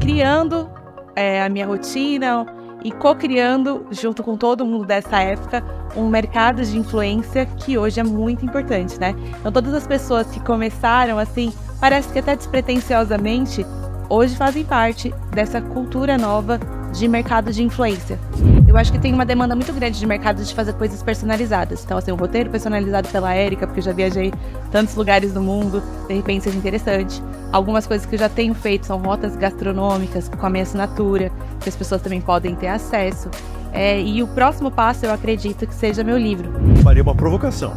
criando 0.00 0.68
é, 1.14 1.42
a 1.42 1.48
minha 1.48 1.66
rotina 1.66 2.46
e 2.82 2.90
co-criando, 2.90 3.86
junto 3.90 4.22
com 4.22 4.36
todo 4.36 4.64
mundo 4.64 4.86
dessa 4.86 5.20
época, 5.20 5.62
um 5.94 6.08
mercado 6.08 6.62
de 6.64 6.78
influência 6.78 7.46
que 7.46 7.76
hoje 7.76 8.00
é 8.00 8.02
muito 8.02 8.44
importante, 8.44 8.98
né? 8.98 9.14
Então, 9.38 9.52
todas 9.52 9.74
as 9.74 9.86
pessoas 9.86 10.26
que 10.28 10.40
começaram 10.40 11.18
assim, 11.18 11.52
parece 11.78 12.12
que 12.12 12.18
até 12.18 12.34
despretensiosamente, 12.34 13.66
hoje 14.08 14.34
fazem 14.34 14.64
parte 14.64 15.14
dessa 15.32 15.60
cultura 15.60 16.16
nova 16.16 16.58
de 16.92 17.06
mercado 17.06 17.52
de 17.52 17.62
influência. 17.62 18.18
Eu 18.66 18.76
acho 18.76 18.90
que 18.92 18.98
tem 18.98 19.12
uma 19.12 19.26
demanda 19.26 19.54
muito 19.54 19.72
grande 19.72 19.98
de 19.98 20.06
mercado 20.06 20.42
de 20.42 20.54
fazer 20.54 20.72
coisas 20.74 21.02
personalizadas. 21.02 21.84
Então, 21.84 21.98
assim, 21.98 22.12
um 22.12 22.16
roteiro 22.16 22.50
personalizado 22.50 23.08
pela 23.08 23.34
Érica, 23.34 23.66
porque 23.66 23.80
eu 23.80 23.84
já 23.84 23.92
viajei 23.92 24.32
tantos 24.70 24.94
lugares 24.94 25.32
do 25.32 25.40
mundo, 25.40 25.82
de 26.08 26.14
repente 26.14 26.44
seja 26.44 26.56
interessante. 26.56 27.22
Algumas 27.52 27.86
coisas 27.86 28.06
que 28.06 28.14
eu 28.14 28.18
já 28.18 28.28
tenho 28.28 28.54
feito 28.54 28.86
são 28.86 28.98
rotas 28.98 29.34
gastronômicas 29.34 30.28
com 30.28 30.46
a 30.46 30.50
minha 30.50 30.62
assinatura, 30.62 31.32
que 31.60 31.68
as 31.68 31.74
pessoas 31.74 32.00
também 32.00 32.20
podem 32.20 32.54
ter 32.54 32.68
acesso. 32.68 33.28
É, 33.72 34.00
e 34.00 34.22
o 34.22 34.28
próximo 34.28 34.70
passo, 34.70 35.06
eu 35.06 35.12
acredito 35.12 35.66
que 35.66 35.74
seja 35.74 36.04
meu 36.04 36.16
livro. 36.16 36.52
Faria 36.82 37.02
uma 37.02 37.14
provocação. 37.14 37.72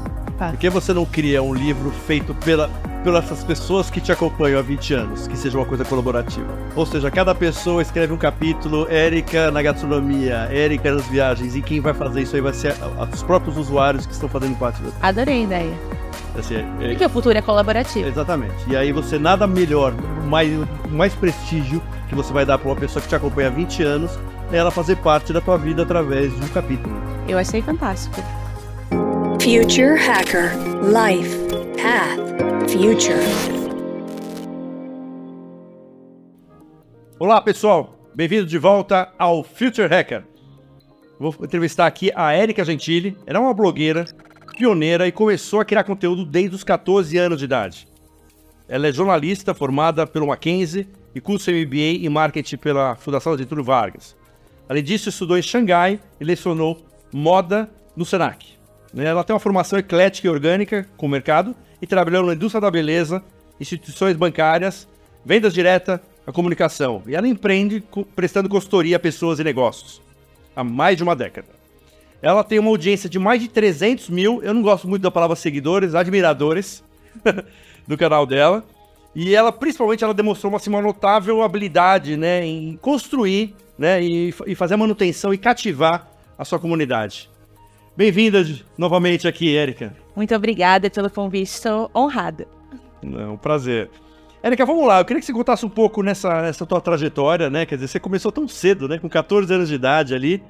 Por 0.52 0.59
que 0.59 0.70
você 0.70 0.93
não 0.93 1.05
cria 1.05 1.41
um 1.41 1.53
livro 1.53 1.91
feito 1.91 2.33
pela, 2.35 2.70
pelas 3.03 3.43
pessoas 3.43 3.89
que 3.89 4.01
te 4.01 4.11
acompanham 4.11 4.59
há 4.59 4.61
20 4.61 4.93
anos, 4.93 5.27
que 5.27 5.38
seja 5.38 5.57
uma 5.57 5.65
coisa 5.65 5.85
colaborativa? 5.85 6.47
Ou 6.75 6.85
seja, 6.85 7.09
cada 7.11 7.34
pessoa 7.34 7.81
escreve 7.81 8.13
um 8.13 8.17
capítulo, 8.17 8.87
Érica 8.89 9.51
na 9.51 9.61
gastronomia, 9.61 10.48
Érica 10.51 10.93
nas 10.93 11.05
viagens, 11.07 11.55
e 11.55 11.61
quem 11.61 11.79
vai 11.79 11.93
fazer 11.93 12.21
isso 12.21 12.35
aí 12.35 12.41
vai 12.41 12.53
ser 12.53 12.75
os 13.11 13.23
próprios 13.23 13.57
usuários 13.57 14.05
que 14.05 14.13
estão 14.13 14.29
fazendo 14.29 14.57
parte 14.57 14.81
do. 14.81 14.93
Adorei 15.01 15.41
a 15.41 15.43
ideia. 15.43 15.73
Assim, 16.37 16.55
é, 16.55 16.87
Porque 16.89 17.05
o 17.05 17.09
futuro 17.09 17.37
é 17.37 17.41
colaborativo. 17.41 18.07
Exatamente. 18.07 18.55
E 18.67 18.75
aí 18.75 18.91
você 18.91 19.20
nada 19.20 19.45
melhor, 19.45 19.93
mais, 20.25 20.49
mais 20.89 21.13
prestígio 21.13 21.81
que 22.09 22.15
você 22.15 22.34
vai 22.34 22.45
dar 22.45 22.57
para 22.57 22.70
uma 22.70 22.75
pessoa 22.75 23.01
que 23.01 23.07
te 23.07 23.15
acompanha 23.15 23.49
há 23.49 23.51
20 23.51 23.84
anos 23.84 24.20
é 24.51 24.57
ela 24.57 24.71
fazer 24.71 24.98
parte 24.98 25.34
da 25.34 25.41
tua 25.41 25.57
vida 25.57 25.84
através 25.84 26.35
de 26.35 26.46
um 26.46 26.48
capítulo. 26.49 26.96
Eu 27.27 27.37
achei 27.37 27.62
fantástico. 27.62 28.21
Future 29.39 29.98
Hacker 29.98 30.51
Life 30.84 31.37
Path 31.76 32.70
Future. 32.71 33.20
Olá, 37.20 37.41
pessoal. 37.41 37.98
Bem-vindo 38.15 38.45
de 38.45 38.57
volta 38.57 39.12
ao 39.17 39.43
Future 39.43 39.87
Hacker. 39.87 40.23
Vou 41.20 41.35
entrevistar 41.41 41.87
aqui 41.87 42.12
a 42.15 42.31
Érica 42.31 42.63
Gentili. 42.63 43.17
Ela 43.25 43.40
é 43.40 43.41
uma 43.41 43.53
blogueira 43.53 44.05
pioneira 44.57 45.07
e 45.07 45.12
começou 45.12 45.59
a 45.59 45.65
criar 45.65 45.84
conteúdo 45.84 46.25
desde 46.25 46.55
os 46.55 46.63
14 46.63 47.18
anos 47.18 47.40
de 47.40 47.45
idade. 47.45 47.87
Ela 48.68 48.87
é 48.87 48.91
jornalista 48.93 49.53
formada 49.53 50.07
pelo 50.07 50.27
Mackenzie 50.27 50.87
e 51.13 51.20
curso 51.20 51.51
MBA 51.51 52.05
em 52.05 52.09
marketing 52.09 52.57
pela 52.57 52.95
Fundação 52.95 53.37
Getúlio 53.37 53.63
Vargas. 53.63 54.15
Além 54.70 54.84
disso, 54.84 55.09
estudou 55.09 55.37
em 55.37 55.41
Xangai 55.41 55.99
e 56.20 56.23
lecionou 56.23 56.81
moda 57.13 57.70
no 57.95 58.05
Senac. 58.05 58.62
Né? 58.94 59.05
Ela 59.05 59.24
tem 59.24 59.34
uma 59.34 59.40
formação 59.40 59.80
eclética 59.80 60.27
e 60.27 60.32
orgânica 60.32 60.88
com 60.96 61.05
o 61.05 61.10
mercado 61.10 61.55
e 61.82 61.88
trabalhou 61.88 62.26
na 62.26 62.34
indústria 62.34 62.62
da 62.62 62.72
beleza, 62.72 63.24
instituições 63.60 64.16
bancárias, 64.16 64.88
vendas 65.25 65.53
direta, 65.53 66.02
a 66.25 66.31
comunicação. 66.31 67.02
E 67.08 67.16
ela 67.16 67.28
empreende 67.28 67.84
prestando 68.16 68.47
consultoria 68.47 68.96
a 68.96 69.00
pessoas 69.00 69.40
e 69.40 69.44
negócios 69.44 70.02
há 70.56 70.64
mais 70.64 70.97
de 70.97 71.03
uma 71.03 71.16
década. 71.16 71.47
Ela 72.22 72.44
tem 72.44 72.59
uma 72.59 72.69
audiência 72.69 73.09
de 73.09 73.19
mais 73.19 73.41
de 73.41 73.50
300 73.50 74.09
mil, 74.09 74.41
eu 74.44 74.53
não 74.53 74.62
gosto 74.62 74.88
muito 74.88 75.02
da 75.02 75.12
palavra 75.12 75.36
seguidores, 75.36 75.94
admiradores 75.94 76.84
do 77.88 77.97
canal 77.97 78.25
dela. 78.25 78.64
E 79.14 79.36
ela, 79.36 79.52
principalmente, 79.52 80.03
ela 80.03 80.14
demonstrou 80.14 80.52
uma, 80.52 80.58
assim, 80.58 80.69
uma 80.69 80.81
notável 80.81 81.44
habilidade 81.44 82.18
né, 82.18 82.46
em 82.46 82.78
construir 82.78 83.53
né, 83.78 84.02
e, 84.02 84.34
e 84.47 84.56
fazer 84.56 84.75
a 84.75 84.78
manutenção 84.78 85.34
e 85.34 85.38
cativar 85.38 86.08
a 86.38 86.46
sua 86.46 86.58
comunidade. 86.58 87.30
Bem-vinda 87.96 88.44
novamente 88.76 89.28
aqui, 89.28 89.56
Érica. 89.56 89.96
Muito 90.16 90.34
obrigada 90.34 90.90
pelo 90.90 91.12
convite, 91.12 91.50
estou 91.50 91.92
honrada. 91.96 92.48
É 93.04 93.28
um 93.28 93.38
prazer. 93.38 93.90
Érica, 94.42 94.66
vamos 94.66 94.88
lá. 94.88 95.00
Eu 95.00 95.06
queria 95.06 95.20
que 95.20 95.26
você 95.26 95.34
contasse 95.34 95.64
um 95.64 95.70
pouco 95.70 96.02
nessa, 96.02 96.42
nessa 96.42 96.66
tua 96.66 96.82
trajetória, 96.82 97.52
né? 97.52 97.68
Quer 97.68 97.76
dizer, 97.76 97.88
você 97.88 98.00
começou 98.00 98.32
tão 98.32 98.48
cedo, 98.48 98.88
né? 98.88 98.98
Com 98.98 99.08
14 99.08 99.53
anos 99.53 99.70
de 99.70 99.76
idade 99.76 100.16
ali. 100.16 100.44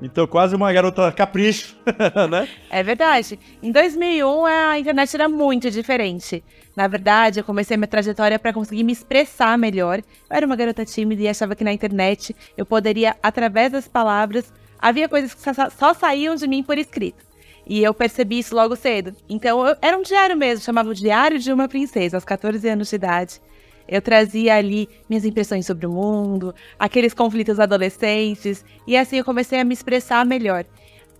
Então, 0.00 0.26
quase 0.26 0.56
uma 0.56 0.72
garota 0.72 1.10
capricho, 1.12 1.76
né? 2.30 2.48
É 2.70 2.82
verdade. 2.82 3.38
Em 3.62 3.70
2001, 3.70 4.44
a 4.46 4.78
internet 4.78 5.14
era 5.14 5.28
muito 5.28 5.70
diferente. 5.70 6.42
Na 6.74 6.88
verdade, 6.88 7.40
eu 7.40 7.44
comecei 7.44 7.76
minha 7.76 7.88
trajetória 7.88 8.38
para 8.38 8.52
conseguir 8.52 8.84
me 8.84 8.92
expressar 8.92 9.56
melhor. 9.58 9.98
Eu 9.98 10.04
era 10.36 10.46
uma 10.46 10.56
garota 10.56 10.84
tímida 10.84 11.22
e 11.22 11.28
achava 11.28 11.54
que 11.54 11.64
na 11.64 11.72
internet 11.72 12.34
eu 12.56 12.64
poderia, 12.64 13.16
através 13.22 13.70
das 13.70 13.86
palavras, 13.86 14.52
havia 14.80 15.08
coisas 15.08 15.34
que 15.34 15.40
só 15.76 15.94
saíam 15.94 16.34
de 16.34 16.46
mim 16.46 16.62
por 16.62 16.78
escrito. 16.78 17.24
E 17.66 17.82
eu 17.82 17.94
percebi 17.94 18.38
isso 18.38 18.54
logo 18.54 18.74
cedo. 18.74 19.14
Então, 19.28 19.66
eu, 19.66 19.76
era 19.80 19.96
um 19.96 20.02
diário 20.02 20.36
mesmo, 20.36 20.64
chamava 20.64 20.88
o 20.88 20.94
Diário 20.94 21.38
de 21.38 21.52
uma 21.52 21.68
Princesa, 21.68 22.16
aos 22.16 22.24
14 22.24 22.66
anos 22.68 22.88
de 22.88 22.96
idade. 22.96 23.40
Eu 23.86 24.00
trazia 24.00 24.56
ali 24.56 24.88
minhas 25.08 25.24
impressões 25.24 25.66
sobre 25.66 25.86
o 25.86 25.90
mundo, 25.90 26.54
aqueles 26.78 27.12
conflitos 27.12 27.58
adolescentes, 27.58 28.64
e 28.86 28.96
assim 28.96 29.18
eu 29.18 29.24
comecei 29.24 29.58
a 29.60 29.64
me 29.64 29.74
expressar 29.74 30.24
melhor. 30.24 30.64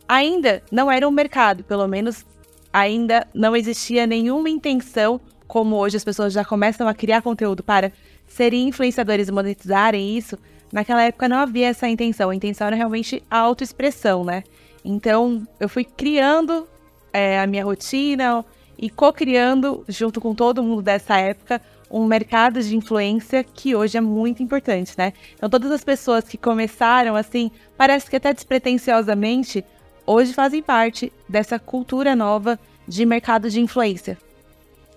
Ainda 0.09 0.63
não 0.71 0.91
era 0.91 1.07
um 1.07 1.11
mercado, 1.11 1.65
pelo 1.65 1.87
menos 1.87 2.25
ainda 2.73 3.27
não 3.35 3.57
existia 3.57 4.07
nenhuma 4.07 4.49
intenção, 4.49 5.21
como 5.47 5.77
hoje 5.77 5.97
as 5.97 6.05
pessoas 6.05 6.33
já 6.33 6.45
começam 6.45 6.87
a 6.87 6.95
criar 6.95 7.23
conteúdo 7.23 7.63
para 7.63 7.93
serem 8.27 8.69
influenciadores 8.69 9.29
e 9.29 9.33
monetizarem 9.33 10.17
isso, 10.17 10.39
Naquela 10.73 11.03
época 11.03 11.29
não 11.29 11.37
havia 11.37 11.69
essa 11.69 11.89
intenção, 11.89 12.31
a 12.31 12.35
intenção 12.35 12.67
era 12.67 12.77
realmente 12.77 13.23
a 13.31 13.39
autoexpressão, 13.39 14.25
né? 14.25 14.45
Então 14.85 15.47
eu 15.59 15.69
fui 15.69 15.85
criando 15.85 16.67
é, 17.13 17.41
a 17.41 17.47
minha 17.47 17.65
rotina 17.65 18.45
e 18.79 18.89
co-criando, 18.89 19.85
junto 19.89 20.21
com 20.21 20.35
todo 20.35 20.63
mundo 20.63 20.81
dessa 20.81 21.17
época, 21.19 21.61
um 21.91 22.07
mercado 22.07 22.63
de 22.63 22.77
influência 22.77 23.43
que 23.43 23.75
hoje 23.75 23.99
é 23.99 24.01
muito 24.01 24.43
importante, 24.43 24.95
né? 24.97 25.13
Então 25.35 25.51
todas 25.51 25.73
as 25.73 25.83
pessoas 25.83 26.25
que 26.25 26.39
começaram 26.39 27.17
assim, 27.17 27.51
parece 27.77 28.09
que 28.09 28.17
até 28.17 28.33
despretensiosamente, 28.33 29.65
hoje 30.07 30.33
fazem 30.33 30.63
parte 30.63 31.13
dessa 31.29 31.59
cultura 31.59 32.15
nova 32.15 32.59
de 32.87 33.05
mercado 33.05 33.51
de 33.51 33.61
influência. 33.61 34.17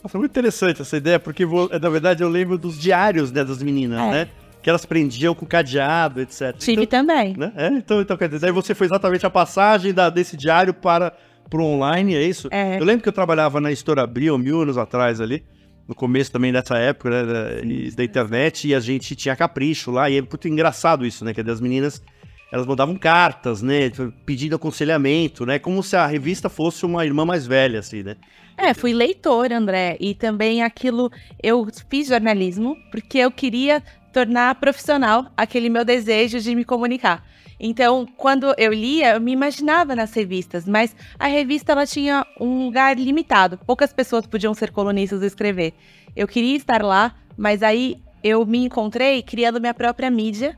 Nossa, 0.04 0.18
muito 0.18 0.32
interessante 0.32 0.82
essa 0.82 0.98
ideia, 0.98 1.20
porque 1.20 1.46
na 1.46 1.90
verdade 1.90 2.22
eu 2.22 2.30
lembro 2.30 2.58
dos 2.58 2.78
diários 2.78 3.32
né, 3.32 3.44
das 3.44 3.64
meninas, 3.64 4.00
é. 4.00 4.12
né? 4.12 4.30
Que 4.64 4.70
elas 4.70 4.86
prendiam 4.86 5.36
com 5.36 5.46
cadeado, 5.46 6.22
etc. 6.22 6.56
Tive 6.58 6.84
então, 6.84 7.06
também. 7.06 7.36
Né? 7.38 7.52
É, 7.56 7.68
então, 7.68 8.00
então, 8.00 8.16
quer 8.16 8.30
dizer, 8.30 8.46
aí 8.46 8.52
você 8.54 8.74
foi 8.74 8.88
exatamente 8.88 9.26
a 9.26 9.30
passagem 9.30 9.94
da, 9.94 10.10
desse 10.10 10.38
diário 10.38 10.74
para 10.74 11.12
o 11.54 11.62
online, 11.62 12.16
é 12.16 12.24
isso? 12.24 12.48
É. 12.50 12.80
Eu 12.80 12.86
lembro 12.86 13.04
que 13.04 13.10
eu 13.10 13.14
trabalhava 13.14 13.60
na 13.60 13.70
Editora 13.70 14.04
Abril, 14.04 14.38
mil 14.38 14.62
anos 14.62 14.78
atrás 14.78 15.20
ali, 15.20 15.44
no 15.86 15.94
começo 15.94 16.32
também 16.32 16.54
dessa 16.54 16.78
época, 16.78 17.10
né, 17.10 17.26
da, 17.26 17.96
da, 17.98 18.04
internet, 18.06 18.70
e 18.70 18.74
a 18.74 18.80
gente 18.80 19.18
tinha 19.18 19.36
capricho 19.36 19.92
lá, 19.92 20.10
e 20.10 20.18
é 20.18 20.22
muito 20.22 20.48
engraçado 20.48 21.06
isso, 21.06 21.26
né, 21.26 21.34
que 21.34 21.42
as 21.42 21.60
meninas, 21.60 22.02
elas 22.50 22.66
mandavam 22.66 22.96
cartas, 22.96 23.62
né, 23.62 23.92
pedindo 24.26 24.56
aconselhamento, 24.56 25.46
né, 25.46 25.60
como 25.60 25.84
se 25.84 25.98
a 25.98 26.08
revista 26.08 26.48
fosse 26.48 26.86
uma 26.86 27.06
irmã 27.06 27.26
mais 27.26 27.46
velha, 27.46 27.80
assim, 27.80 28.02
né. 28.02 28.16
É, 28.58 28.74
fui 28.74 28.94
leitora, 28.94 29.58
André, 29.58 29.98
e 30.00 30.14
também 30.14 30.64
aquilo, 30.64 31.12
eu 31.42 31.68
fiz 31.90 32.08
jornalismo 32.08 32.78
porque 32.92 33.18
eu 33.18 33.32
queria 33.32 33.84
tornar 34.14 34.56
profissional 34.56 35.26
aquele 35.36 35.68
meu 35.70 35.84
desejo 35.84 36.40
de 36.40 36.56
me 36.56 36.64
comunicar. 36.64 37.26
Então, 37.60 38.06
quando 38.18 38.54
eu 38.58 38.72
lia, 38.72 39.16
eu 39.16 39.22
me 39.22 39.32
imaginava 39.32 39.96
nas 39.96 40.14
revistas, 40.14 40.68
mas 40.68 40.96
a 41.18 41.28
revista 41.28 41.72
ela 41.72 41.86
tinha 41.86 42.26
um 42.40 42.66
lugar 42.66 42.98
limitado. 42.98 43.58
Poucas 43.66 43.92
pessoas 43.92 44.28
podiam 44.28 44.54
ser 44.54 44.72
colunistas 44.72 45.22
e 45.22 45.26
escrever. 45.26 45.74
Eu 46.16 46.28
queria 46.28 46.56
estar 46.56 46.84
lá, 46.84 47.16
mas 47.38 47.64
aí 47.64 47.98
eu 48.24 48.46
me 48.46 48.66
encontrei 48.66 49.24
criando 49.24 49.60
minha 49.60 49.74
própria 49.74 50.10
mídia 50.12 50.58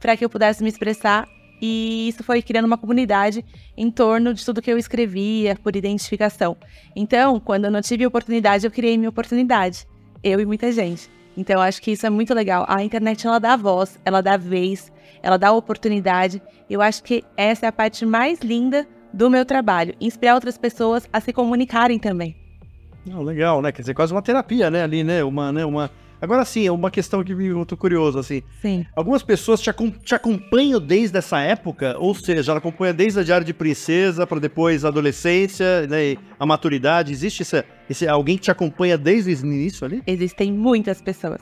para 0.00 0.16
que 0.16 0.24
eu 0.24 0.30
pudesse 0.30 0.62
me 0.62 0.68
expressar 0.68 1.26
e 1.60 2.08
isso 2.08 2.22
foi 2.22 2.40
criando 2.40 2.66
uma 2.66 2.78
comunidade 2.78 3.44
em 3.76 3.90
torno 3.90 4.32
de 4.32 4.44
tudo 4.44 4.62
que 4.62 4.70
eu 4.70 4.78
escrevia 4.78 5.56
por 5.56 5.74
identificação. 5.74 6.56
Então, 6.94 7.40
quando 7.40 7.64
eu 7.64 7.70
não 7.70 7.80
tive 7.80 8.06
oportunidade, 8.06 8.66
eu 8.66 8.70
criei 8.70 8.96
minha 8.96 9.10
oportunidade. 9.10 9.86
Eu 10.22 10.40
e 10.40 10.46
muita 10.46 10.70
gente. 10.72 11.17
Então, 11.38 11.54
eu 11.54 11.62
acho 11.62 11.80
que 11.80 11.92
isso 11.92 12.04
é 12.04 12.10
muito 12.10 12.34
legal. 12.34 12.66
A 12.68 12.82
internet, 12.82 13.24
ela 13.24 13.38
dá 13.38 13.54
voz, 13.54 13.96
ela 14.04 14.20
dá 14.20 14.36
vez, 14.36 14.90
ela 15.22 15.36
dá 15.36 15.52
oportunidade. 15.52 16.42
Eu 16.68 16.82
acho 16.82 17.00
que 17.00 17.22
essa 17.36 17.64
é 17.64 17.68
a 17.68 17.72
parte 17.72 18.04
mais 18.04 18.40
linda 18.40 18.84
do 19.14 19.30
meu 19.30 19.44
trabalho. 19.46 19.94
Inspirar 20.00 20.34
outras 20.34 20.58
pessoas 20.58 21.08
a 21.12 21.20
se 21.20 21.32
comunicarem 21.32 21.96
também. 21.96 22.36
Não, 23.06 23.22
legal, 23.22 23.62
né? 23.62 23.70
Quer 23.70 23.82
dizer, 23.82 23.94
quase 23.94 24.12
uma 24.12 24.20
terapia, 24.20 24.68
né? 24.68 24.82
Ali, 24.82 25.04
né? 25.04 25.22
Uma, 25.22 25.52
né? 25.52 25.64
uma 25.64 25.88
Agora 26.20 26.44
sim, 26.44 26.66
é 26.66 26.72
uma 26.72 26.90
questão 26.90 27.22
que 27.22 27.32
eu 27.32 27.64
tô 27.64 27.76
curioso, 27.76 28.18
assim. 28.18 28.42
Sim. 28.60 28.84
Algumas 28.94 29.22
pessoas 29.22 29.60
te, 29.60 29.70
te 30.04 30.14
acompanham 30.14 30.80
desde 30.80 31.16
essa 31.16 31.40
época, 31.40 31.96
ou 31.98 32.14
seja, 32.14 32.52
ela 32.52 32.58
acompanha 32.58 32.92
desde 32.92 33.20
a 33.20 33.22
Diário 33.22 33.46
de 33.46 33.54
Princesa 33.54 34.26
para 34.26 34.40
depois 34.40 34.84
a 34.84 34.88
adolescência, 34.88 35.86
né, 35.86 36.16
a 36.38 36.44
maturidade. 36.44 37.12
Existe 37.12 37.44
esse, 37.88 38.08
alguém 38.08 38.36
que 38.36 38.44
te 38.44 38.50
acompanha 38.50 38.98
desde 38.98 39.30
o 39.30 39.46
início 39.46 39.84
ali? 39.84 40.02
Existem 40.06 40.52
muitas 40.52 41.00
pessoas. 41.00 41.40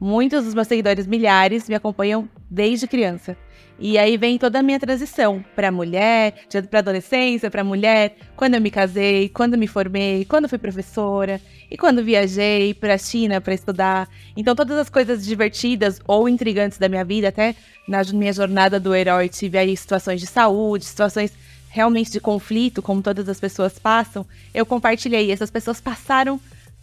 Muitos 0.00 0.44
dos 0.44 0.54
meus 0.54 0.68
seguidores, 0.68 1.06
milhares, 1.06 1.68
me 1.68 1.74
acompanham 1.74 2.28
desde 2.48 2.86
criança. 2.86 3.36
E 3.80 3.96
aí 3.96 4.16
vem 4.16 4.38
toda 4.38 4.58
a 4.58 4.62
minha 4.62 4.80
transição 4.80 5.44
para 5.54 5.70
mulher, 5.70 6.34
para 6.68 6.80
adolescência, 6.80 7.48
para 7.48 7.62
mulher, 7.62 8.16
quando 8.34 8.54
eu 8.54 8.60
me 8.60 8.72
casei, 8.72 9.28
quando 9.28 9.56
me 9.56 9.68
formei, 9.68 10.24
quando 10.24 10.48
fui 10.48 10.58
professora 10.58 11.40
e 11.70 11.76
quando 11.76 12.02
viajei 12.02 12.74
para 12.74 12.94
a 12.94 12.98
China 12.98 13.40
para 13.40 13.54
estudar. 13.54 14.08
Então 14.36 14.56
todas 14.56 14.76
as 14.76 14.90
coisas 14.90 15.24
divertidas 15.24 16.00
ou 16.08 16.28
intrigantes 16.28 16.76
da 16.76 16.88
minha 16.88 17.04
vida, 17.04 17.28
até 17.28 17.54
na 17.86 18.02
minha 18.12 18.32
jornada 18.32 18.80
do 18.80 18.92
herói, 18.92 19.28
tive 19.28 19.56
aí 19.56 19.76
situações 19.76 20.20
de 20.20 20.26
saúde, 20.26 20.84
situações 20.84 21.32
realmente 21.68 22.10
de 22.10 22.18
conflito, 22.18 22.82
como 22.82 23.00
todas 23.00 23.28
as 23.28 23.38
pessoas 23.38 23.78
passam, 23.78 24.26
eu 24.52 24.66
compartilhei. 24.66 25.30
Essas 25.30 25.50
pessoas 25.50 25.80
passaram 25.80 26.40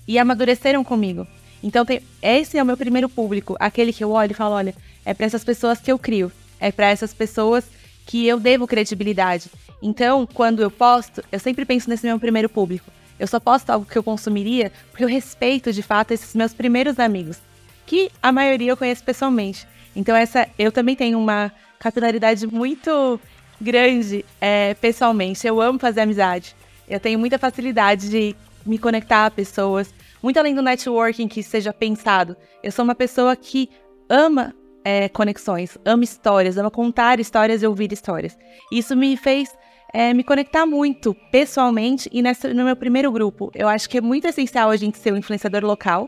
e 0.07 0.17
amadureceram 0.17 0.81
comigo. 0.83 1.27
Então 1.61 1.83
tem, 1.83 2.01
esse 2.21 2.57
é 2.57 2.63
o 2.63 2.65
meu 2.65 2.77
primeiro 2.77 3.09
público, 3.09 3.57
aquele 3.59 3.91
que 3.91 4.03
eu 4.03 4.11
olho 4.11 4.31
e 4.31 4.35
falo, 4.35 4.55
olha, 4.55 4.73
é 5.03 5.13
para 5.13 5.25
essas 5.25 5.43
pessoas 5.43 5.79
que 5.81 5.91
eu 5.91 5.99
crio. 5.99 6.31
É 6.65 6.71
para 6.71 6.89
essas 6.89 7.13
pessoas 7.13 7.63
que 8.07 8.25
eu 8.25 8.39
devo 8.39 8.65
credibilidade. 8.65 9.51
Então, 9.79 10.25
quando 10.25 10.63
eu 10.63 10.71
posto, 10.71 11.23
eu 11.31 11.39
sempre 11.39 11.63
penso 11.63 11.87
nesse 11.87 12.07
meu 12.07 12.19
primeiro 12.19 12.49
público. 12.49 12.89
Eu 13.19 13.27
só 13.27 13.39
posto 13.39 13.69
algo 13.69 13.85
que 13.85 13.95
eu 13.95 14.01
consumiria 14.01 14.71
porque 14.89 15.03
eu 15.03 15.07
respeito 15.07 15.71
de 15.71 15.83
fato 15.83 16.09
esses 16.09 16.33
meus 16.33 16.55
primeiros 16.55 16.97
amigos, 16.97 17.37
que 17.85 18.09
a 18.19 18.31
maioria 18.31 18.71
eu 18.71 18.77
conheço 18.77 19.03
pessoalmente. 19.03 19.67
Então, 19.95 20.15
essa 20.15 20.49
eu 20.57 20.71
também 20.71 20.95
tenho 20.95 21.19
uma 21.19 21.51
capilaridade 21.77 22.47
muito 22.47 23.19
grande 23.61 24.25
é, 24.41 24.73
pessoalmente. 24.73 25.45
Eu 25.45 25.61
amo 25.61 25.77
fazer 25.77 26.01
amizade. 26.01 26.55
Eu 26.89 26.99
tenho 26.99 27.19
muita 27.19 27.37
facilidade 27.37 28.09
de 28.09 28.35
me 28.65 28.79
conectar 28.79 29.27
a 29.27 29.31
pessoas, 29.31 29.93
muito 30.19 30.39
além 30.39 30.55
do 30.55 30.63
networking 30.63 31.27
que 31.27 31.43
seja 31.43 31.71
pensado. 31.71 32.35
Eu 32.63 32.71
sou 32.71 32.83
uma 32.83 32.95
pessoa 32.95 33.35
que 33.35 33.69
ama 34.09 34.51
é, 34.85 35.09
conexões, 35.09 35.79
amo 35.83 36.03
histórias, 36.03 36.59
amo 36.59 36.69
contar 36.69 37.19
histórias 37.19 37.63
e 37.63 37.67
ouvir 37.67 37.91
histórias. 37.91 38.37
Isso 38.71 38.95
me 38.95 39.17
fez 39.17 39.49
é, 39.91 40.13
me 40.13 40.23
conectar 40.23 40.67
muito 40.67 41.15
pessoalmente 41.31 42.07
e 42.13 42.21
nessa, 42.21 42.53
no 42.53 42.63
meu 42.63 42.75
primeiro 42.75 43.11
grupo. 43.11 43.51
Eu 43.55 43.67
acho 43.67 43.89
que 43.89 43.97
é 43.97 44.01
muito 44.01 44.27
essencial 44.27 44.69
a 44.69 44.75
gente 44.77 44.99
ser 44.99 45.11
um 45.11 45.17
influenciador 45.17 45.65
local 45.65 46.07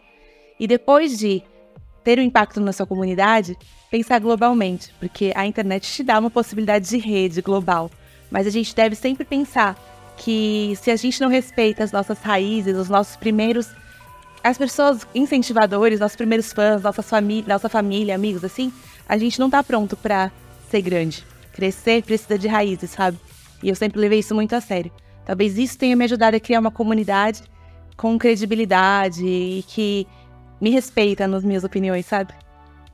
e 0.59 0.67
depois 0.67 1.17
de 1.17 1.41
ter 2.03 2.19
um 2.19 2.21
impacto 2.21 2.61
na 2.61 2.71
sua 2.71 2.85
comunidade, 2.85 3.57
pensar 3.89 4.19
globalmente, 4.19 4.93
porque 4.99 5.33
a 5.35 5.45
internet 5.45 5.91
te 5.91 6.03
dá 6.03 6.19
uma 6.19 6.29
possibilidade 6.29 6.87
de 6.87 6.97
rede 6.99 7.41
global. 7.41 7.89
Mas 8.29 8.45
a 8.45 8.51
gente 8.51 8.75
deve 8.75 8.95
sempre 8.95 9.25
pensar 9.25 9.75
que 10.17 10.73
se 10.81 10.91
a 10.91 10.95
gente 10.95 11.19
não 11.19 11.29
respeita 11.29 11.83
as 11.83 11.91
nossas 11.91 12.19
raízes, 12.19 12.77
os 12.77 12.89
nossos 12.89 13.15
primeiros 13.15 13.69
as 14.43 14.57
pessoas 14.57 15.07
incentivadores, 15.13 15.99
nossos 15.99 16.15
primeiros 16.15 16.53
fãs, 16.53 16.81
nossa 16.81 17.01
família, 17.01 17.53
nossa 17.53 17.69
família, 17.69 18.15
amigos, 18.15 18.43
assim, 18.43 18.71
a 19.07 19.17
gente 19.17 19.39
não 19.39 19.49
tá 19.49 19.63
pronto 19.63 19.95
para 19.95 20.31
ser 20.69 20.81
grande. 20.81 21.25
Crescer 21.53 22.03
precisa 22.03 22.37
de 22.37 22.47
raízes, 22.47 22.91
sabe? 22.91 23.17
E 23.63 23.69
eu 23.69 23.75
sempre 23.75 23.99
levei 23.99 24.19
isso 24.19 24.35
muito 24.35 24.53
a 24.53 24.61
sério. 24.61 24.91
Talvez 25.25 25.57
isso 25.57 25.77
tenha 25.77 25.95
me 25.95 26.05
ajudado 26.05 26.37
a 26.37 26.39
criar 26.39 26.59
uma 26.59 26.71
comunidade 26.71 27.43
com 27.95 28.17
credibilidade 28.17 29.25
e 29.25 29.63
que 29.67 30.07
me 30.61 30.69
respeita 30.69 31.27
nas 31.27 31.43
minhas 31.43 31.63
opiniões, 31.63 32.05
sabe? 32.05 32.33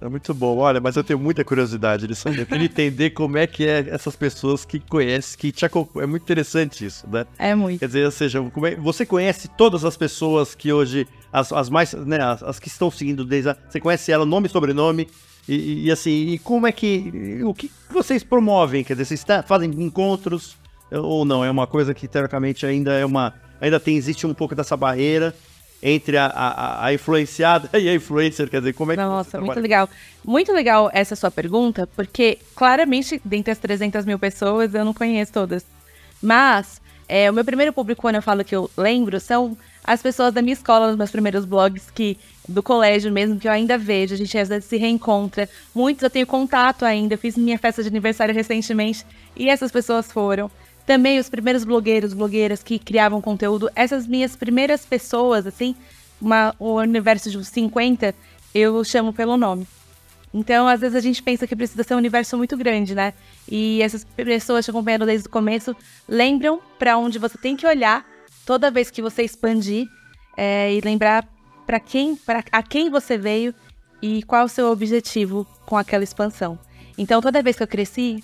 É 0.03 0.09
muito 0.09 0.33
bom. 0.33 0.57
Olha, 0.57 0.81
mas 0.81 0.97
eu 0.97 1.03
tenho 1.03 1.17
muita 1.17 1.45
curiosidade 1.45 2.05
de 2.05 2.13
saber, 2.13 2.45
de 2.45 2.65
entender 2.65 3.11
como 3.11 3.37
é 3.37 3.47
que 3.47 3.65
é 3.65 3.87
essas 3.89 4.17
pessoas 4.17 4.65
que 4.65 4.77
conhecem, 4.77 5.39
que 5.39 5.49
te 5.49 5.65
acompanham. 5.65 6.03
É 6.03 6.07
muito 6.07 6.23
interessante 6.23 6.85
isso, 6.85 7.07
né? 7.09 7.25
É 7.39 7.55
muito. 7.55 7.79
Quer 7.79 7.87
dizer, 7.87 8.05
ou 8.05 8.11
seja, 8.11 8.39
é... 8.39 8.75
você 8.75 9.05
conhece 9.05 9.47
todas 9.47 9.85
as 9.85 9.95
pessoas 9.95 10.53
que 10.53 10.73
hoje, 10.73 11.07
as, 11.31 11.53
as 11.53 11.69
mais, 11.69 11.93
né, 11.93 12.21
as, 12.21 12.43
as, 12.43 12.59
que 12.59 12.67
estão 12.67 12.91
seguindo 12.91 13.23
desde 13.23 13.51
a... 13.51 13.57
Você 13.69 13.79
conhece 13.79 14.11
ela, 14.11 14.25
nome 14.25 14.47
e 14.47 14.49
sobrenome, 14.49 15.07
e, 15.47 15.85
e, 15.85 15.91
assim, 15.91 16.11
e 16.31 16.39
como 16.39 16.67
é 16.67 16.71
que, 16.73 17.41
o 17.45 17.53
que 17.53 17.71
vocês 17.89 18.23
promovem? 18.23 18.83
Quer 18.83 18.95
dizer, 18.95 19.05
vocês 19.05 19.23
tá, 19.23 19.41
fazem 19.41 19.69
encontros 19.69 20.57
ou 20.91 21.23
não? 21.23 21.45
É 21.45 21.49
uma 21.49 21.65
coisa 21.65 21.93
que, 21.93 22.09
teoricamente, 22.09 22.65
ainda 22.65 22.91
é 22.91 23.05
uma, 23.05 23.33
ainda 23.61 23.79
tem, 23.79 23.95
existe 23.95 24.27
um 24.27 24.33
pouco 24.33 24.53
dessa 24.53 24.75
barreira, 24.75 25.33
entre 25.83 26.15
a, 26.15 26.27
a, 26.27 26.85
a, 26.85 26.93
influenciada 26.93 27.69
e 27.77 27.89
a 27.89 27.93
influencer? 27.93 28.49
Quer 28.49 28.59
dizer, 28.59 28.73
como 28.73 28.93
é 28.93 28.95
que 28.95 29.01
Nossa, 29.01 29.39
muito 29.41 29.59
legal. 29.59 29.89
Muito 30.23 30.53
legal 30.53 30.89
essa 30.93 31.15
sua 31.15 31.29
pergunta, 31.29 31.87
porque 31.93 32.39
claramente, 32.55 33.21
dentre 33.23 33.51
as 33.51 33.57
300 33.57 34.05
mil 34.05 34.17
pessoas, 34.17 34.73
eu 34.73 34.85
não 34.85 34.93
conheço 34.93 35.33
todas. 35.33 35.65
Mas, 36.21 36.81
é, 37.09 37.29
o 37.29 37.33
meu 37.33 37.43
primeiro 37.43 37.73
público, 37.73 38.01
quando 38.01 38.15
eu 38.15 38.21
falo 38.21 38.45
que 38.45 38.55
eu 38.55 38.71
lembro, 38.77 39.19
são 39.19 39.57
as 39.83 40.01
pessoas 40.01 40.33
da 40.33 40.41
minha 40.41 40.53
escola, 40.53 40.87
nos 40.87 40.95
meus 40.95 41.11
primeiros 41.11 41.43
blogs, 41.43 41.91
que 41.91 42.17
do 42.47 42.63
colégio 42.63 43.11
mesmo, 43.11 43.37
que 43.37 43.47
eu 43.47 43.51
ainda 43.51 43.77
vejo, 43.77 44.13
a 44.13 44.17
gente 44.17 44.37
às 44.37 44.47
vezes 44.47 44.65
se 44.65 44.77
reencontra. 44.77 45.49
Muitos 45.75 46.03
eu 46.03 46.09
tenho 46.09 46.25
contato 46.25 46.85
ainda, 46.85 47.15
eu 47.15 47.17
fiz 47.17 47.37
minha 47.37 47.57
festa 47.57 47.81
de 47.81 47.89
aniversário 47.89 48.33
recentemente 48.33 49.05
e 49.35 49.49
essas 49.49 49.71
pessoas 49.71 50.11
foram. 50.11 50.49
Também 50.85 51.19
os 51.19 51.29
primeiros 51.29 51.63
blogueiros, 51.63 52.13
blogueiras 52.13 52.61
que 52.61 52.77
criavam 52.77 53.21
conteúdo, 53.21 53.69
essas 53.75 54.05
minhas 54.05 54.35
primeiras 54.35 54.85
pessoas, 54.85 55.47
assim, 55.47 55.75
uma, 56.19 56.53
o 56.59 56.75
universo 56.75 57.29
de 57.29 57.43
50, 57.43 58.13
eu 58.53 58.83
chamo 58.83 59.13
pelo 59.13 59.37
nome. 59.37 59.65
Então, 60.33 60.67
às 60.67 60.81
vezes 60.81 60.95
a 60.95 60.99
gente 60.99 61.21
pensa 61.21 61.45
que 61.45 61.55
precisa 61.55 61.83
ser 61.83 61.93
um 61.93 61.97
universo 61.97 62.35
muito 62.35 62.57
grande, 62.57 62.95
né? 62.95 63.13
E 63.47 63.81
essas 63.81 64.03
pessoas 64.03 64.65
te 64.65 64.71
acompanhando 64.71 65.05
desde 65.05 65.27
o 65.27 65.31
começo 65.31 65.75
lembram 66.07 66.59
para 66.79 66.97
onde 66.97 67.19
você 67.19 67.37
tem 67.37 67.55
que 67.55 67.67
olhar 67.67 68.05
toda 68.45 68.71
vez 68.71 68.89
que 68.89 69.01
você 69.01 69.23
expandir 69.23 69.87
é, 70.35 70.73
e 70.73 70.81
lembrar 70.81 71.27
para 71.67 71.79
quem, 71.79 72.15
para 72.15 72.43
a 72.51 72.63
quem 72.63 72.89
você 72.89 73.17
veio 73.17 73.53
e 74.01 74.23
qual 74.23 74.45
o 74.45 74.49
seu 74.49 74.71
objetivo 74.71 75.47
com 75.65 75.77
aquela 75.77 76.03
expansão. 76.03 76.57
Então, 76.97 77.21
toda 77.21 77.41
vez 77.41 77.55
que 77.55 77.63
eu 77.63 77.67
cresci, 77.67 78.23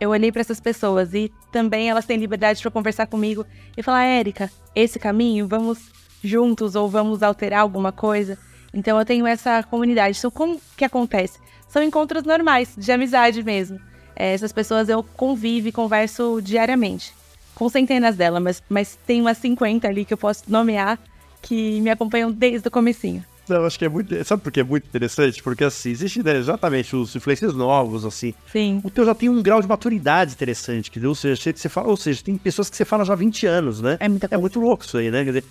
eu 0.00 0.10
olhei 0.10 0.30
para 0.30 0.40
essas 0.40 0.60
pessoas 0.60 1.14
e 1.14 1.32
também 1.50 1.88
elas 1.88 2.04
têm 2.04 2.18
liberdade 2.18 2.60
para 2.60 2.70
conversar 2.70 3.06
comigo 3.06 3.46
e 3.76 3.82
falar: 3.82 4.04
Érica, 4.04 4.50
esse 4.74 4.98
caminho, 4.98 5.46
vamos 5.46 5.90
juntos 6.22 6.74
ou 6.74 6.88
vamos 6.88 7.22
alterar 7.22 7.60
alguma 7.60 7.92
coisa. 7.92 8.38
Então 8.74 8.98
eu 8.98 9.04
tenho 9.04 9.26
essa 9.26 9.62
comunidade. 9.62 10.18
Então, 10.18 10.30
como 10.30 10.60
que 10.76 10.84
acontece? 10.84 11.38
São 11.68 11.82
encontros 11.82 12.24
normais, 12.24 12.74
de 12.76 12.92
amizade 12.92 13.42
mesmo. 13.42 13.80
É, 14.14 14.32
essas 14.32 14.52
pessoas 14.52 14.88
eu 14.88 15.02
convivo 15.02 15.68
e 15.68 15.72
converso 15.72 16.40
diariamente. 16.42 17.14
Com 17.54 17.68
centenas 17.68 18.16
delas, 18.16 18.42
mas, 18.42 18.62
mas 18.68 18.98
tem 19.06 19.20
umas 19.20 19.38
50 19.38 19.88
ali 19.88 20.04
que 20.04 20.12
eu 20.12 20.18
posso 20.18 20.44
nomear 20.46 20.98
que 21.40 21.80
me 21.80 21.90
acompanham 21.90 22.30
desde 22.30 22.68
o 22.68 22.70
comecinho. 22.70 23.24
Não, 23.48 23.64
acho 23.64 23.78
que 23.78 23.84
é 23.84 23.88
muito. 23.88 24.24
Sabe 24.24 24.42
por 24.42 24.50
que 24.50 24.60
é 24.60 24.64
muito 24.64 24.86
interessante? 24.86 25.42
Porque 25.42 25.64
assim, 25.64 25.90
existe 25.90 26.22
né, 26.22 26.36
exatamente 26.36 26.96
os 26.96 27.14
influencers 27.14 27.54
novos, 27.54 28.04
assim. 28.04 28.34
Sim. 28.50 28.80
O 28.82 28.90
teu 28.90 29.04
já 29.04 29.14
tem 29.14 29.28
um 29.28 29.42
grau 29.42 29.60
de 29.62 29.68
maturidade 29.68 30.32
interessante, 30.32 30.90
que 30.90 31.04
ou 31.04 31.14
seja, 31.14 31.52
você 31.54 31.68
fala, 31.68 31.88
ou 31.88 31.96
seja, 31.96 32.22
tem 32.22 32.36
pessoas 32.36 32.68
que 32.68 32.76
você 32.76 32.84
fala 32.84 33.04
já 33.04 33.12
há 33.12 33.16
20 33.16 33.46
anos, 33.46 33.80
né? 33.80 33.96
É 34.00 34.08
muita 34.08 34.28
coisa. 34.28 34.38
É 34.38 34.40
muito 34.40 34.60
louco 34.60 34.84
isso 34.84 34.98
aí, 34.98 35.10
né? 35.10 35.24
Quer 35.24 35.30
dizer, 35.30 35.44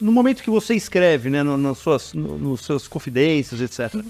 no 0.00 0.12
momento 0.12 0.42
que 0.42 0.50
você 0.50 0.74
escreve, 0.74 1.30
né, 1.30 1.42
nas 1.42 1.78
suas, 1.78 2.12
no, 2.12 2.38
nos 2.38 2.62
seus 2.62 2.88
confidências, 2.88 3.60
etc. 3.60 4.02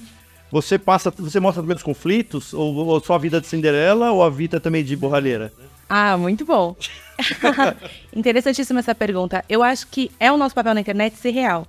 Você 0.50 0.78
passa, 0.78 1.10
você 1.10 1.40
mostra 1.40 1.62
também 1.62 1.76
os 1.76 1.82
conflitos, 1.82 2.52
ou, 2.52 2.74
ou 2.74 3.00
só 3.02 3.14
a 3.14 3.18
vida 3.18 3.40
de 3.40 3.46
Cinderela, 3.46 4.12
ou 4.12 4.22
a 4.22 4.30
vida 4.30 4.60
também 4.60 4.84
de 4.84 4.94
borralheira? 4.96 5.52
Ah, 5.88 6.16
muito 6.16 6.44
bom. 6.44 6.76
Interessantíssima 8.14 8.80
essa 8.80 8.94
pergunta. 8.94 9.44
Eu 9.48 9.62
acho 9.62 9.86
que 9.86 10.10
é 10.18 10.30
o 10.30 10.36
nosso 10.36 10.54
papel 10.54 10.74
na 10.74 10.80
internet 10.80 11.16
ser 11.16 11.30
real. 11.30 11.66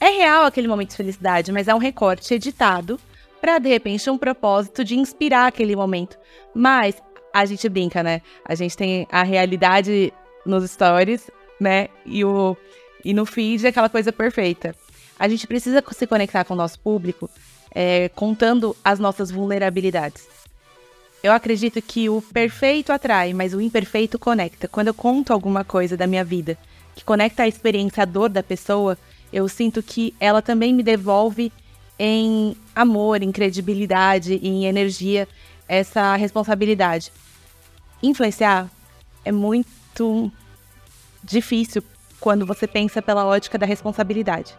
É 0.00 0.08
real 0.08 0.44
aquele 0.44 0.66
momento 0.66 0.90
de 0.90 0.96
felicidade, 0.96 1.52
mas 1.52 1.68
é 1.68 1.74
um 1.74 1.78
recorte 1.78 2.32
editado 2.32 2.98
para 3.40 3.58
de 3.58 3.68
repente 3.68 4.08
um 4.08 4.18
propósito 4.18 4.82
de 4.82 4.96
inspirar 4.96 5.46
aquele 5.46 5.76
momento. 5.76 6.18
Mas 6.54 6.96
a 7.32 7.44
gente 7.44 7.68
brinca, 7.68 8.02
né? 8.02 8.22
A 8.44 8.54
gente 8.54 8.76
tem 8.76 9.06
a 9.12 9.22
realidade 9.22 10.12
nos 10.44 10.68
stories, 10.70 11.30
né? 11.60 11.88
E 12.06 12.24
o 12.24 12.56
e 13.04 13.14
no 13.14 13.24
feed 13.24 13.64
é 13.64 13.68
aquela 13.70 13.88
coisa 13.88 14.12
perfeita. 14.12 14.74
A 15.18 15.28
gente 15.28 15.46
precisa 15.46 15.82
se 15.90 16.06
conectar 16.06 16.44
com 16.44 16.54
o 16.54 16.56
nosso 16.56 16.78
público, 16.80 17.30
é, 17.74 18.08
contando 18.10 18.76
as 18.84 18.98
nossas 18.98 19.30
vulnerabilidades. 19.30 20.26
Eu 21.22 21.32
acredito 21.32 21.80
que 21.82 22.08
o 22.08 22.22
perfeito 22.22 22.92
atrai, 22.92 23.34
mas 23.34 23.52
o 23.52 23.60
imperfeito 23.60 24.18
conecta. 24.18 24.66
Quando 24.66 24.88
eu 24.88 24.94
conto 24.94 25.32
alguma 25.32 25.62
coisa 25.64 25.96
da 25.96 26.06
minha 26.06 26.24
vida 26.24 26.56
que 26.94 27.04
conecta 27.04 27.42
a 27.42 27.48
experiência, 27.48 28.02
a 28.02 28.06
dor 28.06 28.28
da 28.28 28.42
pessoa, 28.42 28.96
eu 29.32 29.48
sinto 29.48 29.82
que 29.82 30.14
ela 30.18 30.42
também 30.42 30.72
me 30.72 30.82
devolve 30.82 31.52
em 31.98 32.56
amor, 32.74 33.22
em 33.22 33.30
credibilidade, 33.30 34.34
em 34.42 34.64
energia, 34.66 35.28
essa 35.68 36.16
responsabilidade. 36.16 37.12
Influenciar 38.02 38.70
é 39.24 39.30
muito 39.30 40.32
difícil 41.22 41.82
quando 42.18 42.46
você 42.46 42.66
pensa 42.66 43.02
pela 43.02 43.26
ótica 43.26 43.58
da 43.58 43.66
responsabilidade. 43.66 44.54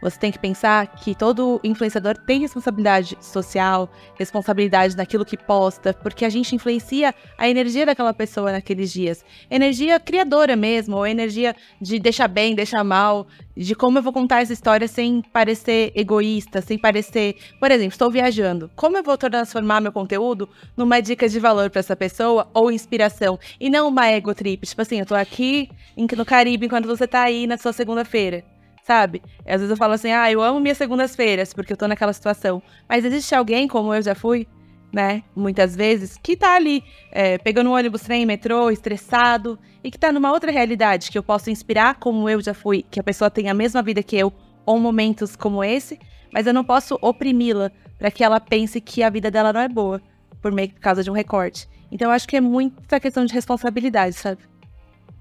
Você 0.00 0.18
tem 0.18 0.30
que 0.30 0.38
pensar 0.38 0.86
que 0.86 1.14
todo 1.14 1.60
influenciador 1.64 2.16
tem 2.16 2.40
responsabilidade 2.40 3.16
social, 3.20 3.90
responsabilidade 4.18 4.96
naquilo 4.96 5.24
que 5.24 5.36
posta, 5.36 5.94
porque 5.94 6.24
a 6.24 6.28
gente 6.28 6.54
influencia 6.54 7.14
a 7.38 7.48
energia 7.48 7.86
daquela 7.86 8.12
pessoa 8.12 8.52
naqueles 8.52 8.92
dias. 8.92 9.24
Energia 9.50 9.98
criadora 9.98 10.54
mesmo, 10.54 10.96
ou 10.96 11.06
energia 11.06 11.56
de 11.80 11.98
deixar 11.98 12.28
bem, 12.28 12.54
deixar 12.54 12.84
mal, 12.84 13.26
de 13.56 13.74
como 13.74 13.98
eu 13.98 14.02
vou 14.02 14.12
contar 14.12 14.42
essa 14.42 14.52
história 14.52 14.86
sem 14.86 15.22
parecer 15.32 15.92
egoísta, 15.94 16.60
sem 16.60 16.78
parecer. 16.78 17.36
Por 17.58 17.70
exemplo, 17.70 17.92
estou 17.92 18.10
viajando. 18.10 18.70
Como 18.76 18.96
eu 18.98 19.02
vou 19.02 19.16
transformar 19.16 19.80
meu 19.80 19.92
conteúdo 19.92 20.48
numa 20.76 21.00
dica 21.00 21.28
de 21.28 21.40
valor 21.40 21.70
para 21.70 21.80
essa 21.80 21.96
pessoa 21.96 22.48
ou 22.52 22.70
inspiração? 22.70 23.38
E 23.58 23.70
não 23.70 23.88
uma 23.88 24.06
ego 24.08 24.34
trip. 24.34 24.66
Tipo 24.66 24.82
assim, 24.82 25.00
eu 25.00 25.06
tô 25.06 25.14
aqui 25.14 25.70
no 25.96 26.24
Caribe 26.24 26.66
enquanto 26.66 26.86
você 26.86 27.06
tá 27.06 27.22
aí 27.22 27.46
na 27.46 27.56
sua 27.56 27.72
segunda-feira 27.72 28.55
sabe? 28.86 29.20
Às 29.40 29.56
vezes 29.60 29.70
eu 29.70 29.76
falo 29.76 29.94
assim, 29.94 30.12
ah, 30.12 30.30
eu 30.30 30.40
amo 30.40 30.60
minhas 30.60 30.78
segundas-feiras, 30.78 31.52
porque 31.52 31.72
eu 31.72 31.76
tô 31.76 31.88
naquela 31.88 32.12
situação. 32.12 32.62
Mas 32.88 33.04
existe 33.04 33.34
alguém, 33.34 33.66
como 33.66 33.92
eu 33.92 34.00
já 34.00 34.14
fui, 34.14 34.46
né? 34.92 35.24
Muitas 35.34 35.74
vezes, 35.74 36.16
que 36.22 36.36
tá 36.36 36.54
ali, 36.54 36.84
é, 37.10 37.36
pegando 37.36 37.68
um 37.68 37.72
ônibus, 37.72 38.02
trem, 38.02 38.24
metrô, 38.24 38.70
estressado, 38.70 39.58
e 39.82 39.90
que 39.90 39.98
tá 39.98 40.12
numa 40.12 40.30
outra 40.30 40.52
realidade, 40.52 41.10
que 41.10 41.18
eu 41.18 41.22
posso 41.22 41.50
inspirar, 41.50 41.96
como 41.96 42.30
eu 42.30 42.40
já 42.40 42.54
fui, 42.54 42.84
que 42.88 43.00
a 43.00 43.02
pessoa 43.02 43.28
tem 43.28 43.48
a 43.50 43.54
mesma 43.54 43.82
vida 43.82 44.04
que 44.04 44.16
eu, 44.16 44.32
ou 44.64 44.78
momentos 44.78 45.34
como 45.34 45.64
esse, 45.64 45.98
mas 46.32 46.46
eu 46.46 46.54
não 46.54 46.62
posso 46.62 46.96
oprimi-la 47.02 47.72
para 47.98 48.10
que 48.10 48.22
ela 48.22 48.38
pense 48.38 48.80
que 48.80 49.02
a 49.02 49.10
vida 49.10 49.32
dela 49.32 49.52
não 49.52 49.60
é 49.60 49.68
boa, 49.68 50.00
por 50.40 50.52
meio 50.52 50.70
por 50.70 50.80
causa 50.80 51.02
de 51.02 51.10
um 51.10 51.14
recorte. 51.14 51.68
Então 51.90 52.08
eu 52.08 52.12
acho 52.12 52.28
que 52.28 52.36
é 52.36 52.40
muita 52.40 53.00
questão 53.00 53.24
de 53.24 53.34
responsabilidade, 53.34 54.14
sabe? 54.14 54.42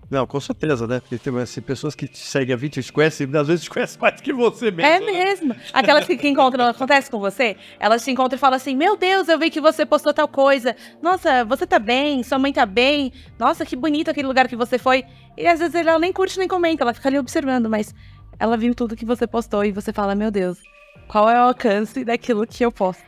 Não, 0.10 0.28
com 0.28 0.40
certeza, 0.40 0.86
né? 0.86 1.00
Porque 1.00 1.18
tem 1.18 1.36
assim, 1.40 1.62
pessoas 1.62 1.96
que 1.96 2.08
te 2.08 2.20
seguem 2.20 2.54
a 2.54 2.58
20 2.58 2.84
te 2.84 2.94
conhecem, 2.94 3.28
às 3.36 3.48
vezes 3.48 3.64
te 3.64 3.70
conhecem 3.70 4.00
mais 4.00 4.22
que 4.22 4.32
você 4.32 4.70
mesmo. 4.70 4.92
É 4.92 5.00
mesmo. 5.00 5.56
Aquelas 5.74 6.06
que, 6.06 6.16
que 6.16 6.28
encontram, 6.28 6.66
acontece 6.70 7.10
com 7.10 7.20
você? 7.20 7.58
Elas 7.80 8.04
te 8.04 8.12
encontram 8.12 8.38
e 8.38 8.40
falam 8.40 8.56
assim: 8.56 8.76
Meu 8.76 8.96
Deus, 8.96 9.28
eu 9.28 9.40
vi 9.40 9.50
que 9.50 9.60
você 9.60 9.86
postou 9.86 10.14
tal 10.14 10.28
coisa. 10.28 10.76
Nossa, 11.02 11.44
você 11.46 11.66
tá 11.66 11.80
bem, 11.80 12.22
sua 12.24 12.38
mãe 12.38 12.54
tá 12.54 12.66
bem. 12.66 13.12
Nossa, 13.40 13.66
que 13.66 13.76
bonito 13.76 14.12
aquele 14.12 14.28
lugar 14.28 14.48
que 14.48 14.56
você 14.56 14.78
foi. 14.78 15.04
E 15.36 15.48
às 15.48 15.60
vezes 15.60 15.74
ela 15.76 15.98
nem 15.98 16.14
curte 16.14 16.38
nem 16.38 16.48
comenta, 16.48 16.84
ela 16.84 16.94
fica 16.94 17.10
ali 17.10 17.18
observando, 17.18 17.70
mas 17.70 17.94
ela 18.40 18.56
viu 18.56 18.76
tudo 18.76 18.96
que 18.96 19.06
você 19.06 19.26
postou 19.26 19.66
e 19.66 19.72
você 19.72 19.92
fala: 19.92 20.14
Meu 20.14 20.30
Deus, 20.30 20.60
qual 21.08 21.30
é 21.30 21.40
o 21.40 21.48
alcance 21.48 22.06
daquilo 22.06 22.46
que 22.46 22.64
eu 22.64 22.72
posto? 22.72 23.04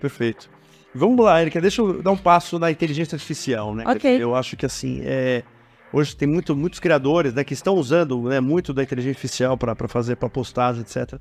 Perfeito. 0.00 0.48
Vamos 0.94 1.24
lá, 1.24 1.42
Erika, 1.42 1.60
deixa 1.60 1.82
eu 1.82 2.00
dar 2.02 2.12
um 2.12 2.16
passo 2.16 2.56
na 2.56 2.70
inteligência 2.70 3.16
artificial, 3.16 3.74
né? 3.74 3.84
Ok. 3.86 4.22
Eu 4.22 4.34
acho 4.34 4.56
que 4.56 4.64
assim, 4.64 5.00
é 5.02 5.42
Hoje 5.94 6.16
tem 6.16 6.26
muito, 6.26 6.56
muitos 6.56 6.80
criadores 6.80 7.32
né, 7.34 7.44
que 7.44 7.54
estão 7.54 7.76
usando 7.76 8.20
né, 8.22 8.40
muito 8.40 8.74
da 8.74 8.82
inteligência 8.82 9.12
artificial 9.12 9.56
para 9.56 9.76
fazer 9.86 10.16
para 10.16 10.28
postagem, 10.28 10.82
etc. 10.82 11.20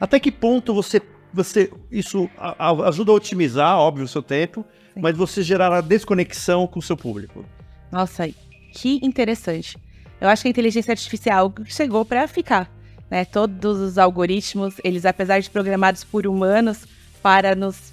Até 0.00 0.18
que 0.18 0.32
ponto 0.32 0.72
você, 0.72 1.02
você 1.30 1.70
isso 1.92 2.30
a, 2.38 2.70
a, 2.70 2.88
ajuda 2.88 3.12
a 3.12 3.14
otimizar, 3.16 3.76
óbvio, 3.78 4.06
o 4.06 4.08
seu 4.08 4.22
tempo, 4.22 4.64
Sim. 4.94 5.00
mas 5.02 5.14
você 5.14 5.42
gerar 5.42 5.70
a 5.74 5.82
desconexão 5.82 6.66
com 6.66 6.78
o 6.78 6.82
seu 6.82 6.96
público? 6.96 7.44
Nossa, 7.92 8.26
que 8.72 8.98
interessante. 9.02 9.76
Eu 10.18 10.30
acho 10.30 10.40
que 10.40 10.48
a 10.48 10.50
inteligência 10.50 10.92
artificial 10.92 11.52
chegou 11.66 12.02
para 12.02 12.26
ficar. 12.26 12.72
Né? 13.10 13.26
Todos 13.26 13.78
os 13.78 13.98
algoritmos, 13.98 14.76
eles, 14.82 15.04
apesar 15.04 15.40
de 15.40 15.50
programados 15.50 16.02
por 16.02 16.26
humanos 16.26 16.86
para 17.22 17.54
nos 17.54 17.92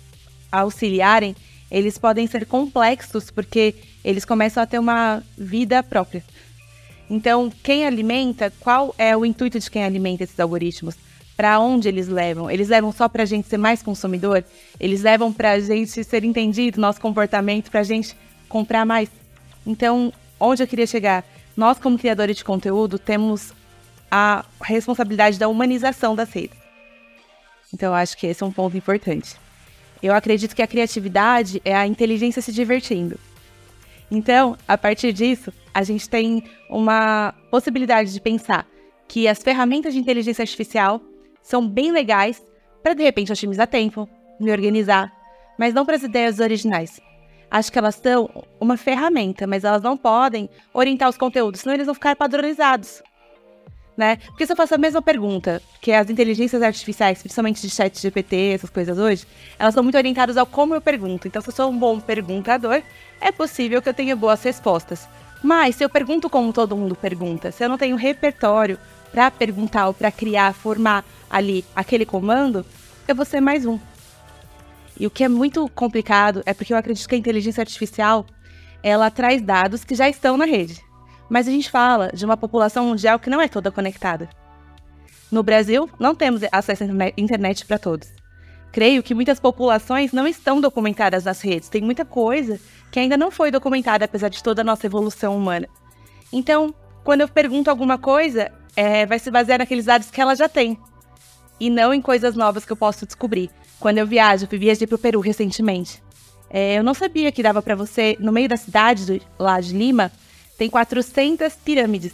auxiliarem, 0.49 1.35
eles 1.69 1.97
podem 1.97 2.25
ser 2.25 2.45
complexos 2.45 3.29
porque 3.29 3.75
eles 4.03 4.25
começam 4.25 4.61
a 4.61 4.65
ter 4.65 4.79
uma 4.79 5.23
vida 5.37 5.81
própria. 5.83 6.23
Então, 7.09 7.51
quem 7.61 7.85
alimenta, 7.85 8.53
qual 8.59 8.95
é 8.97 9.15
o 9.15 9.25
intuito 9.25 9.59
de 9.59 9.69
quem 9.69 9.83
alimenta 9.83 10.23
esses 10.23 10.39
algoritmos? 10.39 10.95
Para 11.35 11.59
onde 11.59 11.87
eles 11.87 12.07
levam? 12.07 12.49
Eles 12.49 12.69
levam 12.69 12.91
só 12.91 13.09
para 13.09 13.23
a 13.23 13.25
gente 13.25 13.47
ser 13.47 13.57
mais 13.57 13.83
consumidor? 13.83 14.43
Eles 14.79 15.01
levam 15.01 15.33
para 15.33 15.51
a 15.51 15.59
gente 15.59 16.03
ser 16.03 16.23
entendido, 16.23 16.79
nosso 16.79 17.01
comportamento, 17.01 17.69
para 17.69 17.81
a 17.81 17.83
gente 17.83 18.15
comprar 18.47 18.85
mais? 18.85 19.09
Então, 19.65 20.13
onde 20.39 20.63
eu 20.63 20.67
queria 20.67 20.87
chegar? 20.87 21.25
Nós, 21.55 21.77
como 21.79 21.99
criadores 21.99 22.37
de 22.37 22.45
conteúdo, 22.45 22.97
temos 22.97 23.53
a 24.09 24.45
responsabilidade 24.61 25.37
da 25.37 25.47
humanização 25.47 26.15
das 26.15 26.31
redes. 26.31 26.57
Então, 27.73 27.93
acho 27.93 28.17
que 28.17 28.27
esse 28.27 28.41
é 28.41 28.45
um 28.45 28.51
ponto 28.51 28.75
importante. 28.75 29.35
Eu 30.01 30.13
acredito 30.13 30.55
que 30.55 30.61
a 30.61 30.67
criatividade 30.67 31.61
é 31.63 31.75
a 31.75 31.85
inteligência 31.85 32.41
se 32.41 32.51
divertindo. 32.51 33.19
Então, 34.11 34.57
a 34.67 34.77
partir 34.77 35.13
disso, 35.13 35.53
a 35.73 35.83
gente 35.83 36.09
tem 36.09 36.43
uma 36.69 37.33
possibilidade 37.49 38.11
de 38.11 38.19
pensar 38.19 38.67
que 39.07 39.27
as 39.27 39.41
ferramentas 39.41 39.93
de 39.93 39.99
inteligência 39.99 40.43
artificial 40.43 41.01
são 41.41 41.65
bem 41.65 41.91
legais 41.91 42.43
para 42.83 42.93
de 42.93 43.03
repente 43.03 43.31
otimizar 43.31 43.67
tempo, 43.67 44.07
me 44.39 44.51
organizar, 44.51 45.11
mas 45.57 45.73
não 45.73 45.85
para 45.85 45.95
as 45.95 46.03
ideias 46.03 46.39
originais. 46.39 46.99
Acho 47.49 47.71
que 47.71 47.79
elas 47.79 47.95
são 47.95 48.29
uma 48.59 48.77
ferramenta, 48.77 49.47
mas 49.47 49.63
elas 49.63 49.81
não 49.81 49.97
podem 49.97 50.49
orientar 50.73 51.09
os 51.09 51.17
conteúdos, 51.17 51.61
senão 51.61 51.73
eles 51.73 51.85
vão 51.85 51.93
ficar 51.93 52.15
padronizados 52.15 53.01
né? 53.95 54.17
Porque 54.27 54.45
se 54.45 54.51
eu 54.51 54.55
faço 54.55 54.75
a 54.75 54.77
mesma 54.77 55.01
pergunta, 55.01 55.61
que 55.81 55.91
as 55.91 56.09
inteligências 56.09 56.61
artificiais, 56.61 57.19
principalmente 57.19 57.61
de 57.61 57.69
chat 57.69 57.99
GPT, 57.99 58.53
essas 58.55 58.69
coisas 58.69 58.97
hoje, 58.97 59.25
elas 59.59 59.73
são 59.73 59.83
muito 59.83 59.97
orientadas 59.97 60.37
ao 60.37 60.45
como 60.45 60.73
eu 60.73 60.81
pergunto. 60.81 61.27
Então, 61.27 61.41
se 61.41 61.49
eu 61.49 61.53
sou 61.53 61.69
um 61.69 61.77
bom 61.77 61.99
perguntador, 61.99 62.81
é 63.19 63.31
possível 63.31 63.81
que 63.81 63.89
eu 63.89 63.93
tenha 63.93 64.15
boas 64.15 64.41
respostas. 64.43 65.07
Mas 65.43 65.75
se 65.75 65.83
eu 65.83 65.89
pergunto 65.89 66.29
como 66.29 66.53
todo 66.53 66.77
mundo 66.77 66.95
pergunta, 66.95 67.51
se 67.51 67.63
eu 67.63 67.69
não 67.69 67.77
tenho 67.77 67.95
repertório 67.95 68.77
para 69.11 69.29
perguntar 69.29 69.87
ou 69.87 69.93
para 69.93 70.11
criar, 70.11 70.53
formar 70.53 71.03
ali 71.29 71.65
aquele 71.75 72.05
comando, 72.05 72.65
eu 73.07 73.15
vou 73.15 73.25
ser 73.25 73.41
mais 73.41 73.65
um. 73.65 73.79
E 74.99 75.07
o 75.07 75.09
que 75.09 75.23
é 75.23 75.27
muito 75.27 75.67
complicado 75.69 76.43
é 76.45 76.53
porque 76.53 76.73
eu 76.73 76.77
acredito 76.77 77.07
que 77.07 77.15
a 77.15 77.17
inteligência 77.17 77.61
artificial 77.61 78.25
ela 78.83 79.09
traz 79.09 79.41
dados 79.41 79.83
que 79.83 79.95
já 79.95 80.07
estão 80.07 80.37
na 80.37 80.45
rede. 80.45 80.81
Mas 81.31 81.47
a 81.47 81.51
gente 81.51 81.71
fala 81.71 82.11
de 82.13 82.25
uma 82.25 82.35
população 82.35 82.87
mundial 82.87 83.17
que 83.17 83.29
não 83.29 83.39
é 83.39 83.47
toda 83.47 83.71
conectada. 83.71 84.27
No 85.31 85.41
Brasil, 85.41 85.89
não 85.97 86.13
temos 86.13 86.41
acesso 86.51 86.83
à 86.83 86.87
internet 87.15 87.65
para 87.65 87.79
todos. 87.79 88.09
Creio 88.69 89.01
que 89.01 89.13
muitas 89.13 89.39
populações 89.39 90.11
não 90.11 90.27
estão 90.27 90.59
documentadas 90.59 91.23
nas 91.23 91.39
redes. 91.39 91.69
Tem 91.69 91.81
muita 91.81 92.03
coisa 92.03 92.59
que 92.91 92.99
ainda 92.99 93.15
não 93.15 93.31
foi 93.31 93.49
documentada, 93.49 94.03
apesar 94.03 94.27
de 94.27 94.43
toda 94.43 94.59
a 94.59 94.65
nossa 94.65 94.85
evolução 94.85 95.37
humana. 95.37 95.69
Então, 96.33 96.75
quando 97.01 97.21
eu 97.21 97.29
pergunto 97.29 97.69
alguma 97.69 97.97
coisa, 97.97 98.51
é, 98.75 99.05
vai 99.05 99.17
se 99.17 99.31
basear 99.31 99.59
naqueles 99.59 99.85
dados 99.85 100.11
que 100.11 100.19
ela 100.19 100.35
já 100.35 100.49
tem. 100.49 100.77
E 101.57 101.69
não 101.69 101.93
em 101.93 102.01
coisas 102.01 102.35
novas 102.35 102.65
que 102.65 102.73
eu 102.73 102.77
posso 102.77 103.05
descobrir. 103.05 103.49
Quando 103.79 103.99
eu 103.99 104.05
viajo, 104.05 104.49
eu 104.51 104.59
viajei 104.59 104.85
para 104.85 104.95
o 104.95 104.99
Peru 104.99 105.21
recentemente. 105.21 106.03
É, 106.49 106.77
eu 106.77 106.83
não 106.83 106.93
sabia 106.93 107.31
que 107.31 107.41
dava 107.41 107.61
para 107.61 107.73
você, 107.73 108.17
no 108.19 108.33
meio 108.33 108.49
da 108.49 108.57
cidade 108.57 109.05
do, 109.05 109.25
lá 109.39 109.61
de 109.61 109.73
Lima, 109.73 110.11
tem 110.61 110.69
400 110.69 111.55
pirâmides. 111.55 112.13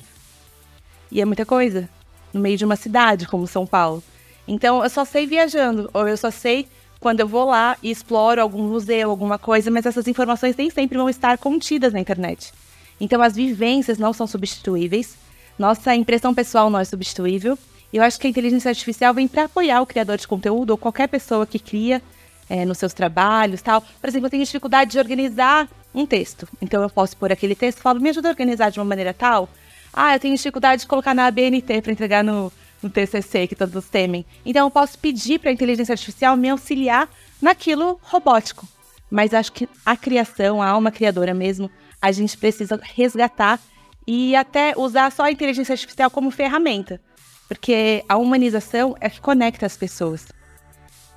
E 1.11 1.19
é 1.19 1.25
muita 1.25 1.45
coisa. 1.45 1.89
No 2.31 2.39
meio 2.39 2.57
de 2.57 2.63
uma 2.63 2.77
cidade 2.77 3.27
como 3.27 3.45
São 3.45 3.67
Paulo. 3.67 4.01
Então 4.47 4.81
eu 4.81 4.89
só 4.89 5.03
sei 5.03 5.27
viajando, 5.27 5.89
ou 5.93 6.07
eu 6.07 6.15
só 6.15 6.31
sei 6.31 6.65
quando 6.97 7.19
eu 7.19 7.27
vou 7.27 7.43
lá 7.43 7.75
e 7.83 7.91
exploro 7.91 8.41
algum 8.41 8.63
museu, 8.63 9.09
alguma 9.09 9.37
coisa, 9.37 9.69
mas 9.69 9.85
essas 9.85 10.07
informações 10.07 10.55
nem 10.55 10.69
sempre 10.69 10.97
vão 10.97 11.09
estar 11.09 11.37
contidas 11.37 11.91
na 11.91 11.99
internet. 11.99 12.53
Então 13.01 13.21
as 13.21 13.35
vivências 13.35 13.97
não 13.97 14.13
são 14.13 14.25
substituíveis, 14.25 15.17
nossa 15.59 15.93
impressão 15.93 16.33
pessoal 16.33 16.69
não 16.69 16.79
é 16.79 16.85
substituível. 16.85 17.59
Eu 17.91 18.01
acho 18.01 18.17
que 18.17 18.27
a 18.27 18.29
inteligência 18.29 18.69
artificial 18.69 19.13
vem 19.13 19.27
para 19.27 19.43
apoiar 19.43 19.81
o 19.81 19.85
criador 19.85 20.15
de 20.15 20.25
conteúdo 20.25 20.69
ou 20.69 20.77
qualquer 20.77 21.09
pessoa 21.09 21.45
que 21.45 21.59
cria 21.59 22.01
é, 22.49 22.65
nos 22.65 22.77
seus 22.77 22.93
trabalhos 22.93 23.61
tal. 23.61 23.81
Por 23.81 24.07
exemplo, 24.07 24.27
eu 24.27 24.31
tenho 24.31 24.43
dificuldade 24.43 24.91
de 24.91 24.99
organizar 24.99 25.67
um 25.93 26.05
texto. 26.05 26.47
Então 26.61 26.81
eu 26.81 26.89
posso 26.89 27.17
pôr 27.17 27.31
aquele 27.31 27.55
texto 27.55 27.79
e 27.79 27.81
falo, 27.81 27.99
me 27.99 28.09
ajuda 28.09 28.29
a 28.29 28.31
organizar 28.31 28.69
de 28.69 28.79
uma 28.79 28.85
maneira 28.85 29.13
tal. 29.13 29.49
Ah, 29.93 30.15
eu 30.15 30.19
tenho 30.19 30.35
dificuldade 30.35 30.81
de 30.81 30.87
colocar 30.87 31.13
na 31.13 31.25
ABNT 31.25 31.81
para 31.81 31.91
entregar 31.91 32.23
no, 32.23 32.51
no 32.81 32.89
TCC 32.89 33.47
que 33.47 33.55
todos 33.55 33.87
temem. 33.87 34.25
Então 34.45 34.67
eu 34.67 34.71
posso 34.71 34.97
pedir 34.99 35.39
para 35.39 35.49
a 35.49 35.53
inteligência 35.53 35.93
artificial 35.93 36.37
me 36.37 36.49
auxiliar 36.49 37.09
naquilo 37.41 37.99
robótico. 38.03 38.67
Mas 39.09 39.33
acho 39.33 39.51
que 39.51 39.67
a 39.85 39.95
criação, 39.95 40.61
a 40.61 40.67
alma 40.67 40.91
criadora 40.91 41.33
mesmo, 41.33 41.71
a 42.01 42.11
gente 42.11 42.37
precisa 42.37 42.79
resgatar 42.83 43.59
e 44.05 44.35
até 44.35 44.73
usar 44.77 45.11
só 45.11 45.23
a 45.23 45.31
inteligência 45.31 45.73
artificial 45.73 46.09
como 46.09 46.31
ferramenta. 46.31 46.99
Porque 47.47 48.03
a 48.07 48.17
humanização 48.17 48.95
é 48.99 49.09
que 49.09 49.21
conecta 49.21 49.65
as 49.65 49.77
pessoas. 49.77 50.25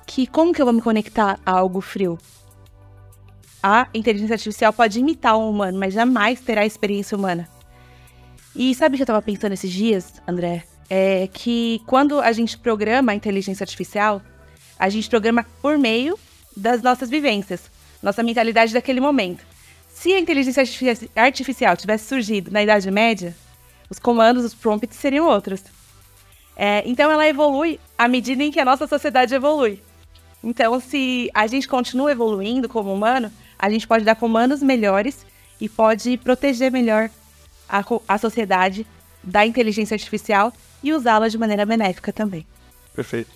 Que 0.05 0.27
como 0.27 0.53
que 0.53 0.61
eu 0.61 0.65
vou 0.65 0.73
me 0.73 0.81
conectar 0.81 1.39
a 1.45 1.51
algo 1.51 1.81
frio? 1.81 2.17
a 3.63 3.87
inteligência 3.93 4.33
artificial 4.33 4.73
pode 4.73 4.99
imitar 4.99 5.37
um 5.37 5.49
humano, 5.49 5.77
mas 5.77 5.93
jamais 5.93 6.41
terá 6.41 6.65
experiência 6.65 7.15
humana. 7.15 7.47
E 8.55 8.73
sabe 8.73 8.95
o 8.95 8.97
que 8.97 9.03
eu 9.03 9.05
estava 9.05 9.21
pensando 9.21 9.53
esses 9.53 9.71
dias, 9.71 10.21
André? 10.27 10.63
É 10.89 11.29
que 11.31 11.81
quando 11.85 12.19
a 12.19 12.31
gente 12.31 12.57
programa 12.57 13.11
a 13.11 13.15
inteligência 13.15 13.63
artificial, 13.63 14.21
a 14.77 14.89
gente 14.89 15.09
programa 15.09 15.45
por 15.61 15.77
meio 15.77 16.17
das 16.57 16.81
nossas 16.81 17.09
vivências, 17.09 17.71
nossa 18.01 18.23
mentalidade 18.23 18.73
daquele 18.73 18.99
momento. 18.99 19.45
Se 19.93 20.11
a 20.13 20.19
inteligência 20.19 20.63
artificial 21.15 21.77
tivesse 21.77 22.07
surgido 22.07 22.51
na 22.51 22.63
Idade 22.63 22.89
Média, 22.89 23.35
os 23.89 23.99
comandos, 23.99 24.43
os 24.43 24.53
prompts 24.53 24.97
seriam 24.97 25.27
outros. 25.27 25.63
É, 26.55 26.83
então 26.85 27.09
ela 27.09 27.27
evolui 27.27 27.79
à 27.97 28.07
medida 28.07 28.43
em 28.43 28.51
que 28.51 28.59
a 28.59 28.65
nossa 28.65 28.87
sociedade 28.87 29.33
evolui. 29.33 29.81
Então, 30.43 30.79
se 30.79 31.29
a 31.33 31.45
gente 31.47 31.67
continua 31.67 32.11
evoluindo 32.11 32.67
como 32.67 32.93
humano, 32.93 33.31
a 33.57 33.69
gente 33.69 33.87
pode 33.87 34.03
dar 34.03 34.15
comandos 34.15 34.63
melhores 34.63 35.25
e 35.59 35.69
pode 35.69 36.17
proteger 36.17 36.71
melhor 36.71 37.09
a, 37.69 37.83
a 38.07 38.17
sociedade 38.17 38.85
da 39.23 39.45
inteligência 39.45 39.93
artificial 39.93 40.51
e 40.81 40.91
usá-la 40.91 41.27
de 41.27 41.37
maneira 41.37 41.65
benéfica 41.65 42.11
também. 42.11 42.45
Perfeito. 42.93 43.29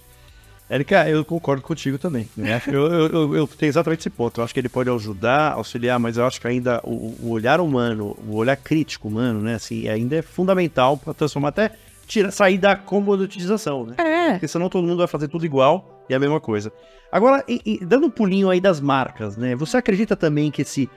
Érica, 0.68 1.08
eu 1.08 1.24
concordo 1.24 1.62
contigo 1.62 2.00
também. 2.00 2.28
Né? 2.36 2.60
Eu, 2.66 2.92
eu, 2.92 3.08
eu, 3.08 3.36
eu, 3.36 3.48
tenho 3.48 3.70
exatamente 3.70 4.00
esse 4.00 4.10
ponto. 4.10 4.40
Eu 4.40 4.44
acho 4.44 4.52
que 4.52 4.60
ele 4.60 4.68
pode 4.68 4.90
ajudar, 4.90 5.54
auxiliar, 5.54 6.00
mas 6.00 6.18
eu 6.18 6.26
acho 6.26 6.42
que 6.42 6.48
ainda 6.48 6.82
o, 6.84 7.16
o 7.22 7.30
olhar 7.30 7.62
humano, 7.62 8.18
o 8.28 8.36
olhar 8.36 8.56
crítico 8.58 9.08
humano, 9.08 9.42
né, 9.42 9.54
assim, 9.54 9.88
ainda 9.88 10.16
é 10.16 10.22
fundamental 10.24 10.98
para 10.98 11.14
transformar 11.14 11.50
até 11.50 11.72
tira, 12.08 12.32
sair 12.32 12.58
da 12.58 12.76
comoditização, 12.76 13.86
né? 13.86 13.96
É. 14.00 14.32
Porque 14.32 14.48
senão 14.48 14.68
todo 14.68 14.88
mundo 14.88 14.98
vai 14.98 15.08
fazer 15.08 15.28
tudo 15.28 15.46
igual 15.46 15.95
e 16.10 16.14
é 16.14 16.16
a 16.16 16.20
mesma 16.20 16.40
coisa. 16.40 16.72
Agora, 17.12 17.44
e, 17.48 17.62
e, 17.66 17.86
dando 17.86 18.08
um 18.08 18.10
pulinho 18.10 18.50
aí 18.50 18.60
das 18.60 18.80
marcas, 18.80 19.38
né? 19.38 19.56
Você 19.56 19.78
acredita 19.78 20.16
também 20.16 20.52
que 20.52 20.62
esse 20.62 20.90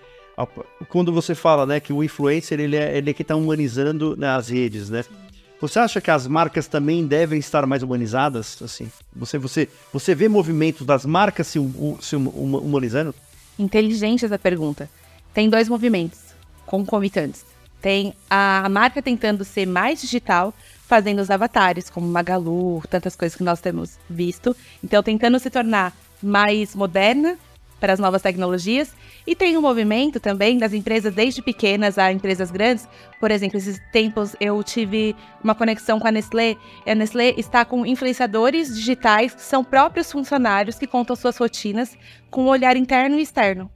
quando 0.88 1.12
você 1.12 1.34
fala, 1.34 1.66
né, 1.66 1.80
que 1.80 1.92
o 1.92 2.00
influencer 2.00 2.60
ele 2.60 2.76
é, 2.76 2.96
ele 2.96 3.10
é 3.10 3.12
que 3.12 3.22
está 3.22 3.34
humanizando 3.34 4.16
nas 4.16 4.48
redes, 4.48 4.88
né? 4.88 5.04
Você 5.60 5.80
acha 5.80 6.00
que 6.00 6.10
as 6.10 6.28
marcas 6.28 6.68
também 6.68 7.04
devem 7.04 7.40
estar 7.40 7.66
mais 7.66 7.82
humanizadas? 7.82 8.62
Assim, 8.62 8.88
você, 9.14 9.36
você, 9.38 9.68
você 9.92 10.14
vê 10.14 10.28
movimentos 10.28 10.86
das 10.86 11.04
marcas 11.04 11.48
se, 11.48 11.58
se 12.00 12.14
humanizando? 12.14 13.12
Inteligente 13.58 14.24
essa 14.24 14.38
pergunta. 14.38 14.88
Tem 15.34 15.50
dois 15.50 15.68
movimentos 15.68 16.20
concomitantes. 16.64 17.44
Tem 17.80 18.14
a 18.30 18.68
marca 18.70 19.02
tentando 19.02 19.44
ser 19.44 19.66
mais 19.66 20.00
digital, 20.00 20.54
fazendo 20.88 21.20
os 21.20 21.30
avatares, 21.30 21.90
como 21.90 22.08
Magalu, 22.08 22.82
tantas 22.88 23.14
coisas 23.14 23.36
que 23.36 23.44
nós 23.44 23.60
temos 23.60 23.98
visto. 24.08 24.56
Então, 24.82 25.02
tentando 25.02 25.38
se 25.38 25.50
tornar 25.50 25.94
mais 26.22 26.74
moderna 26.74 27.38
para 27.78 27.92
as 27.92 27.98
novas 27.98 28.22
tecnologias. 28.22 28.92
E 29.26 29.36
tem 29.36 29.56
um 29.56 29.60
movimento 29.60 30.18
também 30.18 30.56
das 30.56 30.72
empresas, 30.72 31.14
desde 31.14 31.42
pequenas 31.42 31.98
a 31.98 32.10
empresas 32.10 32.50
grandes. 32.50 32.88
Por 33.20 33.30
exemplo, 33.30 33.58
esses 33.58 33.78
tempos 33.92 34.34
eu 34.40 34.62
tive 34.64 35.14
uma 35.44 35.54
conexão 35.54 36.00
com 36.00 36.08
a 36.08 36.10
Nestlé. 36.10 36.56
A 36.86 36.94
Nestlé 36.94 37.34
está 37.36 37.66
com 37.66 37.84
influenciadores 37.84 38.74
digitais, 38.74 39.34
que 39.34 39.42
são 39.42 39.62
próprios 39.62 40.10
funcionários 40.10 40.78
que 40.78 40.86
contam 40.86 41.14
suas 41.14 41.36
rotinas 41.36 41.96
com 42.30 42.44
um 42.44 42.48
olhar 42.48 42.76
interno 42.76 43.18
e 43.18 43.22
externo. 43.22 43.70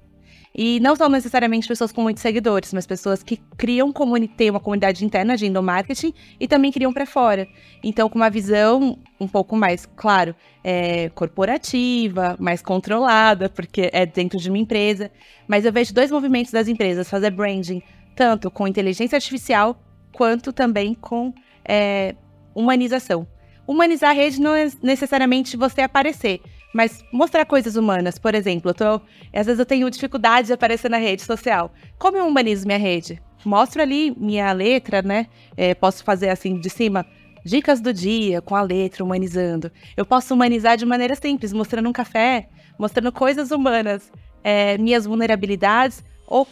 E 0.54 0.78
não 0.80 0.94
são 0.94 1.08
necessariamente 1.08 1.66
pessoas 1.66 1.92
com 1.92 2.02
muitos 2.02 2.22
seguidores, 2.22 2.72
mas 2.74 2.86
pessoas 2.86 3.22
que 3.22 3.38
criam 3.56 3.92
têm 4.36 4.50
uma 4.50 4.60
comunidade 4.60 5.04
interna 5.04 5.36
de 5.36 5.46
endomarketing 5.46 6.12
e 6.38 6.46
também 6.46 6.70
criam 6.70 6.92
para 6.92 7.06
fora. 7.06 7.48
Então, 7.82 8.08
com 8.08 8.16
uma 8.16 8.28
visão 8.28 8.98
um 9.18 9.26
pouco 9.26 9.56
mais, 9.56 9.86
claro, 9.96 10.34
é, 10.62 11.08
corporativa, 11.10 12.36
mais 12.38 12.60
controlada, 12.60 13.48
porque 13.48 13.88
é 13.92 14.04
dentro 14.04 14.38
de 14.38 14.50
uma 14.50 14.58
empresa. 14.58 15.10
Mas 15.48 15.64
eu 15.64 15.72
vejo 15.72 15.94
dois 15.94 16.10
movimentos 16.10 16.52
das 16.52 16.68
empresas 16.68 17.08
fazer 17.08 17.30
branding, 17.30 17.82
tanto 18.14 18.50
com 18.50 18.68
inteligência 18.68 19.16
artificial 19.16 19.80
quanto 20.12 20.52
também 20.52 20.92
com 20.92 21.32
é, 21.64 22.14
humanização. 22.54 23.26
Humanizar 23.66 24.10
a 24.10 24.12
rede 24.12 24.40
não 24.40 24.54
é 24.54 24.68
necessariamente 24.82 25.56
você 25.56 25.80
aparecer, 25.80 26.40
mas 26.72 27.04
mostrar 27.12 27.44
coisas 27.44 27.76
humanas, 27.76 28.18
por 28.18 28.34
exemplo, 28.34 28.70
eu 28.70 28.74
tô, 28.74 29.00
às 29.32 29.46
vezes 29.46 29.58
eu 29.58 29.66
tenho 29.66 29.90
dificuldade 29.90 30.46
de 30.46 30.52
aparecer 30.52 30.90
na 30.90 30.96
rede 30.96 31.22
social. 31.22 31.72
Como 31.98 32.16
eu 32.16 32.26
humanizo 32.26 32.66
minha 32.66 32.78
rede? 32.78 33.20
Mostro 33.44 33.82
ali 33.82 34.14
minha 34.16 34.52
letra, 34.52 35.02
né? 35.02 35.26
É, 35.56 35.74
posso 35.74 36.02
fazer 36.04 36.30
assim 36.30 36.58
de 36.58 36.70
cima, 36.70 37.04
dicas 37.44 37.80
do 37.80 37.92
dia 37.92 38.40
com 38.40 38.54
a 38.54 38.62
letra 38.62 39.04
humanizando. 39.04 39.70
Eu 39.96 40.06
posso 40.06 40.32
humanizar 40.32 40.76
de 40.76 40.86
maneira 40.86 41.14
simples, 41.14 41.52
mostrando 41.52 41.88
um 41.88 41.92
café, 41.92 42.48
mostrando 42.78 43.12
coisas 43.12 43.50
humanas, 43.50 44.10
é, 44.42 44.78
minhas 44.78 45.04
vulnerabilidades 45.04 46.02
ou 46.26 46.46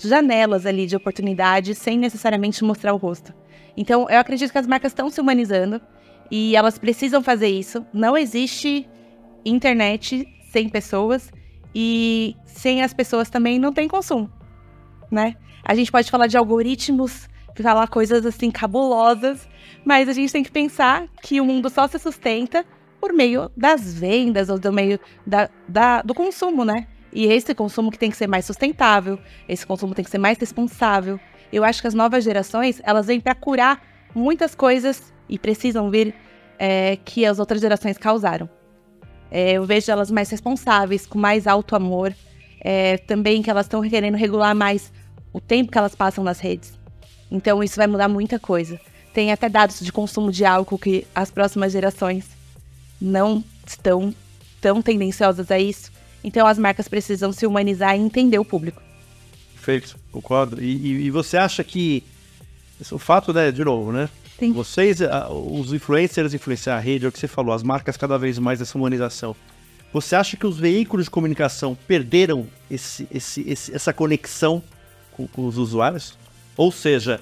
janelas 0.00 0.66
ali 0.66 0.86
de 0.86 0.96
oportunidade 0.96 1.74
sem 1.74 1.98
necessariamente 1.98 2.62
mostrar 2.64 2.94
o 2.94 2.96
rosto. 2.96 3.34
Então, 3.76 4.08
eu 4.08 4.18
acredito 4.18 4.52
que 4.52 4.58
as 4.58 4.66
marcas 4.66 4.92
estão 4.92 5.10
se 5.10 5.20
humanizando 5.20 5.80
e 6.30 6.56
elas 6.56 6.78
precisam 6.78 7.22
fazer 7.22 7.48
isso. 7.48 7.84
Não 7.92 8.16
existe 8.16 8.88
internet 9.48 10.26
sem 10.50 10.68
pessoas 10.68 11.32
e 11.74 12.34
sem 12.44 12.82
as 12.82 12.92
pessoas 12.92 13.30
também 13.30 13.58
não 13.58 13.72
tem 13.72 13.86
consumo, 13.86 14.30
né? 15.10 15.36
A 15.64 15.74
gente 15.74 15.90
pode 15.90 16.10
falar 16.10 16.26
de 16.26 16.36
algoritmos, 16.36 17.28
falar 17.62 17.88
coisas 17.88 18.24
assim 18.24 18.50
cabulosas, 18.50 19.48
mas 19.84 20.08
a 20.08 20.12
gente 20.12 20.32
tem 20.32 20.42
que 20.42 20.50
pensar 20.50 21.06
que 21.22 21.40
o 21.40 21.44
mundo 21.44 21.68
só 21.68 21.86
se 21.86 21.98
sustenta 21.98 22.64
por 23.00 23.12
meio 23.12 23.50
das 23.56 23.94
vendas 23.94 24.48
ou 24.48 24.58
do 24.58 24.72
meio 24.72 24.98
da, 25.26 25.50
da, 25.68 26.02
do 26.02 26.14
consumo, 26.14 26.64
né? 26.64 26.86
E 27.12 27.26
esse 27.26 27.54
consumo 27.54 27.90
que 27.90 27.98
tem 27.98 28.10
que 28.10 28.16
ser 28.16 28.26
mais 28.26 28.44
sustentável, 28.44 29.18
esse 29.48 29.66
consumo 29.66 29.94
tem 29.94 30.04
que 30.04 30.10
ser 30.10 30.18
mais 30.18 30.38
responsável. 30.38 31.18
Eu 31.52 31.64
acho 31.64 31.80
que 31.80 31.88
as 31.88 31.94
novas 31.94 32.24
gerações, 32.24 32.80
elas 32.84 33.06
vêm 33.06 33.20
para 33.20 33.34
curar 33.34 33.82
muitas 34.14 34.54
coisas 34.54 35.12
e 35.28 35.38
precisam 35.38 35.90
vir 35.90 36.14
é, 36.58 36.96
que 37.04 37.24
as 37.24 37.38
outras 37.38 37.60
gerações 37.60 37.96
causaram. 37.96 38.48
É, 39.30 39.52
eu 39.52 39.64
vejo 39.64 39.90
elas 39.90 40.10
mais 40.10 40.30
responsáveis, 40.30 41.06
com 41.06 41.18
mais 41.18 41.46
alto 41.46 41.74
amor. 41.76 42.14
É, 42.60 42.96
também 42.98 43.42
que 43.42 43.50
elas 43.50 43.66
estão 43.66 43.86
querendo 43.88 44.16
regular 44.16 44.54
mais 44.54 44.92
o 45.32 45.40
tempo 45.40 45.70
que 45.70 45.78
elas 45.78 45.94
passam 45.94 46.24
nas 46.24 46.40
redes. 46.40 46.72
Então 47.30 47.62
isso 47.62 47.76
vai 47.76 47.86
mudar 47.86 48.08
muita 48.08 48.38
coisa. 48.38 48.80
Tem 49.12 49.32
até 49.32 49.48
dados 49.48 49.80
de 49.80 49.92
consumo 49.92 50.32
de 50.32 50.44
álcool 50.44 50.78
que 50.78 51.06
as 51.14 51.30
próximas 51.30 51.72
gerações 51.72 52.26
não 53.00 53.42
estão 53.66 54.14
tão 54.60 54.80
tendenciosas 54.82 55.50
a 55.50 55.58
isso. 55.58 55.92
Então 56.24 56.46
as 56.46 56.58
marcas 56.58 56.88
precisam 56.88 57.32
se 57.32 57.46
humanizar 57.46 57.96
e 57.96 58.00
entender 58.00 58.38
o 58.38 58.44
público. 58.44 58.82
Perfeito, 59.54 59.96
concordo. 60.10 60.62
E, 60.62 60.76
e, 60.76 61.06
e 61.06 61.10
você 61.10 61.36
acha 61.36 61.62
que 61.62 62.02
o 62.90 62.98
fato, 62.98 63.32
né, 63.32 63.50
de 63.50 63.64
novo, 63.64 63.92
né? 63.92 64.08
Sim. 64.38 64.52
Vocês, 64.52 64.98
os 65.30 65.72
influencers 65.72 66.34
influenciar 66.34 66.76
a 66.76 66.80
rede, 66.80 67.06
é 67.06 67.08
o 67.08 67.12
que 67.12 67.18
você 67.18 67.28
falou, 67.28 67.54
as 67.54 67.62
marcas 67.62 67.96
cada 67.96 68.18
vez 68.18 68.38
mais 68.38 68.60
essa 68.60 68.76
humanização. 68.76 69.34
Você 69.92 70.14
acha 70.14 70.36
que 70.36 70.46
os 70.46 70.58
veículos 70.58 71.06
de 71.06 71.10
comunicação 71.10 71.76
perderam 71.86 72.46
esse, 72.70 73.08
esse, 73.10 73.48
esse, 73.48 73.74
essa 73.74 73.92
conexão 73.92 74.62
com, 75.12 75.26
com, 75.26 75.46
os 75.46 75.56
usuários? 75.56 76.18
Ou 76.56 76.70
seja, 76.70 77.20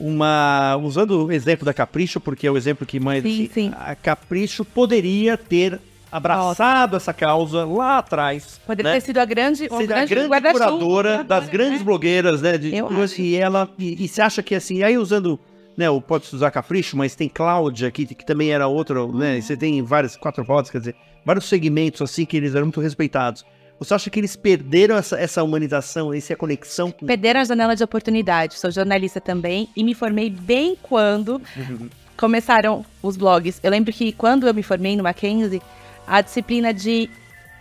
uma 0.00 0.76
usando 0.82 1.26
o 1.26 1.32
exemplo 1.32 1.66
da 1.66 1.74
Capricho, 1.74 2.18
porque 2.18 2.46
é 2.46 2.50
o 2.50 2.56
exemplo 2.56 2.86
que 2.86 2.98
mais 2.98 3.22
sim, 3.22 3.50
sim. 3.52 3.72
a 3.76 3.94
Capricho 3.94 4.64
poderia 4.64 5.36
ter 5.36 5.78
abraçado 6.10 6.92
Nossa. 6.92 7.10
essa 7.10 7.12
causa 7.12 7.64
lá 7.66 7.98
atrás. 7.98 8.58
Poderia 8.66 8.92
né? 8.92 9.00
ter 9.00 9.04
sido 9.04 9.18
a 9.18 9.24
grande, 9.26 9.64
a 9.64 9.82
grande, 9.82 10.14
grande 10.14 10.52
curadora 10.52 11.22
das 11.22 11.48
grandes 11.48 11.80
né? 11.80 11.84
blogueiras, 11.84 12.40
né? 12.40 12.56
De, 12.56 12.74
Eu 12.74 12.88
e 13.18 13.34
ela 13.34 13.68
e, 13.78 14.04
e 14.04 14.08
você 14.08 14.22
acha 14.22 14.42
que 14.42 14.54
assim, 14.54 14.82
aí 14.82 14.96
usando 14.96 15.38
né, 15.78 15.88
o 15.88 16.00
pode 16.00 16.26
usar 16.34 16.50
Capricho, 16.50 16.96
mas 16.96 17.14
tem 17.14 17.28
Cláudia 17.28 17.86
aqui, 17.86 18.04
que 18.04 18.26
também 18.26 18.50
era 18.50 18.66
outra, 18.66 19.06
né, 19.06 19.40
você 19.40 19.56
tem 19.56 19.80
vários, 19.80 20.16
quatro 20.16 20.42
rodas, 20.42 20.72
quer 20.72 20.80
dizer, 20.80 20.96
vários 21.24 21.44
segmentos 21.44 22.02
assim 22.02 22.26
que 22.26 22.36
eles 22.36 22.56
eram 22.56 22.66
muito 22.66 22.80
respeitados. 22.80 23.46
Você 23.78 23.94
acha 23.94 24.10
que 24.10 24.18
eles 24.18 24.34
perderam 24.34 24.96
essa, 24.96 25.16
essa 25.16 25.40
humanização, 25.40 26.12
essa 26.12 26.34
conexão? 26.34 26.90
Com... 26.90 27.06
Perderam 27.06 27.40
a 27.40 27.44
janela 27.44 27.76
de 27.76 27.84
oportunidade. 27.84 28.58
Sou 28.58 28.72
jornalista 28.72 29.20
também 29.20 29.68
e 29.76 29.84
me 29.84 29.94
formei 29.94 30.28
bem 30.28 30.76
quando 30.82 31.40
uhum. 31.56 31.88
começaram 32.16 32.84
os 33.00 33.16
blogs. 33.16 33.60
Eu 33.62 33.70
lembro 33.70 33.92
que 33.92 34.10
quando 34.10 34.48
eu 34.48 34.52
me 34.52 34.64
formei 34.64 34.96
no 34.96 35.04
Mackenzie, 35.04 35.62
a 36.08 36.20
disciplina 36.20 36.74
de 36.74 37.08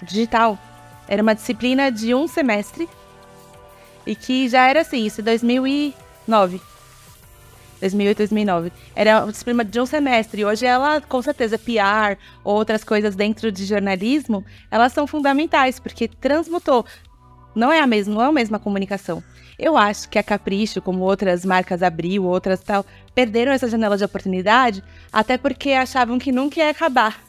digital 0.02 0.58
era 1.08 1.22
uma 1.22 1.36
disciplina 1.36 1.92
de 1.92 2.16
um 2.16 2.28
semestre 2.28 2.90
e 4.08 4.16
que 4.16 4.50
já 4.50 4.68
era 4.68 4.82
assim, 4.82 5.06
isso 5.06 5.22
em 5.22 5.24
2009. 5.24 6.60
2008, 7.80 8.18
2009. 8.18 8.72
Era 8.96 9.24
uma 9.24 9.32
disciplina 9.32 9.64
de 9.64 9.80
um 9.80 9.86
semestre. 9.86 10.46
Hoje 10.46 10.66
ela, 10.66 11.02
com 11.02 11.22
certeza, 11.22 11.58
PR, 11.58 12.18
outras 12.44 12.84
coisas 12.84 13.16
dentro 13.16 13.52
de 13.52 13.66
jornalismo, 13.66 14.44
elas 14.70 14.94
são 14.94 15.08
fundamentais, 15.08 15.80
porque 15.80 16.08
transmutou. 16.08 16.86
Não 17.56 17.72
é 17.72 17.80
a 17.80 17.88
mesma, 17.88 18.14
não 18.14 18.22
é 18.22 18.28
a 18.28 18.32
mesma 18.32 18.60
comunicação. 18.60 19.24
Eu 19.58 19.76
acho 19.76 20.08
que 20.10 20.20
a 20.20 20.24
Capricho, 20.24 20.82
como 20.82 21.04
outras 21.04 21.44
marcas 21.44 21.82
Abril, 21.82 22.24
outras 22.24 22.62
tal, 22.62 22.86
perderam 23.16 23.52
essa 23.52 23.68
janela 23.68 23.98
de 23.98 24.04
oportunidade, 24.04 24.84
até 25.12 25.38
porque 25.38 25.72
achavam 25.72 26.20
que 26.20 26.32
nunca 26.32 26.60
ia 26.60 26.70
acabar. 26.70 27.20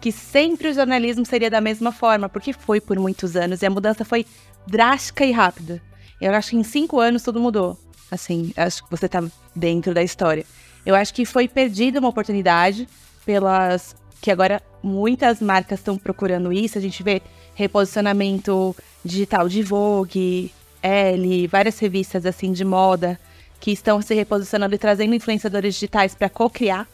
Que 0.00 0.10
sempre 0.10 0.68
o 0.68 0.74
jornalismo 0.74 1.26
seria 1.26 1.50
da 1.50 1.60
mesma 1.60 1.92
forma, 1.92 2.28
porque 2.28 2.52
foi 2.54 2.80
por 2.80 2.98
muitos 2.98 3.36
anos 3.36 3.60
e 3.60 3.66
a 3.66 3.70
mudança 3.70 4.04
foi 4.04 4.24
drástica 4.66 5.24
e 5.24 5.32
rápida. 5.32 5.82
Eu 6.20 6.32
acho 6.32 6.50
que 6.50 6.56
em 6.56 6.64
cinco 6.64 6.98
anos 6.98 7.22
tudo 7.22 7.38
mudou. 7.38 7.78
Assim, 8.10 8.52
acho 8.56 8.84
que 8.84 8.90
você 8.90 9.06
está 9.06 9.22
dentro 9.54 9.92
da 9.92 10.02
história. 10.02 10.44
Eu 10.86 10.94
acho 10.94 11.12
que 11.12 11.24
foi 11.24 11.46
perdida 11.46 11.98
uma 12.00 12.08
oportunidade 12.08 12.88
pelas 13.24 13.94
que 14.20 14.30
agora 14.30 14.62
muitas 14.82 15.40
marcas 15.40 15.78
estão 15.78 15.96
procurando 15.98 16.52
isso. 16.52 16.78
A 16.78 16.80
gente 16.80 17.02
vê 17.02 17.22
reposicionamento 17.54 18.74
digital 19.04 19.48
de 19.48 19.62
Vogue, 19.62 20.52
Elle, 20.82 21.46
várias 21.46 21.78
revistas 21.78 22.24
assim 22.24 22.52
de 22.52 22.64
moda 22.64 23.18
que 23.60 23.72
estão 23.72 24.00
se 24.00 24.14
reposicionando 24.14 24.74
e 24.74 24.78
trazendo 24.78 25.14
influenciadores 25.14 25.74
digitais 25.74 26.14
para 26.14 26.28
co-criar. 26.28 26.86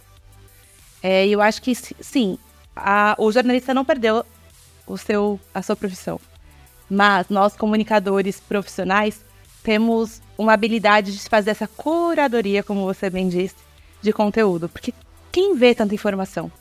É, 1.02 1.26
eu 1.26 1.40
acho 1.40 1.60
que 1.62 1.74
si- 1.74 1.94
sim, 2.00 2.38
a- 2.74 3.14
o 3.18 3.30
jornalista 3.30 3.74
não 3.74 3.84
perdeu 3.84 4.24
o 4.86 4.96
seu, 4.96 5.38
a 5.54 5.62
sua 5.62 5.76
profissão. 5.76 6.18
Mas 6.88 7.28
nós, 7.28 7.54
comunicadores 7.56 8.40
profissionais, 8.40 9.20
temos 9.64 10.20
uma 10.36 10.52
habilidade 10.52 11.10
de 11.16 11.28
fazer 11.28 11.50
essa 11.52 11.66
curadoria, 11.66 12.62
como 12.62 12.84
você 12.84 13.08
bem 13.08 13.28
disse, 13.30 13.56
de 14.02 14.12
conteúdo. 14.12 14.68
Porque 14.68 14.92
quem 15.32 15.56
vê 15.56 15.74
tanta 15.74 15.94
informação? 15.94 16.52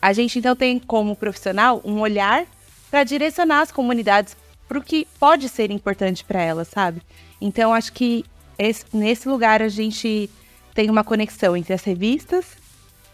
A 0.00 0.12
gente 0.12 0.38
então 0.38 0.54
tem 0.54 0.78
como 0.78 1.16
profissional 1.16 1.82
um 1.84 1.98
olhar 2.00 2.46
para 2.90 3.02
direcionar 3.02 3.60
as 3.62 3.72
comunidades 3.72 4.36
para 4.68 4.78
o 4.78 4.82
que 4.82 5.06
pode 5.18 5.48
ser 5.48 5.70
importante 5.72 6.24
para 6.24 6.40
elas, 6.40 6.68
sabe? 6.68 7.02
Então 7.40 7.74
acho 7.74 7.92
que 7.92 8.24
esse- 8.56 8.84
nesse 8.92 9.28
lugar 9.28 9.60
a 9.60 9.68
gente 9.68 10.30
tem 10.74 10.88
uma 10.88 11.02
conexão 11.02 11.56
entre 11.56 11.74
as 11.74 11.82
revistas 11.82 12.46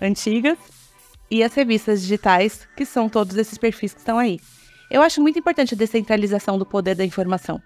antigas 0.00 0.58
e 1.30 1.42
as 1.42 1.54
revistas 1.54 2.02
digitais, 2.02 2.68
que 2.76 2.84
são 2.84 3.08
todos 3.08 3.36
esses 3.36 3.56
perfis 3.56 3.94
que 3.94 4.00
estão 4.00 4.18
aí. 4.18 4.38
Eu 4.90 5.00
acho 5.00 5.22
muito 5.22 5.38
importante 5.38 5.74
a 5.74 5.78
descentralização 5.78 6.58
do 6.58 6.66
poder 6.66 6.94
da 6.94 7.04
informação. 7.04 7.62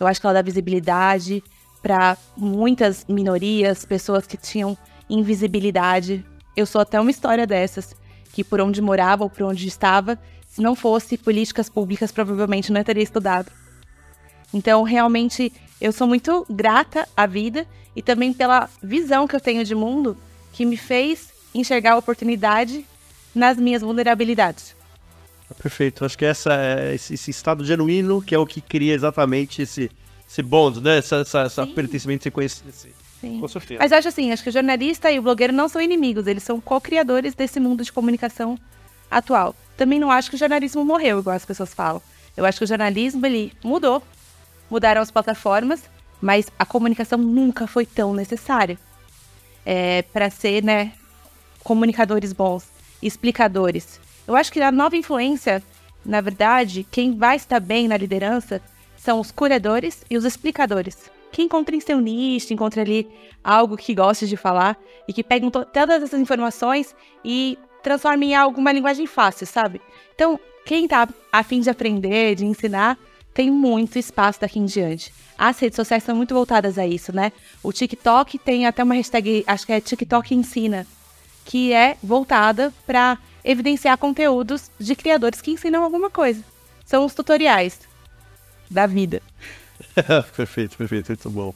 Eu 0.00 0.06
acho 0.06 0.18
que 0.18 0.26
ela 0.26 0.32
dá 0.32 0.40
visibilidade 0.42 1.44
para 1.82 2.16
muitas 2.34 3.04
minorias, 3.06 3.84
pessoas 3.84 4.26
que 4.26 4.36
tinham 4.36 4.76
invisibilidade. 5.10 6.24
Eu 6.56 6.64
sou 6.64 6.80
até 6.80 6.98
uma 6.98 7.10
história 7.10 7.46
dessas, 7.46 7.94
que 8.32 8.42
por 8.42 8.62
onde 8.62 8.80
morava 8.80 9.24
ou 9.24 9.30
por 9.30 9.42
onde 9.42 9.68
estava, 9.68 10.18
se 10.48 10.62
não 10.62 10.74
fosse 10.74 11.18
políticas 11.18 11.68
públicas, 11.68 12.10
provavelmente 12.10 12.72
não 12.72 12.82
teria 12.82 13.02
estudado. 13.02 13.52
Então, 14.54 14.82
realmente, 14.82 15.52
eu 15.80 15.92
sou 15.92 16.06
muito 16.06 16.46
grata 16.48 17.06
à 17.14 17.26
vida 17.26 17.66
e 17.94 18.02
também 18.02 18.32
pela 18.32 18.70
visão 18.82 19.28
que 19.28 19.36
eu 19.36 19.40
tenho 19.40 19.64
de 19.64 19.74
mundo 19.74 20.16
que 20.52 20.64
me 20.64 20.78
fez 20.78 21.30
enxergar 21.54 21.92
a 21.92 21.98
oportunidade 21.98 22.86
nas 23.34 23.58
minhas 23.58 23.82
vulnerabilidades. 23.82 24.74
Perfeito. 25.54 26.04
Acho 26.04 26.16
que 26.16 26.24
essa 26.24 26.54
é 26.54 26.94
esse, 26.94 27.14
esse 27.14 27.30
estado 27.30 27.64
genuíno 27.64 28.22
que 28.22 28.34
é 28.34 28.38
o 28.38 28.46
que 28.46 28.60
cria 28.60 28.94
exatamente 28.94 29.62
esse, 29.62 29.90
esse 30.28 30.42
bond, 30.42 30.80
né? 30.80 30.98
Essa, 30.98 31.16
essa, 31.16 31.40
essa 31.42 31.66
pertencimento, 31.66 32.22
esse 32.22 32.30
conhecimento. 32.30 32.76
Sim. 33.20 33.38
Com 33.38 33.48
certeza. 33.48 33.80
Mas 33.80 33.92
acho 33.92 34.08
assim, 34.08 34.32
acho 34.32 34.42
que 34.42 34.48
o 34.48 34.52
jornalista 34.52 35.10
e 35.10 35.18
o 35.18 35.22
blogueiro 35.22 35.52
não 35.52 35.68
são 35.68 35.80
inimigos, 35.80 36.26
eles 36.26 36.42
são 36.42 36.60
co-criadores 36.60 37.34
desse 37.34 37.60
mundo 37.60 37.84
de 37.84 37.92
comunicação 37.92 38.58
atual. 39.10 39.54
Também 39.76 39.98
não 39.98 40.10
acho 40.10 40.30
que 40.30 40.36
o 40.36 40.38
jornalismo 40.38 40.84
morreu, 40.84 41.18
igual 41.18 41.36
as 41.36 41.44
pessoas 41.44 41.74
falam. 41.74 42.00
Eu 42.36 42.44
acho 42.44 42.58
que 42.58 42.64
o 42.64 42.66
jornalismo, 42.66 43.24
ele 43.26 43.52
mudou. 43.62 44.02
Mudaram 44.70 45.02
as 45.02 45.10
plataformas, 45.10 45.82
mas 46.20 46.46
a 46.58 46.64
comunicação 46.64 47.18
nunca 47.18 47.66
foi 47.66 47.84
tão 47.84 48.14
necessária. 48.14 48.78
É, 49.66 50.02
para 50.02 50.30
ser, 50.30 50.62
né, 50.62 50.92
comunicadores 51.62 52.32
bons, 52.32 52.64
explicadores. 53.02 54.00
Eu 54.30 54.36
acho 54.36 54.52
que 54.52 54.60
a 54.60 54.70
nova 54.70 54.96
influência, 54.96 55.60
na 56.06 56.20
verdade, 56.20 56.86
quem 56.88 57.16
vai 57.16 57.34
estar 57.34 57.58
bem 57.58 57.88
na 57.88 57.96
liderança 57.96 58.62
são 58.96 59.18
os 59.18 59.32
curadores 59.32 60.04
e 60.08 60.16
os 60.16 60.24
explicadores. 60.24 61.10
Que 61.32 61.42
encontrem 61.42 61.80
seu 61.80 62.00
nicho, 62.00 62.52
encontre 62.52 62.80
ali 62.80 63.08
algo 63.42 63.76
que 63.76 63.92
goste 63.92 64.28
de 64.28 64.36
falar 64.36 64.78
e 65.08 65.12
que 65.12 65.24
to- 65.24 65.64
todas 65.64 66.00
essas 66.04 66.20
informações 66.20 66.94
e 67.24 67.58
transformem 67.82 68.30
em 68.30 68.34
algo, 68.36 68.60
uma 68.60 68.70
linguagem 68.70 69.04
fácil, 69.04 69.48
sabe? 69.48 69.80
Então, 70.14 70.38
quem 70.64 70.86
tá 70.86 71.08
a 71.32 71.42
fim 71.42 71.60
de 71.60 71.68
aprender, 71.68 72.36
de 72.36 72.46
ensinar, 72.46 72.96
tem 73.34 73.50
muito 73.50 73.98
espaço 73.98 74.40
daqui 74.40 74.60
em 74.60 74.64
diante. 74.64 75.12
As 75.36 75.58
redes 75.58 75.74
sociais 75.74 76.04
são 76.04 76.14
muito 76.14 76.32
voltadas 76.32 76.78
a 76.78 76.86
isso, 76.86 77.12
né? 77.12 77.32
O 77.64 77.72
TikTok 77.72 78.38
tem 78.38 78.64
até 78.64 78.84
uma 78.84 78.94
hashtag, 78.94 79.42
acho 79.44 79.66
que 79.66 79.72
é 79.72 79.80
TikTok 79.80 80.36
Ensina, 80.36 80.86
que 81.44 81.72
é 81.72 81.96
voltada 82.00 82.72
para 82.86 83.18
evidenciar 83.44 83.96
conteúdos 83.98 84.70
de 84.78 84.94
criadores 84.94 85.40
que 85.40 85.50
ensinam 85.50 85.82
alguma 85.82 86.10
coisa. 86.10 86.42
São 86.84 87.04
os 87.04 87.14
tutoriais 87.14 87.80
da 88.70 88.86
vida. 88.86 89.22
perfeito, 90.36 90.76
perfeito, 90.76 91.08
muito 91.08 91.30
bom. 91.30 91.54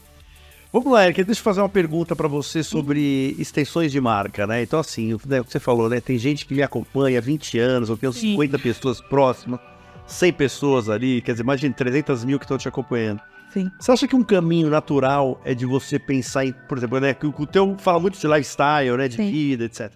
Vamos 0.73 0.93
lá, 0.93 1.05
Erika, 1.05 1.23
deixa 1.23 1.41
eu 1.41 1.45
fazer 1.45 1.61
uma 1.61 1.69
pergunta 1.69 2.17
para 2.17 2.27
você 2.27 2.61
sobre 2.61 3.37
extensões 3.39 3.93
de 3.93 4.01
marca, 4.01 4.45
né? 4.45 4.61
Então, 4.61 4.81
assim, 4.81 5.17
né, 5.25 5.41
o 5.41 5.45
que 5.45 5.53
você 5.53 5.61
falou, 5.61 5.89
né? 5.89 6.01
Tem 6.01 6.19
gente 6.19 6.45
que 6.45 6.53
me 6.53 6.63
acompanha 6.63 7.19
há 7.19 7.23
20 7.23 7.59
anos, 7.61 7.89
eu 7.89 7.97
tenho 7.97 8.13
Sim. 8.13 8.33
50 8.33 8.59
pessoas 8.59 9.01
próximas, 9.01 9.61
100 10.05 10.33
pessoas 10.33 10.89
ali, 10.89 11.23
quer 11.23 11.31
dizer, 11.31 11.45
mais 11.45 11.61
de 11.61 11.71
300 11.71 12.25
mil 12.25 12.41
que 12.41 12.45
estão 12.45 12.59
te 12.59 12.67
acompanhando. 12.67 13.21
Sim. 13.53 13.71
Você 13.79 13.93
acha 13.93 14.09
que 14.09 14.17
um 14.17 14.25
caminho 14.25 14.69
natural 14.69 15.41
é 15.45 15.55
de 15.55 15.65
você 15.65 15.97
pensar 15.97 16.45
em, 16.45 16.53
por 16.53 16.77
exemplo, 16.77 16.99
né? 16.99 17.15
Que 17.15 17.25
o 17.25 17.35
o 17.39 17.47
teu 17.47 17.77
fala 17.79 18.01
muito 18.01 18.19
de 18.19 18.27
lifestyle, 18.27 18.97
né? 18.97 19.07
De 19.07 19.15
Sim. 19.15 19.31
vida, 19.31 19.67
etc. 19.67 19.93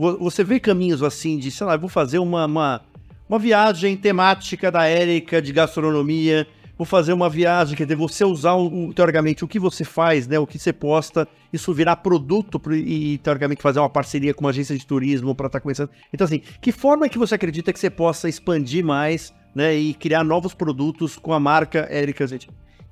Vo- 0.00 0.16
Você 0.18 0.42
vê 0.42 0.58
caminhos 0.58 1.02
assim 1.02 1.36
de, 1.36 1.50
sei 1.50 1.66
lá, 1.66 1.76
vou 1.76 1.88
fazer 1.90 2.18
uma, 2.18 2.46
uma, 2.46 2.80
uma 3.28 3.38
viagem 3.38 3.94
temática 3.96 4.70
da 4.70 4.86
Érica 4.86 5.42
de 5.42 5.52
gastronomia, 5.52 6.46
vou 6.78 6.86
fazer 6.86 7.12
uma 7.12 7.28
viagem, 7.28 7.76
quer 7.76 7.84
dizer, 7.84 7.96
você 7.96 8.24
usar, 8.24 8.54
o, 8.54 8.94
teoricamente, 8.94 9.44
o 9.44 9.48
que 9.48 9.58
você 9.58 9.84
faz, 9.84 10.26
né? 10.26 10.38
O 10.38 10.46
que 10.46 10.58
você 10.58 10.72
posta, 10.72 11.28
isso 11.52 11.74
virar 11.74 11.96
produto 11.96 12.58
pro- 12.58 12.74
e, 12.74 13.18
teoricamente, 13.18 13.60
fazer 13.60 13.78
uma 13.80 13.90
parceria 13.90 14.32
com 14.32 14.40
uma 14.44 14.50
agência 14.50 14.74
de 14.74 14.86
turismo 14.86 15.34
para 15.34 15.48
estar 15.48 15.60
começando. 15.60 15.90
Então, 16.14 16.24
assim, 16.24 16.40
que 16.62 16.72
forma 16.72 17.06
que 17.06 17.18
você 17.18 17.34
acredita 17.34 17.70
que 17.70 17.78
você 17.78 17.90
possa 17.90 18.26
expandir 18.30 18.82
mais, 18.82 19.34
né? 19.54 19.74
E 19.76 19.92
criar 19.92 20.24
novos 20.24 20.54
produtos 20.54 21.16
com 21.16 21.34
a 21.34 21.38
marca 21.40 21.86
Érica 21.90 22.26
Zentin? 22.26 22.48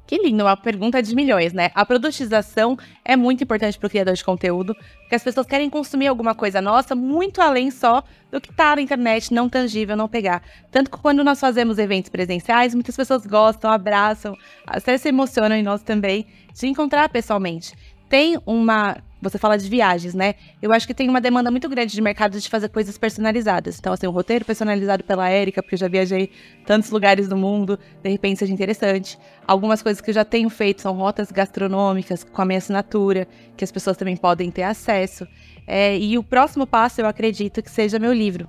Que 0.08 0.16
lindo, 0.16 0.42
uma 0.42 0.56
pergunta 0.56 1.02
de 1.02 1.14
milhões, 1.14 1.52
né? 1.52 1.70
A 1.74 1.84
produtização 1.84 2.78
é 3.04 3.14
muito 3.14 3.44
importante 3.44 3.78
para 3.78 3.86
o 3.86 3.90
criador 3.90 4.14
de 4.14 4.24
conteúdo, 4.24 4.74
porque 5.02 5.14
as 5.14 5.22
pessoas 5.22 5.46
querem 5.46 5.68
consumir 5.68 6.06
alguma 6.06 6.34
coisa 6.34 6.62
nossa 6.62 6.94
muito 6.94 7.42
além 7.42 7.70
só 7.70 8.02
do 8.32 8.40
que 8.40 8.50
tá 8.50 8.74
na 8.74 8.80
internet, 8.80 9.34
não 9.34 9.50
tangível, 9.50 9.94
não 9.98 10.08
pegar. 10.08 10.42
Tanto 10.70 10.90
que 10.90 10.96
quando 10.96 11.22
nós 11.22 11.38
fazemos 11.38 11.76
eventos 11.76 12.08
presenciais, 12.08 12.72
muitas 12.72 12.96
pessoas 12.96 13.26
gostam, 13.26 13.70
abraçam, 13.70 14.34
até 14.66 14.96
se 14.96 15.10
emocionam 15.10 15.54
em 15.54 15.62
nós 15.62 15.82
também, 15.82 16.24
de 16.54 16.66
encontrar 16.66 17.10
pessoalmente. 17.10 17.74
Tem 18.08 18.38
uma. 18.46 18.96
Você 19.20 19.36
fala 19.36 19.58
de 19.58 19.68
viagens, 19.68 20.14
né? 20.14 20.34
Eu 20.62 20.72
acho 20.72 20.86
que 20.86 20.94
tem 20.94 21.08
uma 21.08 21.20
demanda 21.20 21.50
muito 21.50 21.68
grande 21.68 21.92
de 21.92 22.00
mercado 22.00 22.38
de 22.38 22.48
fazer 22.48 22.68
coisas 22.68 22.96
personalizadas. 22.96 23.78
Então, 23.78 23.92
assim, 23.92 24.06
um 24.06 24.12
roteiro 24.12 24.44
personalizado 24.44 25.02
pela 25.02 25.28
Érica, 25.28 25.60
porque 25.60 25.74
eu 25.74 25.78
já 25.78 25.88
viajei 25.88 26.30
tantos 26.64 26.90
lugares 26.90 27.26
do 27.26 27.36
mundo, 27.36 27.78
de 28.00 28.10
repente 28.10 28.38
seja 28.38 28.52
interessante. 28.52 29.18
Algumas 29.44 29.82
coisas 29.82 30.00
que 30.00 30.10
eu 30.10 30.14
já 30.14 30.24
tenho 30.24 30.48
feito 30.48 30.82
são 30.82 30.94
rotas 30.94 31.32
gastronômicas 31.32 32.22
com 32.22 32.42
a 32.42 32.44
minha 32.44 32.58
assinatura, 32.58 33.26
que 33.56 33.64
as 33.64 33.72
pessoas 33.72 33.96
também 33.96 34.16
podem 34.16 34.52
ter 34.52 34.62
acesso. 34.62 35.26
É, 35.66 35.98
e 35.98 36.16
o 36.16 36.22
próximo 36.22 36.66
passo, 36.66 37.00
eu 37.00 37.06
acredito 37.06 37.60
que 37.60 37.70
seja 37.70 37.98
meu 37.98 38.12
livro, 38.12 38.48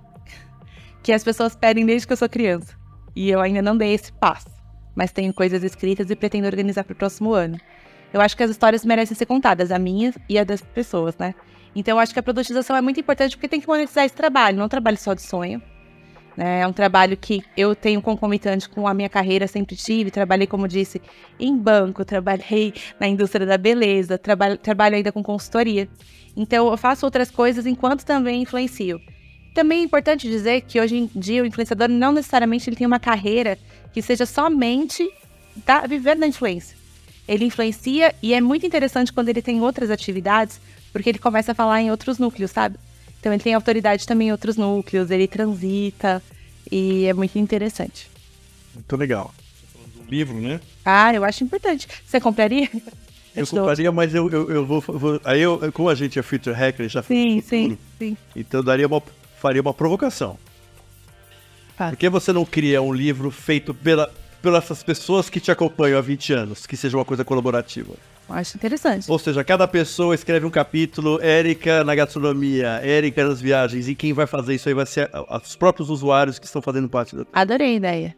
que 1.02 1.12
as 1.12 1.24
pessoas 1.24 1.56
pedem 1.56 1.86
desde 1.86 2.06
que 2.06 2.14
eu 2.14 2.18
sou 2.18 2.30
criança. 2.30 2.78
E 3.16 3.30
eu 3.30 3.42
ainda 3.42 3.62
não 3.62 3.76
dei 3.76 3.94
esse 3.94 4.14
passo, 4.14 4.50
mas 4.96 5.12
tenho 5.12 5.34
coisas 5.34 5.64
escritas 5.64 6.12
e 6.12 6.16
pretendo 6.16 6.46
organizar 6.46 6.84
para 6.84 6.94
o 6.94 6.96
próximo 6.96 7.34
ano. 7.34 7.60
Eu 8.14 8.22
acho 8.22 8.36
que 8.36 8.44
as 8.44 8.50
histórias 8.50 8.84
merecem 8.84 9.16
ser 9.16 9.26
contadas, 9.26 9.72
a 9.72 9.80
minha 9.80 10.14
e 10.28 10.38
a 10.40 10.44
das 10.44 10.62
pessoas, 10.62 11.18
né? 11.18 11.36
Então 11.76 11.98
eu 11.98 12.00
acho 12.00 12.14
que 12.14 12.20
a 12.20 12.24
produtização 12.24 12.76
é 12.76 12.82
muito 12.82 13.00
importante 13.00 13.36
porque 13.36 13.48
tem 13.48 13.62
que 13.62 13.68
monetizar 13.68 14.04
esse 14.04 14.16
trabalho, 14.16 14.58
não 14.58 14.64
é 14.64 14.66
um 14.66 14.70
trabalho 14.70 14.98
só 14.98 15.14
de 15.14 15.22
sonho. 15.22 15.62
né? 16.36 16.62
É 16.62 16.68
um 16.68 16.74
trabalho 16.74 17.16
que 17.16 17.44
eu 17.56 17.76
tenho 17.76 18.02
concomitante 18.02 18.68
com 18.68 18.88
a 18.88 18.94
minha 18.94 19.10
carreira, 19.10 19.48
sempre 19.48 19.76
tive. 19.76 20.10
Trabalhei, 20.10 20.48
como 20.48 20.68
disse, 20.68 21.02
em 21.40 21.56
banco, 21.56 22.04
trabalhei 22.04 22.74
na 23.00 23.08
indústria 23.08 23.46
da 23.46 23.58
beleza, 23.58 24.18
trabalho, 24.18 24.58
trabalho 24.58 24.96
ainda 24.96 25.12
com 25.12 25.22
consultoria. 25.22 25.88
Então 26.36 26.70
eu 26.70 26.78
faço 26.78 27.06
outras 27.06 27.30
coisas 27.30 27.66
enquanto 27.66 28.04
também 28.04 28.42
influencio. 28.42 29.00
Também 29.54 29.82
é 29.82 29.84
importante 29.84 30.28
dizer 30.28 30.62
que 30.62 30.80
hoje 30.80 30.96
em 30.96 31.10
dia 31.14 31.44
o 31.44 31.46
influenciador 31.46 31.90
não 31.90 32.12
necessariamente 32.12 32.70
ele 32.70 32.78
tem 32.78 32.88
uma 32.88 33.00
carreira 33.00 33.58
que 33.92 34.02
seja 34.02 34.26
somente 34.26 35.08
da, 35.66 35.82
viver 35.82 36.16
da 36.16 36.26
influência. 36.26 36.79
Ele 37.30 37.46
influencia 37.46 38.16
e 38.24 38.34
é 38.34 38.42
muito 38.42 38.66
interessante 38.66 39.14
quando 39.14 39.30
ele 39.30 39.40
tem 39.42 39.62
outras 39.62 39.92
atividades, 39.92 40.60
porque 40.92 41.10
ele 41.10 41.20
começa 41.20 41.52
a 41.52 41.56
falar 41.56 41.80
em 41.80 41.92
outros 41.92 42.18
núcleos, 42.18 42.50
sabe? 42.50 42.76
Então 43.20 43.32
ele 43.32 43.44
tem 43.44 43.54
autoridade 43.54 44.08
também 44.08 44.30
em 44.30 44.32
outros 44.32 44.58
núcleos, 44.58 45.12
ele 45.12 45.28
transita 45.28 46.24
e 46.72 47.06
é 47.06 47.14
muito 47.14 47.38
interessante. 47.38 48.10
Muito 48.74 48.96
legal. 48.96 49.32
Do 49.96 50.10
livro, 50.10 50.42
né? 50.42 50.60
Ah, 50.84 51.14
eu 51.14 51.24
acho 51.24 51.44
importante. 51.44 51.88
Você 52.04 52.20
compraria? 52.20 52.68
Eu 53.36 53.46
compraria, 53.46 53.92
mas 53.92 54.16
eu, 54.16 54.28
eu, 54.32 54.50
eu 54.50 54.66
vou, 54.66 54.82
vou- 54.82 55.22
Aí 55.24 55.40
eu, 55.40 55.72
como 55.72 55.88
a 55.88 55.94
gente 55.94 56.18
é 56.18 56.24
Future 56.24 56.56
Hacker, 56.56 56.90
já 56.90 57.04
Sim, 57.04 57.42
sim, 57.42 57.78
sim. 58.00 58.18
Então 58.36 58.64
daria 58.64 58.88
uma, 58.88 59.04
faria 59.40 59.62
uma 59.62 59.74
provocação. 59.74 60.36
Faz. 61.78 61.92
Por 61.92 61.98
que 61.98 62.10
você 62.10 62.34
não 62.34 62.44
cria 62.44 62.82
um 62.82 62.92
livro 62.92 63.30
feito 63.30 63.72
pela, 63.74 64.12
pelas 64.42 64.64
essas 64.64 64.84
pessoas 64.84 65.30
que 65.30 65.40
te 65.40 65.52
acompanham 65.52 65.98
há 65.98 66.02
20 66.02 66.34
anos, 66.34 66.66
que 66.66 66.78
seja 66.78 66.98
uma 66.98 67.06
coisa 67.06 67.24
colaborativa? 67.26 67.94
Acho 68.30 68.58
interessante. 68.58 69.10
Ou 69.10 69.18
seja, 69.18 69.44
cada 69.44 69.68
pessoa 69.68 70.14
escreve 70.14 70.46
um 70.46 70.52
capítulo, 70.52 71.20
Érica 71.22 71.84
na 71.84 71.96
gastronomia, 71.96 72.80
Érica 72.84 73.28
nas 73.28 73.42
viagens, 73.42 73.88
e 73.88 73.96
quem 73.96 74.14
vai 74.14 74.28
fazer 74.28 74.54
isso 74.54 74.70
aí 74.70 74.76
vai 74.76 74.86
ser 74.86 75.10
os 75.44 75.56
próprios 75.56 75.90
usuários 75.90 76.38
que 76.38 76.46
estão 76.46 76.62
fazendo 76.62 76.88
parte 76.88 77.16
da. 77.16 77.26
Adorei 77.34 77.74
a 77.74 77.76
ideia. 77.76 78.16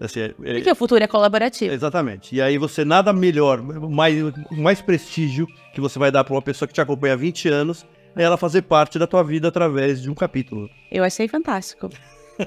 Assim, 0.00 0.18
é- 0.20 0.34
é- 0.42 0.54
Porque 0.54 0.70
o 0.70 0.74
futuro 0.74 1.04
é 1.04 1.06
colaborativo. 1.06 1.72
Exatamente. 1.72 2.34
E 2.34 2.42
aí 2.42 2.58
você 2.58 2.84
nada 2.84 3.12
melhor, 3.12 3.62
mais, 3.62 4.16
mais 4.50 4.82
prestígio 4.82 5.46
que 5.72 5.80
você 5.80 5.96
vai 5.96 6.10
dar 6.10 6.24
para 6.24 6.34
uma 6.34 6.42
pessoa 6.42 6.66
que 6.66 6.74
te 6.74 6.80
acompanha 6.80 7.14
há 7.14 7.16
20 7.16 7.48
anos 7.48 7.86
ela 8.16 8.36
fazer 8.36 8.62
parte 8.62 8.98
da 8.98 9.06
tua 9.06 9.22
vida 9.22 9.46
através 9.48 10.02
de 10.02 10.10
um 10.10 10.14
capítulo. 10.14 10.68
Eu 10.90 11.04
achei 11.04 11.28
fantástico. 11.28 11.88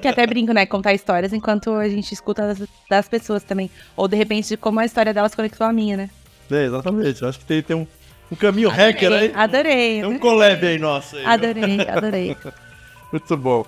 Que 0.00 0.08
até 0.08 0.26
brinco, 0.26 0.52
né? 0.52 0.66
Contar 0.66 0.92
histórias 0.94 1.32
enquanto 1.32 1.72
a 1.72 1.88
gente 1.88 2.12
escuta 2.12 2.42
das, 2.54 2.68
das 2.90 3.08
pessoas 3.08 3.42
também. 3.42 3.70
Ou 3.96 4.06
de 4.08 4.16
repente 4.16 4.48
de 4.48 4.56
como 4.56 4.80
a 4.80 4.84
história 4.84 5.14
delas 5.14 5.34
conectou 5.34 5.66
a 5.66 5.72
minha, 5.72 5.96
né? 5.96 6.10
É, 6.50 6.64
exatamente. 6.66 7.22
Eu 7.22 7.28
acho 7.28 7.38
que 7.38 7.44
tem, 7.44 7.62
tem 7.62 7.76
um, 7.76 7.86
um 8.30 8.36
caminho 8.36 8.68
hacker 8.68 9.12
aí. 9.12 9.32
Adorei. 9.34 10.00
É 10.00 10.06
um 10.06 10.18
collab 10.18 10.66
aí 10.66 10.78
nosso. 10.78 11.16
Aí? 11.16 11.24
Adorei, 11.24 11.80
adorei. 11.88 12.36
Muito 13.12 13.36
bom. 13.36 13.64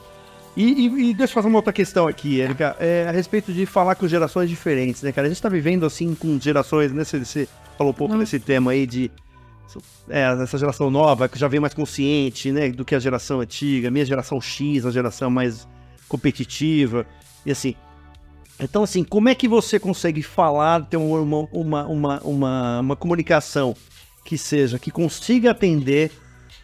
E, 0.56 0.64
e- 0.86 1.10
e 1.10 1.14
deixa 1.14 1.30
eu 1.30 1.34
fazer 1.34 1.46
uma 1.48 1.58
outra 1.58 1.72
questão 1.72 2.08
aqui, 2.08 2.40
Erika, 2.40 2.74
é, 2.80 3.06
a 3.08 3.12
respeito 3.12 3.52
de 3.52 3.64
falar 3.64 3.94
com 3.94 4.08
gerações 4.08 4.50
diferentes, 4.50 5.02
né, 5.02 5.12
cara? 5.12 5.28
A 5.28 5.30
gente 5.30 5.40
tá 5.40 5.48
vivendo 5.48 5.86
assim 5.86 6.14
com 6.16 6.38
gerações, 6.40 6.92
né? 6.92 7.04
Você, 7.04 7.20
você 7.24 7.48
falou 7.76 7.92
um 7.92 7.96
pouco 7.96 8.14
Uhum. 8.14 8.20
desse 8.20 8.40
tema 8.40 8.72
aí 8.72 8.84
de. 8.86 9.10
É, 10.08 10.22
essa 10.42 10.56
geração 10.58 10.90
nova 10.90 11.28
que 11.28 11.38
já 11.38 11.46
vem 11.46 11.60
mais 11.60 11.74
consciente, 11.74 12.50
né, 12.50 12.70
do 12.70 12.84
que 12.86 12.94
a 12.94 12.98
geração 12.98 13.40
antiga, 13.40 13.90
minha 13.90 14.04
geração 14.04 14.40
X, 14.40 14.86
a 14.86 14.90
geração 14.90 15.30
mais 15.30 15.68
competitiva, 16.08 17.06
e 17.44 17.50
assim. 17.50 17.74
Então, 18.60 18.82
assim, 18.82 19.04
como 19.04 19.28
é 19.28 19.34
que 19.36 19.46
você 19.46 19.78
consegue 19.78 20.20
falar, 20.22 20.84
ter 20.86 20.96
uma, 20.96 21.46
uma, 21.52 21.86
uma, 21.86 22.20
uma, 22.22 22.80
uma 22.80 22.96
comunicação 22.96 23.76
que 24.24 24.36
seja, 24.36 24.78
que 24.78 24.90
consiga 24.90 25.52
atender 25.52 26.10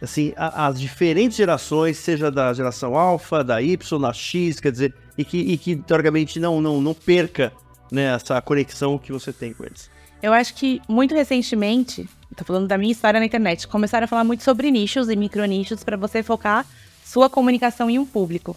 assim, 0.03 0.33
as 0.37 0.79
diferentes 0.79 1.37
gerações, 1.37 1.97
seja 1.97 2.31
da 2.31 2.53
geração 2.53 2.97
alfa, 2.97 3.43
da 3.43 3.61
Y, 3.63 4.01
da 4.01 4.13
X, 4.13 4.61
quer 4.61 4.73
dizer, 4.73 4.95
e 5.17 5.25
que, 5.25 5.39
e 5.39 5.57
que 5.57 5.77
teoricamente 5.77 6.39
não, 6.39 6.61
não, 6.61 6.81
não 6.81 6.95
perca 6.95 7.53
né, 7.91 8.15
essa 8.15 8.41
conexão 8.41 8.99
que 8.99 9.13
você 9.13 9.33
tem 9.33 9.53
com 9.53 9.65
eles. 9.65 9.91
Eu 10.23 10.33
acho 10.33 10.55
que 10.55 10.81
muito 10.89 11.15
recentemente, 11.15 12.09
tô 12.37 12.45
falando 12.45 12.67
da 12.67 12.79
minha 12.79 12.93
história 12.93 13.21
na 13.21 13.27
internet, 13.27 13.69
começaram 13.69 14.05
a 14.05 14.09
falar 14.09 14.25
muito 14.25 14.43
sobre 14.43 14.71
nichos 14.71 15.09
e 15.09 15.17
micronichos 15.17 15.85
para 15.85 15.97
você 15.97 16.23
focar 16.23 16.67
sua 17.05 17.29
comunicação 17.29 17.91
em 17.91 17.99
um 17.99 18.07
público. 18.07 18.57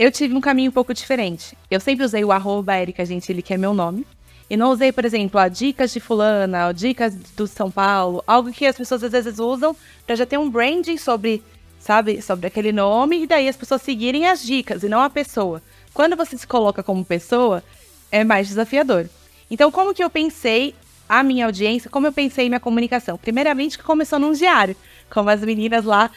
Eu 0.00 0.10
tive 0.10 0.34
um 0.34 0.40
caminho 0.40 0.70
um 0.70 0.72
pouco 0.72 0.94
diferente. 0.94 1.54
Eu 1.70 1.78
sempre 1.78 2.06
usei 2.06 2.24
o 2.24 2.32
arroba 2.32 2.74
Erika 2.74 3.04
Gentili, 3.04 3.42
que 3.42 3.52
é 3.52 3.58
meu 3.58 3.74
nome. 3.74 4.06
E 4.48 4.56
não 4.56 4.70
usei, 4.70 4.90
por 4.90 5.04
exemplo, 5.04 5.38
a 5.38 5.46
dicas 5.46 5.92
de 5.92 6.00
fulana, 6.00 6.68
ou 6.68 6.72
dicas 6.72 7.14
do 7.36 7.46
São 7.46 7.70
Paulo, 7.70 8.24
algo 8.26 8.50
que 8.50 8.64
as 8.64 8.74
pessoas 8.74 9.04
às 9.04 9.12
vezes 9.12 9.38
usam 9.38 9.76
para 10.06 10.16
já 10.16 10.24
ter 10.24 10.38
um 10.38 10.48
branding 10.48 10.96
sobre, 10.96 11.42
sabe, 11.78 12.22
sobre 12.22 12.46
aquele 12.46 12.72
nome 12.72 13.24
e 13.24 13.26
daí 13.26 13.46
as 13.46 13.58
pessoas 13.58 13.82
seguirem 13.82 14.26
as 14.26 14.42
dicas 14.42 14.82
e 14.82 14.88
não 14.88 15.02
a 15.02 15.10
pessoa. 15.10 15.60
Quando 15.92 16.16
você 16.16 16.34
se 16.38 16.46
coloca 16.46 16.82
como 16.82 17.04
pessoa, 17.04 17.62
é 18.10 18.24
mais 18.24 18.48
desafiador. 18.48 19.06
Então, 19.50 19.70
como 19.70 19.92
que 19.92 20.02
eu 20.02 20.08
pensei 20.08 20.74
a 21.06 21.22
minha 21.22 21.44
audiência, 21.44 21.90
como 21.90 22.06
eu 22.06 22.12
pensei 22.12 22.48
minha 22.48 22.58
comunicação? 22.58 23.18
Primeiramente, 23.18 23.76
que 23.76 23.84
começou 23.84 24.18
num 24.18 24.32
diário, 24.32 24.74
como 25.10 25.28
as 25.28 25.42
meninas 25.42 25.84
lá 25.84 26.10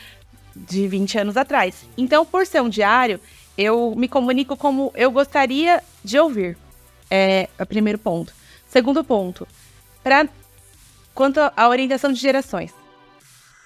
de 0.56 0.88
20 0.88 1.18
anos 1.18 1.36
atrás. 1.36 1.86
Então, 1.98 2.26
por 2.26 2.46
ser 2.46 2.62
um 2.62 2.70
diário, 2.70 3.20
eu 3.58 3.94
me 3.96 4.08
comunico 4.08 4.58
como 4.58 4.92
eu 4.96 5.12
gostaria 5.12 5.84
de 6.04 6.18
ouvir. 6.20 6.58
É 7.10 7.50
o 7.60 7.66
primeiro 7.66 8.00
ponto. 8.00 8.34
Segundo 8.68 9.04
ponto, 9.04 9.48
para 10.04 10.28
quanto 11.14 11.40
à 11.40 11.70
orientação 11.70 12.12
de 12.12 12.20
gerações. 12.20 12.74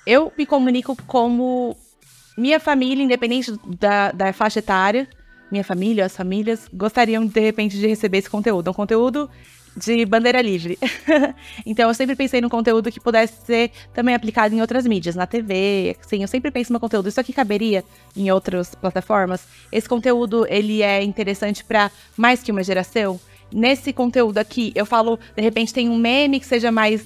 Eu 0.06 0.32
me 0.38 0.46
comunico 0.46 0.98
como 1.08 1.76
minha 2.38 2.60
família, 2.60 3.04
independente 3.04 3.54
da, 3.66 4.12
da 4.12 4.34
faixa 4.34 4.60
etária, 4.60 5.08
minha 5.50 5.64
família, 5.64 6.06
as 6.06 6.16
famílias, 6.16 6.68
gostariam, 6.74 7.26
de 7.26 7.40
repente, 7.40 7.78
de 7.78 7.88
receber 7.88 8.20
esse 8.20 8.30
conteúdo. 8.30 8.70
Um 8.70 8.74
conteúdo 8.74 9.30
de 9.78 10.04
bandeira 10.06 10.42
livre. 10.42 10.78
então, 11.66 11.90
eu 11.90 11.94
sempre 11.94 12.16
pensei 12.16 12.42
num 12.42 12.50
conteúdo 12.50 12.92
que 12.92 13.00
pudesse 13.00 13.46
ser 13.46 13.72
também 13.94 14.16
aplicado 14.16 14.54
em 14.56 14.60
outras 14.60 14.88
mídias, 14.88 15.16
na 15.16 15.28
TV. 15.28 15.96
Sim, 16.02 16.24
eu 16.24 16.28
sempre 16.28 16.50
penso 16.50 16.74
no 16.74 16.80
conteúdo. 16.80 17.08
Isso 17.08 17.20
aqui 17.20 17.32
caberia 17.32 17.84
em 18.16 18.32
outras 18.32 18.74
plataformas. 18.74 19.46
Esse 19.72 19.88
conteúdo, 19.88 20.48
ele 20.50 20.82
é 20.82 21.04
interessante 21.04 21.64
para 21.64 21.92
mais 22.18 22.42
que 22.42 22.52
uma 22.52 22.64
geração. 22.64 23.20
Nesse 23.54 23.94
conteúdo 23.94 24.40
aqui, 24.40 24.72
eu 24.76 24.86
falo, 24.86 25.20
de 25.36 25.42
repente, 25.42 25.74
tem 25.74 25.88
um 25.88 25.98
meme 25.98 26.40
que 26.40 26.46
seja 26.46 26.72
mais 26.72 27.06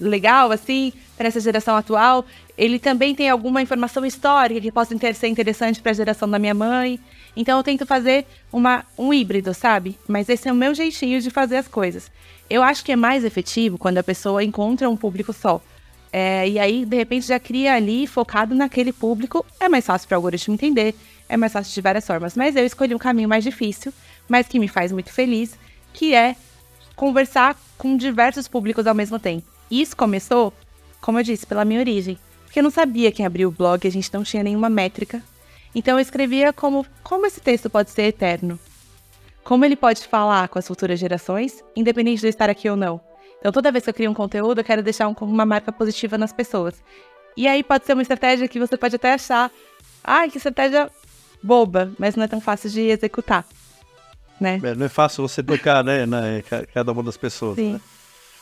legal, 0.00 0.50
assim, 0.50 0.92
para 1.16 1.28
essa 1.28 1.40
geração 1.40 1.76
atual. 1.76 2.24
Ele 2.56 2.78
também 2.78 3.14
tem 3.14 3.28
alguma 3.28 3.60
informação 3.60 4.04
histórica 4.04 4.60
que 4.60 4.72
possa 4.72 4.96
ser 5.14 5.28
interessante 5.28 5.80
para 5.80 5.90
a 5.90 5.94
geração 5.94 6.28
da 6.28 6.38
minha 6.38 6.54
mãe. 6.54 6.98
Então 7.38 7.56
eu 7.56 7.62
tento 7.62 7.86
fazer 7.86 8.26
uma, 8.52 8.84
um 8.98 9.14
híbrido, 9.14 9.54
sabe? 9.54 9.96
Mas 10.08 10.28
esse 10.28 10.48
é 10.48 10.52
o 10.52 10.56
meu 10.56 10.74
jeitinho 10.74 11.20
de 11.20 11.30
fazer 11.30 11.58
as 11.58 11.68
coisas. 11.68 12.10
Eu 12.50 12.64
acho 12.64 12.84
que 12.84 12.90
é 12.90 12.96
mais 12.96 13.24
efetivo 13.24 13.78
quando 13.78 13.98
a 13.98 14.02
pessoa 14.02 14.42
encontra 14.42 14.90
um 14.90 14.96
público 14.96 15.32
só. 15.32 15.62
É, 16.12 16.48
e 16.48 16.58
aí, 16.58 16.84
de 16.84 16.96
repente, 16.96 17.28
já 17.28 17.38
cria 17.38 17.74
ali, 17.74 18.08
focado 18.08 18.56
naquele 18.56 18.92
público. 18.92 19.46
É 19.60 19.68
mais 19.68 19.86
fácil 19.86 20.08
para 20.08 20.16
o 20.16 20.18
algoritmo 20.18 20.54
entender, 20.54 20.96
é 21.28 21.36
mais 21.36 21.52
fácil 21.52 21.72
de 21.72 21.80
várias 21.80 22.04
formas. 22.04 22.34
Mas 22.34 22.56
eu 22.56 22.66
escolhi 22.66 22.92
um 22.92 22.98
caminho 22.98 23.28
mais 23.28 23.44
difícil, 23.44 23.94
mas 24.28 24.48
que 24.48 24.58
me 24.58 24.66
faz 24.66 24.90
muito 24.90 25.12
feliz, 25.12 25.56
que 25.92 26.16
é 26.16 26.34
conversar 26.96 27.56
com 27.76 27.96
diversos 27.96 28.48
públicos 28.48 28.84
ao 28.84 28.96
mesmo 28.96 29.16
tempo. 29.16 29.46
Isso 29.70 29.96
começou, 29.96 30.52
como 31.00 31.20
eu 31.20 31.22
disse, 31.22 31.46
pela 31.46 31.64
minha 31.64 31.78
origem. 31.78 32.18
Porque 32.46 32.58
eu 32.58 32.64
não 32.64 32.70
sabia 32.70 33.12
quem 33.12 33.24
abriu 33.24 33.48
o 33.48 33.52
blog, 33.52 33.86
a 33.86 33.92
gente 33.92 34.12
não 34.12 34.24
tinha 34.24 34.42
nenhuma 34.42 34.68
métrica. 34.68 35.22
Então 35.74 35.96
eu 35.98 36.00
escrevia 36.00 36.52
como 36.52 36.84
como 37.02 37.26
esse 37.26 37.40
texto 37.40 37.68
pode 37.70 37.90
ser 37.90 38.02
eterno. 38.04 38.58
Como 39.44 39.64
ele 39.64 39.76
pode 39.76 40.06
falar 40.06 40.48
com 40.48 40.58
as 40.58 40.66
futuras 40.66 40.98
gerações, 40.98 41.62
independente 41.76 42.20
de 42.20 42.26
eu 42.26 42.30
estar 42.30 42.50
aqui 42.50 42.68
ou 42.68 42.76
não. 42.76 43.00
Então 43.38 43.52
toda 43.52 43.70
vez 43.72 43.84
que 43.84 43.90
eu 43.90 43.94
crio 43.94 44.10
um 44.10 44.14
conteúdo, 44.14 44.60
eu 44.60 44.64
quero 44.64 44.82
deixar 44.82 45.08
um- 45.08 45.14
uma 45.20 45.46
marca 45.46 45.70
positiva 45.72 46.18
nas 46.18 46.32
pessoas. 46.32 46.74
E 47.36 47.46
aí 47.46 47.62
pode 47.62 47.86
ser 47.86 47.92
uma 47.92 48.02
estratégia 48.02 48.48
que 48.48 48.58
você 48.58 48.76
pode 48.76 48.96
até 48.96 49.12
achar, 49.14 49.50
ai, 50.02 50.28
que 50.30 50.38
estratégia 50.38 50.90
boba, 51.42 51.92
mas 51.98 52.16
não 52.16 52.24
é 52.24 52.28
tão 52.28 52.40
fácil 52.40 52.68
de 52.68 52.80
executar. 52.80 53.46
Né? 54.40 54.60
É, 54.62 54.74
não 54.74 54.86
é 54.86 54.88
fácil 54.88 55.26
você 55.26 55.42
tocar, 55.42 55.82
né, 55.84 56.04
na 56.06 56.42
ca- 56.48 56.66
cada 56.66 56.92
uma 56.92 57.02
das 57.02 57.16
pessoas. 57.16 57.56
Sim. 57.56 57.74
né? 57.74 57.80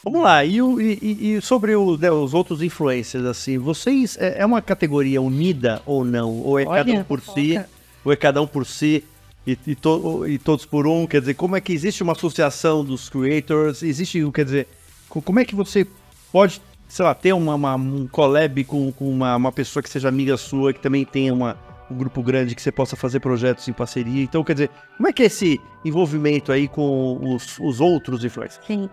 Vamos 0.09 0.23
lá, 0.23 0.45
e, 0.45 0.59
e- 0.61 1.35
e- 1.35 1.40
sobre 1.42 1.75
o- 1.75 1.97
né, 1.97 2.09
os 2.12 2.33
outros 2.33 2.62
influencers, 2.62 3.25
assim, 3.25 3.59
vocês, 3.59 4.16
é, 4.21 4.40
é 4.42 4.47
uma 4.47 4.62
categoria 4.62 5.21
unida 5.21 5.83
ou 5.85 6.05
não? 6.05 6.31
Ou 6.42 6.61
é 6.61 6.64
cada 6.64 6.88
um 6.92 6.95
Olha, 6.95 7.05
por 7.05 7.21
si? 7.21 7.55
foca. 7.55 7.69
Ou 8.05 8.12
é 8.12 8.16
cada 8.16 8.40
um 8.40 8.47
por 8.47 8.64
si 8.64 9.03
e, 9.45 9.59
e 9.66 9.75
to- 9.75 10.25
e 10.29 10.38
todos 10.38 10.64
por 10.64 10.87
um? 10.87 11.09
Quer 11.09 11.19
dizer, 11.19 11.35
como 11.35 11.57
é 11.57 11.61
que 11.61 11.73
existe 11.73 12.05
uma 12.05 12.12
associação 12.12 12.85
dos 12.85 13.09
creators? 13.09 13.83
Existe, 13.83 14.23
quer 14.33 14.45
dizer, 14.45 14.69
co- 15.09 15.21
como 15.21 15.40
é 15.40 15.45
que 15.45 15.57
você 15.57 15.85
pode, 16.31 16.62
sei 16.87 17.05
lá, 17.05 17.12
ter 17.12 17.33
uma, 17.33 17.57
uma- 17.57 17.75
um 17.75 18.07
collab 18.07 18.62
com, 18.62 18.92
com 18.92 19.11
uma, 19.11 19.35
uma 19.35 19.51
pessoa 19.51 19.83
que 19.83 19.90
seja 19.90 20.09
amiga 20.09 20.37
sua, 20.37 20.73
que 20.73 20.79
também 20.79 21.05
tenha 21.05 21.35
uma, 21.35 21.59
um 21.90 21.97
grupo 21.97 22.23
grande 22.23 22.55
que 22.55 22.62
você 22.62 22.71
possa 22.71 22.95
fazer 22.95 23.19
projetos 23.19 23.66
em 23.66 23.73
parceria? 23.73 24.23
Então, 24.23 24.45
quer 24.45 24.53
dizer, 24.53 24.71
como 24.97 25.09
é 25.09 25.12
que 25.12 25.25
é 25.25 25.27
esse 25.27 25.61
envolvimento 25.85 26.53
aí 26.53 26.69
com 26.69 27.35
os, 27.35 27.59
os 27.59 27.81
outros 27.81 28.25
influencers? 28.25 28.64
Sim. 28.64 28.88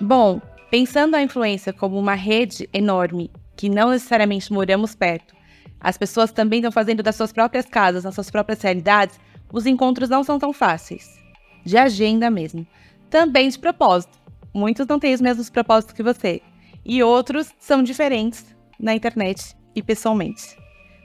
Bom, 0.00 0.40
pensando 0.70 1.14
a 1.14 1.22
influência 1.22 1.72
como 1.72 1.98
uma 1.98 2.14
rede 2.14 2.68
enorme, 2.72 3.30
que 3.56 3.68
não 3.68 3.90
necessariamente 3.90 4.52
moramos 4.52 4.94
perto, 4.94 5.34
as 5.80 5.98
pessoas 5.98 6.32
também 6.32 6.60
estão 6.60 6.72
fazendo 6.72 7.02
das 7.02 7.14
suas 7.14 7.32
próprias 7.32 7.66
casas, 7.66 8.04
nas 8.04 8.14
suas 8.14 8.30
próprias 8.30 8.62
realidades, 8.62 9.20
os 9.52 9.66
encontros 9.66 10.08
não 10.08 10.24
são 10.24 10.38
tão 10.38 10.52
fáceis. 10.52 11.18
De 11.64 11.76
agenda 11.76 12.30
mesmo. 12.30 12.66
Também 13.10 13.48
de 13.48 13.58
propósito. 13.58 14.18
Muitos 14.52 14.86
não 14.86 14.98
têm 14.98 15.14
os 15.14 15.20
mesmos 15.20 15.50
propósitos 15.50 15.94
que 15.94 16.02
você. 16.02 16.40
E 16.84 17.02
outros 17.02 17.50
são 17.58 17.82
diferentes 17.82 18.54
na 18.80 18.94
internet 18.94 19.54
e 19.74 19.82
pessoalmente. 19.82 20.56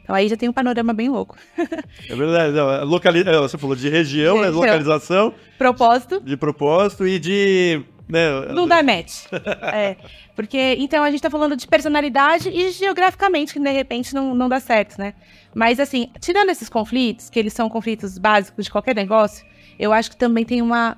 Então 0.03 0.15
aí 0.15 0.27
já 0.27 0.35
tem 0.35 0.49
um 0.49 0.53
panorama 0.53 0.93
bem 0.93 1.09
louco. 1.09 1.37
É 2.09 2.15
verdade, 2.15 2.53
não, 2.53 2.71
é 2.71 2.83
locali... 2.83 3.21
é, 3.21 3.37
você 3.37 3.57
falou 3.57 3.75
de 3.75 3.89
região, 3.89 4.37
né, 4.37 4.45
Região. 4.45 4.61
localização, 4.61 5.33
Propósito 5.57 6.19
de 6.21 6.35
propósito 6.35 7.05
e 7.05 7.19
de... 7.19 7.83
Né, 8.09 8.51
Não 8.53 8.67
dá 8.67 8.81
match. 8.81 9.25
É. 9.71 9.95
Porque, 10.35 10.75
então, 10.79 11.03
a 11.03 11.11
gente 11.11 11.21
tá 11.21 11.29
falando 11.29 11.55
de 11.55 11.67
personalidade 11.67 12.49
e 12.49 12.71
geograficamente, 12.71 13.53
que 13.53 13.59
de 13.59 13.69
repente 13.69 14.15
não, 14.15 14.33
não 14.33 14.49
dá 14.49 14.59
certo, 14.59 14.97
né? 14.97 15.13
Mas, 15.53 15.79
assim, 15.79 16.09
tirando 16.19 16.49
esses 16.49 16.69
conflitos, 16.69 17.29
que 17.29 17.37
eles 17.37 17.53
são 17.53 17.69
conflitos 17.69 18.17
básicos 18.17 18.65
de 18.65 18.71
qualquer 18.71 18.95
negócio, 18.95 19.45
eu 19.77 19.93
acho 19.93 20.09
que 20.09 20.17
também 20.17 20.43
tem 20.43 20.61
uma 20.61 20.97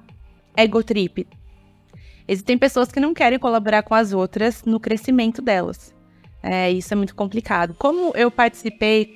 ego 0.56 0.82
trip. 0.84 1.28
Existem 2.28 2.58
pessoas 2.58 2.91
que 2.91 3.00
não 3.00 3.13
querem 3.13 3.38
colaborar 3.38 3.84
com 3.84 3.93
as 3.93 4.13
outras 4.13 4.63
no 4.63 4.80
crescimento 4.80 5.41
delas. 5.41 5.93
É, 6.41 6.71
isso 6.71 6.93
é 6.93 6.95
muito 6.95 7.13
complicado. 7.13 7.76
Como 7.78 8.13
eu 8.15 8.32
participei 8.32 9.13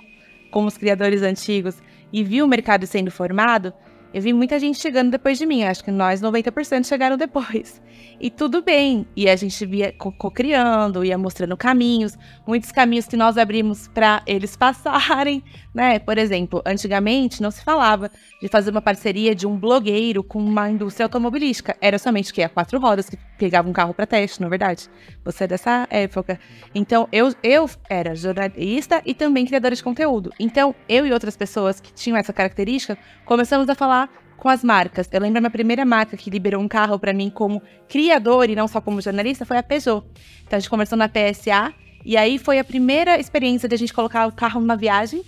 com 0.51 0.65
os 0.65 0.77
criadores 0.77 1.21
antigos 1.21 1.77
e 2.11 2.23
vi 2.23 2.41
o 2.41 2.47
mercado 2.47 2.85
sendo 2.85 3.11
formado, 3.11 3.73
eu 4.15 4.21
vi 4.21 4.31
muita 4.31 4.57
gente 4.57 4.79
chegando 4.79 5.11
depois 5.11 5.37
de 5.37 5.45
mim. 5.45 5.65
Acho 5.65 5.83
que 5.83 5.91
nós, 5.91 6.21
90%, 6.21 6.85
chegaram 6.87 7.17
depois. 7.17 7.81
E 8.17 8.29
tudo 8.29 8.61
bem. 8.61 9.05
E 9.13 9.27
a 9.27 9.35
gente 9.35 9.65
via 9.65 9.91
co- 9.91 10.09
co-criando, 10.13 11.03
ia 11.03 11.17
mostrando 11.17 11.57
caminhos, 11.57 12.17
muitos 12.47 12.71
caminhos 12.71 13.07
que 13.07 13.17
nós 13.17 13.37
abrimos 13.37 13.89
para 13.89 14.23
eles 14.25 14.55
passarem, 14.57 15.43
né? 15.75 15.99
Por 15.99 16.17
exemplo, 16.17 16.61
antigamente 16.65 17.41
não 17.41 17.51
se 17.51 17.61
falava 17.61 18.09
de 18.41 18.47
fazer 18.47 18.71
uma 18.71 18.81
parceria 18.81 19.35
de 19.35 19.45
um 19.45 19.57
blogueiro 19.57 20.23
com 20.23 20.39
uma 20.39 20.69
indústria 20.69 21.05
automobilística. 21.05 21.75
Era 21.81 21.99
somente 21.99 22.33
que 22.33 22.41
a 22.41 22.47
quatro 22.47 22.79
rodas 22.79 23.09
que 23.09 23.17
pegava 23.37 23.69
um 23.69 23.73
carro 23.73 23.93
para 23.93 24.07
teste, 24.07 24.41
na 24.41 24.47
verdade. 24.47 24.89
Você 25.25 25.43
é 25.43 25.47
dessa 25.47 25.85
época. 25.89 26.39
Então, 26.73 27.09
eu, 27.11 27.35
eu 27.43 27.69
era 27.89 28.15
jornalista 28.15 29.01
e 29.05 29.13
também 29.13 29.45
criadora 29.45 29.75
de 29.75 29.83
conteúdo. 29.83 30.31
Então, 30.39 30.73
eu 30.87 31.05
e 31.05 31.11
outras 31.11 31.35
pessoas 31.35 31.81
que 31.81 31.91
tinham 31.91 32.17
essa 32.17 32.31
característica, 32.31 32.97
começamos 33.25 33.67
a 33.67 33.75
falar 33.75 34.09
com 34.37 34.47
as 34.47 34.63
marcas. 34.63 35.09
Eu 35.11 35.19
lembro 35.19 35.39
a 35.39 35.41
minha 35.41 35.51
primeira 35.51 35.83
marca 35.83 36.15
que 36.15 36.29
liberou 36.29 36.61
um 36.61 36.69
carro 36.69 36.97
para 36.97 37.11
mim 37.11 37.29
como 37.29 37.61
criador 37.89 38.49
e 38.49 38.55
não 38.55 38.69
só 38.69 38.79
como 38.79 39.01
jornalista 39.01 39.45
foi 39.45 39.57
a 39.57 39.63
Peugeot. 39.63 40.05
Então, 40.45 40.55
a 40.55 40.59
gente 40.61 40.69
começou 40.69 40.97
na 40.97 41.09
PSA 41.09 41.73
e 42.05 42.15
aí 42.15 42.37
foi 42.37 42.59
a 42.59 42.63
primeira 42.63 43.19
experiência 43.19 43.67
de 43.67 43.75
a 43.75 43.77
gente 43.77 43.93
colocar 43.93 44.25
o 44.25 44.31
carro 44.31 44.61
numa 44.61 44.77
viagem. 44.77 45.21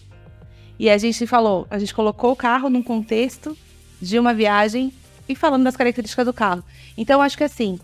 E 0.80 0.90
a 0.90 0.98
gente 0.98 1.26
falou, 1.26 1.66
a 1.70 1.80
gente 1.80 1.94
colocou 1.94 2.32
o 2.32 2.36
carro 2.36 2.70
num 2.70 2.84
contexto 2.84 3.58
de 4.02 4.20
uma 4.20 4.34
viagem 4.34 4.94
e 5.28 5.36
falando 5.36 5.64
das 5.64 5.76
características 5.76 6.26
do 6.26 6.34
carro. 6.34 6.64
Então, 6.98 7.22
acho 7.22 7.38
que 7.38 7.44
assim, 7.44 7.80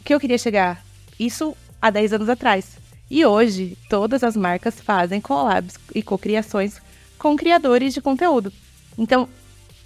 o 0.00 0.04
que 0.04 0.14
eu 0.14 0.20
queria 0.20 0.38
chegar? 0.38 0.84
Isso 1.18 1.56
há 1.80 1.90
10 1.90 2.14
anos 2.14 2.28
atrás. 2.28 2.78
E 3.10 3.24
hoje, 3.24 3.76
todas 3.88 4.22
as 4.22 4.36
marcas 4.36 4.80
fazem 4.80 5.20
collabs 5.20 5.74
e 5.94 6.02
cocriações 6.02 6.80
com 7.18 7.36
criadores 7.36 7.92
de 7.92 8.00
conteúdo. 8.00 8.52
Então, 8.96 9.28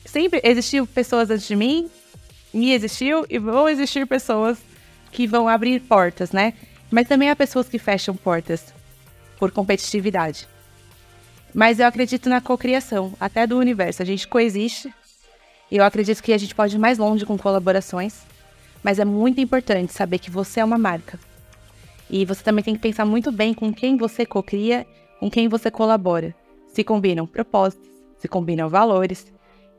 sempre 0.05 0.41
existiu 0.45 0.87
pessoas 0.87 1.31
antes 1.31 1.47
de 1.47 1.57
mim, 1.57 1.91
me 2.53 2.73
existiu 2.73 3.25
e 3.31 3.39
vão 3.39 3.69
existir 3.69 4.07
pessoas 4.07 4.59
que 5.11 5.27
vão 5.27 5.49
abrir 5.49 5.81
portas, 5.81 6.33
né? 6.33 6.53
Mas 6.91 7.09
também 7.09 7.31
há 7.31 7.37
pessoas 7.37 7.69
que 7.69 7.79
fecham 7.79 8.15
portas 8.15 8.75
por 9.39 9.51
competitividade. 9.51 10.47
Mas 11.55 11.79
eu 11.79 11.87
acredito 11.87 12.29
na 12.29 12.41
cocriação, 12.41 13.13
até 13.21 13.47
do 13.47 13.57
universo. 13.57 14.03
A 14.03 14.05
gente 14.05 14.27
coexiste. 14.27 14.93
E 15.71 15.77
eu 15.77 15.85
acredito 15.85 16.23
que 16.23 16.33
a 16.33 16.39
gente 16.39 16.55
pode 16.55 16.75
ir 16.75 16.79
mais 16.79 16.99
longe 16.99 17.25
com 17.25 17.39
colaborações. 17.39 18.23
Mas 18.83 18.99
é 18.99 19.05
muito 19.05 19.41
importante 19.41 19.93
saber 19.93 20.19
que 20.19 20.31
você 20.31 20.59
é 20.59 20.65
uma 20.65 20.77
marca. 20.77 21.19
E 22.11 22.25
você 22.25 22.43
também 22.43 22.65
tem 22.65 22.75
que 22.75 22.81
pensar 22.81 23.05
muito 23.05 23.31
bem 23.31 23.55
com 23.55 23.73
quem 23.73 23.97
você 23.97 24.27
cocria, 24.27 24.85
com 25.21 25.31
quem 25.31 25.49
você 25.49 25.71
colabora. 25.71 26.35
Se 26.67 26.83
combinam 26.83 27.27
propósitos, 27.27 27.89
se 28.19 28.27
combinam 28.27 28.69
valores. 28.69 29.33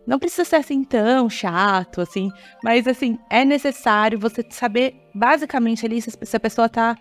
Não 0.08 0.18
precisa 0.18 0.46
ser 0.46 0.56
assim 0.58 0.84
tão 0.84 1.30
chato, 1.30 2.00
assim, 2.00 2.32
mas 2.64 2.88
assim, 2.88 3.20
é 3.30 3.44
necessário 3.44 4.20
você 4.20 4.46
saber 4.50 4.96
basicamente 5.14 5.86
ali 5.86 6.00
se 6.00 6.36
a 6.36 6.40
pessoa 6.40 6.70
tá 6.70 6.98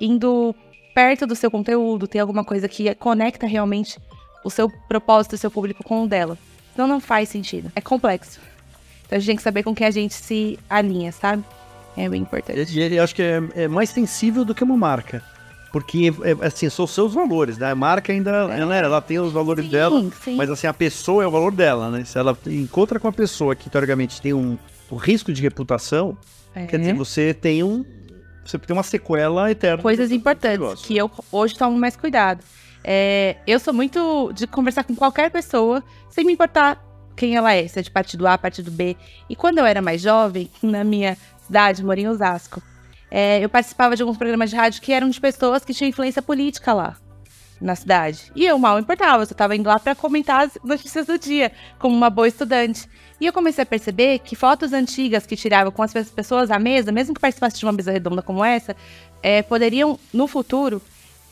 indo 0.00 0.54
perto 0.98 1.28
do 1.28 1.36
seu 1.36 1.48
conteúdo, 1.48 2.08
tem 2.08 2.20
alguma 2.20 2.42
coisa 2.42 2.68
que 2.68 2.92
conecta 2.96 3.46
realmente 3.46 4.00
o 4.42 4.50
seu 4.50 4.68
propósito, 4.88 5.34
o 5.34 5.38
seu 5.38 5.48
público 5.48 5.84
com 5.84 6.02
o 6.02 6.08
dela. 6.08 6.36
Então 6.74 6.88
não 6.88 6.98
faz 6.98 7.28
sentido. 7.28 7.70
É 7.76 7.80
complexo. 7.80 8.40
Então 9.06 9.16
a 9.16 9.20
gente 9.20 9.28
tem 9.28 9.36
que 9.36 9.42
saber 9.42 9.62
com 9.62 9.72
que 9.72 9.84
a 9.84 9.92
gente 9.92 10.12
se 10.12 10.58
alinha, 10.68 11.12
sabe? 11.12 11.44
É 11.96 12.08
bem 12.08 12.22
importante. 12.22 12.76
Eu 12.76 13.04
acho 13.04 13.14
que 13.14 13.22
é, 13.22 13.40
é 13.54 13.68
mais 13.68 13.90
sensível 13.90 14.44
do 14.44 14.52
que 14.52 14.64
uma 14.64 14.76
marca. 14.76 15.22
Porque, 15.70 16.12
é, 16.24 16.44
assim, 16.44 16.68
são 16.68 16.84
seus 16.84 17.14
valores, 17.14 17.58
né? 17.58 17.70
A 17.70 17.76
marca 17.76 18.12
ainda, 18.12 18.52
é. 18.52 18.58
ela, 18.58 18.74
ela 18.74 19.00
tem 19.00 19.20
os 19.20 19.32
valores 19.32 19.66
sim, 19.66 19.70
dela, 19.70 20.04
sim. 20.24 20.34
mas 20.34 20.50
assim, 20.50 20.66
a 20.66 20.74
pessoa 20.74 21.22
é 21.22 21.28
o 21.28 21.30
valor 21.30 21.52
dela, 21.52 21.90
né? 21.92 22.04
Se 22.04 22.18
ela 22.18 22.36
encontra 22.44 22.98
com 22.98 23.06
a 23.06 23.12
pessoa 23.12 23.54
que, 23.54 23.70
teoricamente, 23.70 24.20
tem 24.20 24.34
um, 24.34 24.58
um 24.90 24.96
risco 24.96 25.32
de 25.32 25.42
reputação, 25.42 26.18
é. 26.56 26.66
quer 26.66 26.80
dizer, 26.80 26.94
você 26.94 27.32
tem 27.32 27.62
um... 27.62 27.84
Você 28.48 28.58
tem 28.58 28.74
uma 28.74 28.82
sequela 28.82 29.50
eterna. 29.50 29.82
Coisas 29.82 30.10
importantes, 30.10 30.82
que 30.82 30.96
eu 30.96 31.10
hoje 31.30 31.56
tomo 31.56 31.76
mais 31.76 31.94
cuidado. 31.96 32.42
É, 32.82 33.36
eu 33.46 33.60
sou 33.60 33.74
muito 33.74 34.32
de 34.32 34.46
conversar 34.46 34.84
com 34.84 34.94
qualquer 34.94 35.30
pessoa, 35.30 35.84
sem 36.08 36.24
me 36.24 36.32
importar 36.32 36.82
quem 37.14 37.36
ela 37.36 37.52
é, 37.52 37.68
se 37.68 37.78
é 37.78 37.82
de 37.82 37.90
partido 37.90 38.26
A, 38.26 38.38
partido 38.38 38.70
B. 38.70 38.96
E 39.28 39.36
quando 39.36 39.58
eu 39.58 39.66
era 39.66 39.82
mais 39.82 40.00
jovem, 40.00 40.50
na 40.62 40.82
minha 40.82 41.16
cidade, 41.44 41.84
morei 41.84 42.04
em 42.04 42.08
Osasco, 42.08 42.62
é, 43.10 43.44
eu 43.44 43.50
participava 43.50 43.94
de 43.94 44.02
alguns 44.02 44.16
programas 44.16 44.48
de 44.48 44.56
rádio 44.56 44.80
que 44.80 44.92
eram 44.92 45.10
de 45.10 45.20
pessoas 45.20 45.62
que 45.62 45.74
tinham 45.74 45.90
influência 45.90 46.22
política 46.22 46.72
lá 46.72 46.96
na 47.60 47.74
cidade. 47.74 48.30
E 48.34 48.44
eu 48.44 48.58
mal 48.58 48.78
importava, 48.78 49.22
eu 49.22 49.26
só 49.26 49.32
estava 49.32 49.56
indo 49.56 49.66
lá 49.66 49.78
para 49.78 49.94
comentar 49.94 50.46
as 50.46 50.58
notícias 50.62 51.06
do 51.06 51.18
dia, 51.18 51.52
como 51.78 51.96
uma 51.96 52.10
boa 52.10 52.28
estudante. 52.28 52.88
E 53.20 53.26
eu 53.26 53.32
comecei 53.32 53.62
a 53.62 53.66
perceber 53.66 54.20
que 54.20 54.36
fotos 54.36 54.72
antigas 54.72 55.26
que 55.26 55.36
tirava 55.36 55.70
com 55.70 55.82
as 55.82 55.92
pessoas 55.92 56.50
à 56.50 56.58
mesa, 56.58 56.92
mesmo 56.92 57.14
que 57.14 57.20
participasse 57.20 57.58
de 57.58 57.64
uma 57.64 57.72
mesa 57.72 57.90
redonda 57.90 58.22
como 58.22 58.44
essa, 58.44 58.76
é, 59.22 59.42
poderiam, 59.42 59.98
no 60.12 60.28
futuro, 60.28 60.80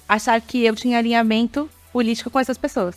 achar 0.08 0.40
que 0.40 0.64
eu 0.64 0.74
tinha 0.74 0.98
alinhamento 0.98 1.70
político 1.92 2.30
com 2.30 2.40
essas 2.40 2.58
pessoas. 2.58 2.96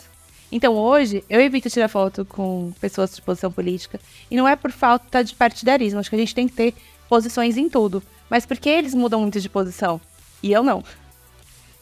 Então 0.51 0.73
hoje 0.73 1.23
eu 1.29 1.39
evito 1.39 1.69
tirar 1.69 1.87
foto 1.87 2.25
com 2.25 2.73
pessoas 2.81 3.15
de 3.15 3.21
posição 3.21 3.51
política. 3.51 3.99
E 4.29 4.35
não 4.35 4.47
é 4.47 4.55
por 4.55 4.71
falta 4.71 5.23
de 5.23 5.35
partidarismo, 5.35 5.99
acho 5.99 6.09
que 6.09 6.15
a 6.15 6.19
gente 6.19 6.33
tem 6.33 6.47
que 6.47 6.55
ter 6.55 6.73
posições 7.07 7.57
em 7.57 7.69
tudo. 7.69 8.01
Mas 8.29 8.45
porque 8.45 8.69
eles 8.69 8.93
mudam 8.93 9.21
muito 9.21 9.39
de 9.39 9.49
posição 9.49 10.01
e 10.41 10.51
eu 10.51 10.63
não. 10.63 10.83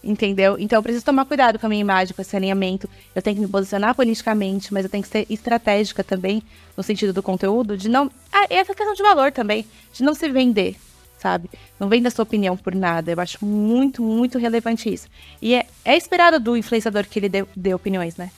Entendeu? 0.07 0.55
Então 0.57 0.79
eu 0.79 0.83
preciso 0.83 1.03
tomar 1.03 1.25
cuidado 1.25 1.59
com 1.59 1.65
a 1.65 1.69
minha 1.69 1.81
imagem, 1.81 2.15
com 2.15 2.21
esse 2.21 2.33
alinhamento. 2.33 2.89
Eu 3.13 3.21
tenho 3.21 3.35
que 3.35 3.41
me 3.41 3.47
posicionar 3.47 3.93
politicamente, 3.93 4.73
mas 4.73 4.85
eu 4.85 4.89
tenho 4.89 5.03
que 5.03 5.09
ser 5.09 5.27
estratégica 5.29 6.01
também, 6.01 6.41
no 6.77 6.81
sentido 6.81 7.11
do 7.11 7.21
conteúdo, 7.21 7.75
de 7.75 7.89
não. 7.89 8.09
Ah, 8.31 8.45
essa 8.49 8.73
questão 8.73 8.93
de 8.93 9.03
valor 9.03 9.33
também, 9.33 9.65
de 9.91 10.03
não 10.03 10.13
se 10.13 10.29
vender, 10.29 10.77
sabe? 11.19 11.49
Não 11.77 11.89
venda 11.89 12.09
sua 12.09 12.23
opinião 12.23 12.55
por 12.55 12.73
nada. 12.73 13.11
Eu 13.11 13.19
acho 13.19 13.45
muito, 13.45 14.01
muito 14.01 14.37
relevante 14.37 14.91
isso. 14.91 15.09
E 15.41 15.55
é, 15.55 15.65
é 15.83 15.97
esperado 15.97 16.39
do 16.39 16.55
influenciador 16.55 17.05
que 17.05 17.19
ele 17.19 17.27
dê, 17.27 17.45
dê 17.53 17.73
opiniões, 17.73 18.15
né? 18.15 18.31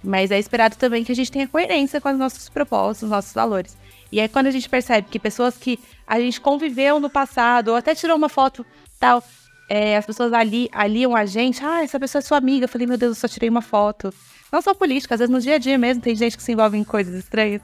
Mas 0.00 0.30
é 0.30 0.38
esperado 0.38 0.76
também 0.76 1.02
que 1.02 1.10
a 1.10 1.16
gente 1.16 1.32
tenha 1.32 1.48
coerência 1.48 2.00
com 2.00 2.12
os 2.12 2.16
nossos 2.16 2.48
propósitos, 2.48 3.02
os 3.02 3.10
nossos 3.10 3.32
valores. 3.32 3.76
E 4.12 4.20
aí, 4.20 4.28
quando 4.28 4.46
a 4.46 4.52
gente 4.52 4.68
percebe 4.68 5.08
que 5.10 5.18
pessoas 5.18 5.56
que 5.56 5.80
a 6.06 6.20
gente 6.20 6.40
conviveu 6.40 7.00
no 7.00 7.10
passado, 7.10 7.70
ou 7.70 7.76
até 7.76 7.92
tirou 7.92 8.16
uma 8.16 8.28
foto 8.28 8.64
tal, 9.00 9.20
é, 9.68 9.96
as 9.96 10.06
pessoas 10.06 10.32
ali 10.32 10.68
aliam 10.72 11.14
a 11.14 11.26
gente, 11.26 11.62
ah, 11.64 11.82
essa 11.82 12.00
pessoa 12.00 12.20
é 12.20 12.22
sua 12.22 12.38
amiga. 12.38 12.64
Eu 12.64 12.68
falei, 12.68 12.86
meu 12.86 12.96
Deus, 12.96 13.16
eu 13.16 13.20
só 13.20 13.28
tirei 13.28 13.48
uma 13.48 13.60
foto. 13.60 14.12
Não 14.50 14.62
só 14.62 14.72
política, 14.72 15.14
às 15.14 15.18
vezes 15.18 15.32
no 15.32 15.40
dia 15.40 15.56
a 15.56 15.58
dia 15.58 15.76
mesmo 15.76 16.02
tem 16.02 16.16
gente 16.16 16.36
que 16.36 16.42
se 16.42 16.52
envolve 16.52 16.78
em 16.78 16.84
coisas 16.84 17.14
estranhas. 17.14 17.60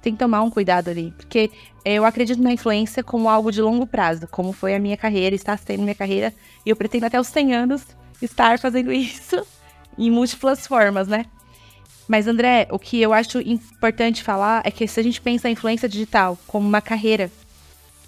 Tem 0.00 0.12
que 0.12 0.18
tomar 0.18 0.42
um 0.42 0.50
cuidado 0.50 0.90
ali, 0.90 1.12
porque 1.16 1.50
eu 1.84 2.04
acredito 2.04 2.40
na 2.40 2.52
influência 2.52 3.02
como 3.02 3.28
algo 3.28 3.50
de 3.50 3.60
longo 3.60 3.86
prazo, 3.86 4.28
como 4.30 4.52
foi 4.52 4.74
a 4.74 4.78
minha 4.78 4.96
carreira, 4.96 5.34
está 5.34 5.56
sendo 5.56 5.82
minha 5.82 5.94
carreira, 5.94 6.32
e 6.64 6.70
eu 6.70 6.76
pretendo 6.76 7.06
até 7.06 7.18
os 7.18 7.26
100 7.28 7.54
anos 7.54 7.86
estar 8.20 8.58
fazendo 8.58 8.92
isso 8.92 9.44
em 9.98 10.10
múltiplas 10.10 10.66
formas, 10.66 11.08
né? 11.08 11.24
Mas, 12.06 12.28
André, 12.28 12.68
o 12.70 12.78
que 12.78 13.00
eu 13.00 13.14
acho 13.14 13.40
importante 13.40 14.22
falar 14.22 14.62
é 14.64 14.70
que 14.70 14.86
se 14.86 15.00
a 15.00 15.02
gente 15.02 15.20
pensa 15.20 15.48
a 15.48 15.50
influência 15.50 15.88
digital 15.88 16.38
como 16.46 16.68
uma 16.68 16.82
carreira 16.82 17.30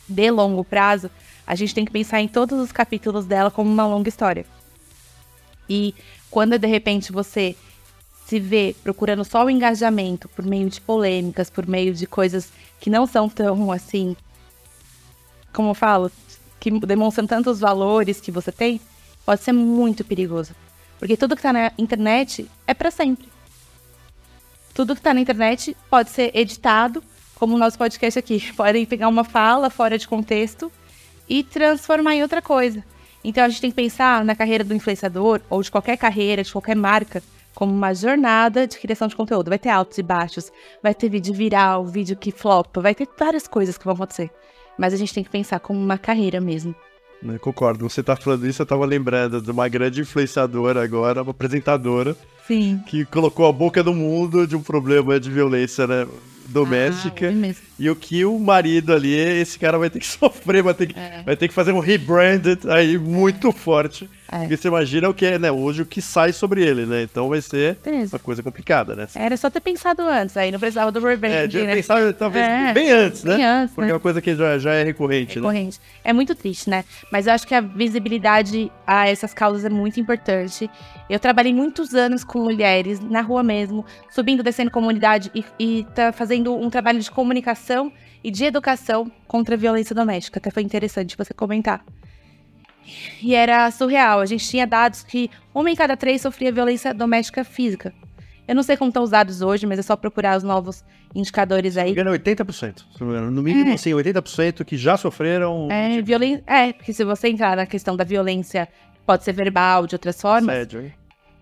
de 0.07 0.31
longo 0.31 0.63
prazo, 0.63 1.11
a 1.47 1.55
gente 1.55 1.75
tem 1.75 1.85
que 1.85 1.93
pensar 1.93 2.21
em 2.21 2.29
todos 2.29 2.59
os 2.59 2.73
capítulos 2.73 3.25
dela 3.25 3.51
como 3.51 3.71
uma 3.71 3.87
longa 3.87 4.09
história. 4.09 4.45
E 5.69 5.95
quando 6.31 6.59
de 6.59 6.67
repente 6.67 7.13
você 7.13 7.57
se 8.27 8.41
vê 8.41 8.75
procurando 8.83 9.25
só 9.25 9.45
o 9.45 9.51
engajamento 9.51 10.29
por 10.29 10.45
meio 10.45 10.69
de 10.69 10.81
polêmicas, 10.81 11.49
por 11.49 11.67
meio 11.67 11.95
de 11.95 12.07
coisas 12.07 12.53
que 12.81 12.91
não 12.91 13.07
são 13.07 13.29
tão 13.29 13.71
assim, 13.71 14.17
como 15.53 15.71
eu 15.71 15.75
falo, 15.75 16.11
que 16.59 16.71
demonstram 16.81 17.27
tantos 17.27 17.61
valores 17.61 18.21
que 18.21 18.33
você 18.33 18.51
tem, 18.51 18.81
pode 19.25 19.43
ser 19.43 19.53
muito 19.53 20.05
perigoso. 20.05 20.55
Porque 20.99 21.17
tudo 21.17 21.37
que 21.37 21.41
está 21.41 21.53
na 21.53 21.73
internet 21.79 22.51
é 22.67 22.75
para 22.75 22.91
sempre 22.91 23.29
tudo 24.77 24.95
que 24.95 25.01
está 25.01 25.15
na 25.15 25.23
internet 25.23 25.75
pode 25.89 26.11
ser 26.11 26.31
editado, 26.37 27.03
como 27.35 27.57
o 27.57 27.59
nosso 27.59 27.79
podcast 27.79 28.19
aqui. 28.19 28.39
Podem 28.53 28.85
pegar 28.85 29.09
uma 29.09 29.25
fala 29.25 29.71
fora 29.71 29.97
de 29.97 30.07
contexto 30.07 30.71
e 31.29 31.43
transformar 31.43 32.15
em 32.15 32.23
outra 32.23 32.41
coisa. 32.41 32.85
Então 33.25 33.45
a 33.45 33.49
gente 33.49 33.61
tem 33.61 33.71
que 33.71 33.77
pensar 33.77 34.25
na 34.25 34.37
carreira 34.37 34.63
do 34.63 34.75
influenciador 34.75 35.41
ou 35.51 35.63
de 35.63 35.71
qualquer 35.71 35.97
carreira, 35.97 36.43
de 36.43 36.53
qualquer 36.53 36.77
marca, 36.77 37.23
como 37.55 37.73
uma 37.73 37.95
jornada 37.95 38.67
de 38.67 38.79
criação 38.79 39.09
de 39.09 39.17
conteúdo. 39.17 39.49
Vai 39.49 39.59
ter 39.59 39.71
altos 39.71 39.99
e 39.99 40.03
baixos, 40.03 40.53
vai 40.83 40.95
ter 40.95 41.09
vídeo 41.09 41.35
viral, 41.35 41.85
vídeo 41.85 42.17
que 42.17 42.31
flopa, 42.31 42.81
vai 42.81 42.95
ter 42.95 43.09
várias 43.19 43.49
coisas 43.49 43.77
que 43.77 43.85
vão 43.85 43.95
acontecer. 43.95 44.31
Mas 44.79 44.93
a 44.93 44.97
gente 44.97 45.13
tem 45.13 45.25
que 45.25 45.31
pensar 45.31 45.59
como 45.59 45.79
uma 45.81 45.99
carreira 45.99 46.41
mesmo. 46.41 46.75
Eu 47.23 47.41
concordo. 47.41 47.89
Você 47.89 48.03
tá 48.03 48.15
falando 48.15 48.47
isso, 48.47 48.61
eu 48.63 48.67
tava 48.67 48.85
lembrando 48.85 49.41
de 49.41 49.51
uma 49.51 49.67
grande 49.69 50.03
influenciadora 50.03 50.85
agora, 50.85 51.23
uma 51.23 51.31
apresentadora, 51.31 52.15
Sim. 52.47 52.81
Que 52.87 53.05
colocou 53.05 53.47
a 53.47 53.53
boca 53.53 53.83
do 53.83 53.93
mundo 53.93 54.47
de 54.47 54.55
um 54.55 54.63
problema 54.63 55.19
de 55.19 55.31
violência 55.31 55.87
né, 55.87 56.07
doméstica. 56.49 57.29
Ah, 57.31 57.55
e 57.79 57.91
o 57.91 57.97
que 57.97 58.25
o 58.25 58.39
marido 58.39 58.93
ali, 58.93 59.15
esse 59.15 59.59
cara 59.59 59.79
vai 59.79 59.91
ter 59.91 60.01
que 60.01 60.07
sofrer, 60.07 60.63
vai 60.63 60.75
ter 60.75 60.87
que, 60.87 60.99
é. 60.99 61.23
vai 61.25 61.37
ter 61.37 61.49
que 61.49 61.55
fazer 61.55 61.73
um 61.73 61.81
rebranded 61.81 62.61
aí 62.69 62.99
muito 62.99 63.53
forte 63.53 64.09
É. 64.31 64.41
Porque 64.41 64.57
você 64.57 64.69
imagina 64.69 65.09
o 65.09 65.15
que 65.15 65.25
é, 65.25 65.39
né? 65.39 65.51
Hoje 65.53 65.83
o 65.83 65.87
que 65.87 66.03
sai 66.03 66.33
sobre 66.33 66.65
ele, 66.65 66.85
né? 66.87 67.03
Então 67.03 67.29
vai 67.29 67.41
ser 67.41 67.77
Beleza. 67.85 68.15
uma 68.17 68.21
coisa 68.21 68.43
complicada, 68.43 68.95
né? 68.97 69.07
Era 69.15 69.37
só 69.37 69.49
ter 69.49 69.61
pensado 69.61 70.03
antes, 70.03 70.37
aí 70.37 70.51
não 70.51 70.59
precisava 70.59 70.91
do 70.91 71.01
revenge, 71.01 71.35
É, 71.37 71.47
de 71.47 71.63
né? 71.63 71.75
pensar 71.75 72.13
talvez 72.15 72.45
É. 72.45 72.73
bem 72.73 72.91
antes, 72.91 73.23
né? 73.25 73.37
Bem 73.37 73.45
antes, 73.45 73.75
Porque 73.75 73.87
né? 73.87 73.91
é 73.91 73.95
uma 73.95 74.01
coisa 74.01 74.21
que 74.21 74.35
já, 74.35 74.59
já 74.59 74.73
é 74.75 74.83
recorrente, 74.83 75.37
né? 75.39 75.47
recorrente. 75.47 75.81
É 76.03 76.13
muito 76.13 76.35
triste, 76.35 76.69
né? 76.69 76.85
Mas 77.13 77.27
eu 77.27 77.33
acho 77.33 77.47
que 77.47 77.55
a 77.55 77.61
visibilidade 77.61 78.71
a 78.87 79.09
essas 79.09 79.33
causas 79.33 79.65
é 79.65 79.71
muito 79.71 79.99
importante. 80.01 80.69
Eu 81.09 81.19
trabalhei 81.21 81.53
muitos 81.55 81.95
anos 81.95 82.25
com 82.25 82.41
mulheres, 82.41 83.01
na 83.01 83.21
rua 83.21 83.43
mesmo, 83.43 83.85
subindo, 84.11 84.43
descendo 84.43 84.71
comunidade 84.71 85.31
e, 85.35 85.45
e 85.59 85.87
tá 85.95 86.13
fazendo 86.13 86.55
um 86.55 86.69
trabalho 86.69 87.01
de 87.01 87.11
comunicação 87.11 87.93
e 88.25 88.31
de 88.31 88.45
educação 88.45 89.11
contra 89.29 89.55
a 89.55 89.59
violência 89.59 89.95
doméstica. 89.95 90.39
Até 90.39 90.51
foi 90.51 90.63
interessante 90.65 91.17
você 91.17 91.33
comentar. 91.33 91.85
E 93.23 93.35
era 93.35 93.71
surreal. 93.71 94.21
A 94.21 94.27
gente 94.27 94.49
tinha 94.49 94.67
dados 94.67 95.03
que 95.03 95.31
uma 95.55 95.71
em 95.71 95.75
cada 95.75 95.97
três 95.97 96.23
sofria 96.23 96.53
violência 96.53 96.93
doméstica 96.95 97.45
física. 97.45 97.93
Eu 98.49 98.55
não 98.55 98.63
sei 98.63 98.77
como 98.77 98.89
estão 98.91 99.03
os 99.03 99.11
dados 99.11 99.41
hoje, 99.43 99.67
mas 99.67 99.79
é 99.79 99.83
só 99.83 99.97
procurar 99.97 100.37
os 100.37 100.45
novos 100.45 100.85
indicadores 101.15 101.77
aí. 101.77 101.91
Engano, 101.91 102.13
80%. 102.13 102.79
se 102.93 103.01
não 103.01 103.09
me 103.09 103.13
engano. 103.15 103.31
No 103.31 103.43
mínimo, 103.43 103.71
É. 103.71 103.75
assim, 103.75 103.91
80% 103.93 104.65
que 104.65 104.77
já 104.77 104.97
sofreram 104.97 105.69
É, 105.71 106.01
violen... 106.03 106.43
é, 106.47 106.73
porque 106.73 106.93
se 106.93 107.03
você 107.05 107.29
entrar 107.29 107.57
na 107.57 107.67
questão 107.67 107.97
da 107.97 108.05
violência, 108.05 108.69
pode 109.05 109.25
ser 109.25 109.33
verbal, 109.33 109.87
de 109.87 109.95
outras 109.95 110.21
formas, 110.21 110.55
assédio, 110.57 110.83
hein? 110.83 110.93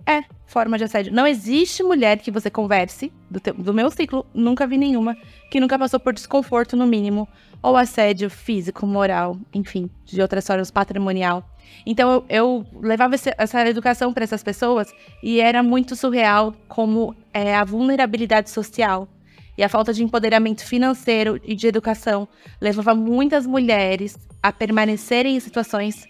é 0.07 0.23
forma 0.47 0.79
de 0.79 0.85
assédio. 0.85 1.13
Não 1.13 1.27
existe 1.27 1.83
mulher 1.83 2.19
que 2.19 2.31
você 2.31 2.49
converse, 2.51 3.13
do, 3.31 3.41
teu- 3.41 3.55
do 3.55 3.75
meu 3.75 3.91
ciclo, 3.91 4.25
nunca 4.33 4.67
vi 4.67 4.79
nenhuma, 4.79 5.17
que 5.51 5.61
nunca 5.61 5.79
passou 5.79 5.99
por 6.01 6.13
desconforto, 6.15 6.75
no 6.77 6.87
mínimo, 6.87 7.29
ou 7.65 7.79
assédio 7.79 8.29
físico, 8.29 8.87
moral, 8.87 9.39
enfim, 9.55 9.89
de 10.05 10.21
outras 10.21 10.47
formas, 10.47 10.71
patrimonial. 10.71 11.49
Então 11.87 12.13
eu, 12.13 12.25
eu 12.29 12.67
levava 12.79 13.15
essa 13.15 13.67
educação 13.67 14.13
para 14.13 14.23
essas 14.23 14.43
pessoas 14.43 14.93
e 15.23 15.41
era 15.41 15.63
muito 15.63 15.97
surreal 15.97 16.55
como 16.69 17.17
é, 17.33 17.57
a 17.57 17.65
vulnerabilidade 17.65 18.51
social 18.51 19.09
e 19.57 19.65
a 19.65 19.69
falta 19.69 19.95
de 19.95 20.05
empoderamento 20.05 20.63
financeiro 20.63 21.41
e 21.43 21.55
de 21.55 21.67
educação 21.67 22.29
levava 22.61 22.95
muitas 22.95 23.47
mulheres 23.47 24.19
a 24.43 24.53
permanecerem 24.53 25.35
em 25.35 25.41
situações 25.41 26.07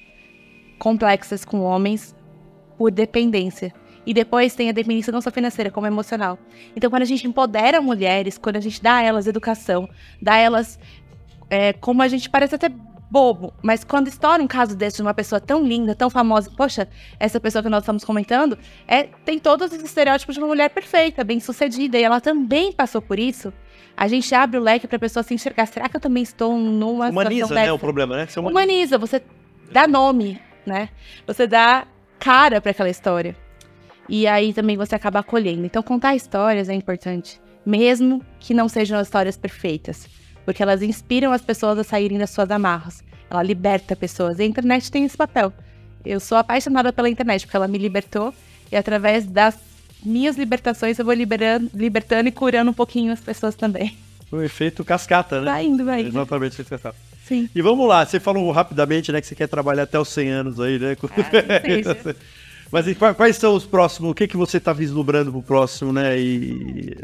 complexas 0.76 1.44
com 1.44 1.60
homens 1.60 2.16
por 2.76 2.90
dependência. 2.90 3.72
E 4.06 4.12
depois 4.12 4.54
tem 4.54 4.68
a 4.68 4.72
dependência 4.72 5.12
não 5.12 5.20
só 5.20 5.30
financeira, 5.30 5.70
como 5.70 5.86
emocional. 5.86 6.38
Então, 6.76 6.90
quando 6.90 7.02
a 7.02 7.06
gente 7.06 7.26
empodera 7.26 7.80
mulheres, 7.80 8.36
quando 8.36 8.56
a 8.56 8.60
gente 8.60 8.82
dá 8.82 8.96
a 8.96 9.02
elas 9.02 9.26
educação, 9.26 9.88
dá 10.20 10.34
a 10.34 10.38
elas. 10.38 10.78
É, 11.48 11.72
como 11.72 12.02
a 12.02 12.08
gente 12.08 12.28
parece 12.28 12.54
até 12.54 12.70
bobo, 13.14 13.54
mas 13.62 13.84
quando 13.84 14.08
estoura 14.08 14.42
um 14.42 14.46
caso 14.46 14.76
desse 14.76 14.96
de 14.96 15.02
uma 15.02 15.14
pessoa 15.14 15.40
tão 15.40 15.62
linda, 15.62 15.94
tão 15.94 16.10
famosa, 16.10 16.50
poxa, 16.56 16.88
essa 17.20 17.38
pessoa 17.38 17.62
que 17.62 17.68
nós 17.68 17.82
estamos 17.82 18.02
comentando, 18.02 18.58
é, 18.88 19.04
tem 19.24 19.38
todos 19.38 19.72
os 19.72 19.82
estereótipos 19.82 20.34
de 20.34 20.40
uma 20.40 20.48
mulher 20.48 20.70
perfeita, 20.70 21.22
bem 21.22 21.38
sucedida, 21.38 21.96
e 21.96 22.02
ela 22.02 22.20
também 22.20 22.72
passou 22.72 23.00
por 23.00 23.18
isso. 23.18 23.52
A 23.96 24.08
gente 24.08 24.34
abre 24.34 24.58
o 24.58 24.62
leque 24.62 24.88
para 24.88 24.96
a 24.96 24.98
pessoa 24.98 25.22
se 25.22 25.32
enxergar. 25.32 25.66
Será 25.66 25.88
que 25.88 25.96
eu 25.96 26.00
também 26.00 26.24
estou 26.24 26.58
numa 26.58 27.08
Humaniza, 27.08 27.46
situação 27.46 27.66
né, 27.66 27.72
o 27.72 27.78
problema, 27.78 28.16
né? 28.16 28.26
Você 28.26 28.40
humaniza. 28.40 28.64
humaniza, 28.64 28.98
você 28.98 29.22
dá 29.70 29.86
nome, 29.86 30.40
né? 30.66 30.88
Você 31.24 31.46
dá 31.46 31.86
cara 32.18 32.60
para 32.60 32.72
aquela 32.72 32.90
história. 32.90 33.36
E 34.08 34.26
aí 34.26 34.52
também 34.52 34.76
você 34.76 34.94
acaba 34.96 35.20
acolhendo. 35.20 35.64
Então 35.64 35.82
contar 35.82 36.16
histórias 36.16 36.68
é 36.68 36.74
importante, 36.74 37.40
mesmo 37.64 38.20
que 38.40 38.52
não 38.52 38.68
sejam 38.68 39.00
histórias 39.00 39.36
perfeitas, 39.36 40.08
porque 40.44 40.62
elas 40.62 40.82
inspiram 40.82 41.32
as 41.32 41.42
pessoas 41.42 41.78
a 41.78 41.84
saírem 41.84 42.18
das 42.18 42.30
suas 42.30 42.50
amarras. 42.50 43.02
Ela 43.30 43.42
liberta 43.42 43.96
pessoas. 43.96 44.38
E 44.38 44.42
a 44.42 44.46
internet 44.46 44.90
tem 44.90 45.04
esse 45.04 45.16
papel. 45.16 45.52
Eu 46.04 46.20
sou 46.20 46.36
apaixonada 46.38 46.92
pela 46.92 47.08
internet 47.08 47.46
porque 47.46 47.56
ela 47.56 47.66
me 47.68 47.78
libertou 47.78 48.32
e 48.70 48.76
através 48.76 49.24
das 49.26 49.56
minhas 50.04 50.36
libertações 50.36 50.98
eu 50.98 51.04
vou 51.04 51.14
liberando, 51.14 51.70
libertando 51.74 52.28
e 52.28 52.32
curando 52.32 52.70
um 52.70 52.74
pouquinho 52.74 53.12
as 53.12 53.20
pessoas 53.20 53.54
também. 53.54 53.96
O 54.30 54.40
efeito 54.42 54.84
cascata, 54.84 55.40
né? 55.40 55.50
Vai 55.50 55.64
indo, 55.66 55.84
vai 55.84 56.00
indo. 56.00 56.08
Exatamente, 56.10 56.52
o 56.52 56.54
efeito 56.56 56.68
cascata. 56.68 56.96
Sim. 57.24 57.48
E 57.54 57.62
vamos 57.62 57.88
lá, 57.88 58.04
você 58.04 58.20
falou 58.20 58.50
rapidamente, 58.50 59.10
né, 59.10 59.18
que 59.18 59.26
você 59.26 59.34
quer 59.34 59.46
trabalhar 59.48 59.84
até 59.84 59.98
os 59.98 60.08
100 60.10 60.28
anos 60.28 60.60
aí, 60.60 60.78
né? 60.78 60.94
Ah. 61.02 62.14
Mas 62.70 62.92
qua- 62.98 63.14
quais 63.14 63.36
são 63.36 63.54
os 63.54 63.64
próximos, 63.64 64.10
o 64.10 64.14
que, 64.14 64.26
que 64.26 64.36
você 64.36 64.58
tá 64.60 64.72
vislumbrando 64.74 65.30
pro 65.30 65.42
próximo, 65.42 65.90
né, 65.92 66.18
e 66.20 66.96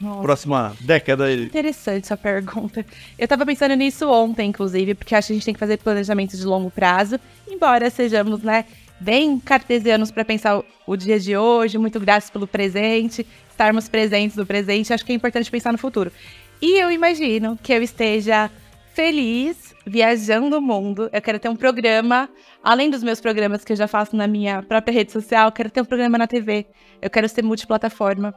Nossa. 0.00 0.22
próxima 0.22 0.76
década 0.80 1.24
aí? 1.24 1.44
Interessante 1.44 2.06
sua 2.06 2.16
pergunta. 2.16 2.84
Eu 3.18 3.26
tava 3.26 3.46
pensando 3.46 3.74
nisso 3.74 4.08
ontem, 4.08 4.50
inclusive, 4.50 4.94
porque 4.94 5.14
acho 5.14 5.28
que 5.28 5.32
a 5.32 5.36
gente 5.36 5.44
tem 5.44 5.54
que 5.54 5.60
fazer 5.60 5.78
planejamento 5.78 6.36
de 6.36 6.44
longo 6.44 6.70
prazo, 6.70 7.18
embora 7.48 7.88
sejamos, 7.88 8.42
né, 8.42 8.64
bem 9.00 9.38
cartesianos 9.38 10.10
para 10.10 10.24
pensar 10.24 10.58
o, 10.58 10.64
o 10.86 10.96
dia 10.96 11.18
de 11.18 11.36
hoje, 11.36 11.78
muito 11.78 11.98
gratos 11.98 12.30
pelo 12.30 12.46
presente, 12.46 13.26
estarmos 13.50 13.88
presentes 13.88 14.36
no 14.36 14.44
presente, 14.44 14.92
acho 14.92 15.04
que 15.04 15.12
é 15.12 15.14
importante 15.14 15.50
pensar 15.50 15.72
no 15.72 15.78
futuro. 15.78 16.12
E 16.60 16.78
eu 16.78 16.90
imagino 16.90 17.58
que 17.62 17.72
eu 17.72 17.82
esteja 17.82 18.50
feliz 18.94 19.74
viajando 19.86 20.58
o 20.58 20.60
mundo. 20.60 21.08
Eu 21.12 21.22
quero 21.22 21.38
ter 21.38 21.48
um 21.48 21.56
programa, 21.56 22.28
além 22.62 22.90
dos 22.90 23.02
meus 23.02 23.20
programas 23.20 23.64
que 23.64 23.72
eu 23.72 23.76
já 23.76 23.86
faço 23.86 24.16
na 24.16 24.26
minha 24.26 24.62
própria 24.62 24.92
rede 24.92 25.12
social, 25.12 25.48
eu 25.48 25.52
quero 25.52 25.70
ter 25.70 25.80
um 25.80 25.84
programa 25.84 26.18
na 26.18 26.26
TV. 26.26 26.66
Eu 27.00 27.08
quero 27.08 27.28
ser 27.28 27.42
multiplataforma. 27.42 28.34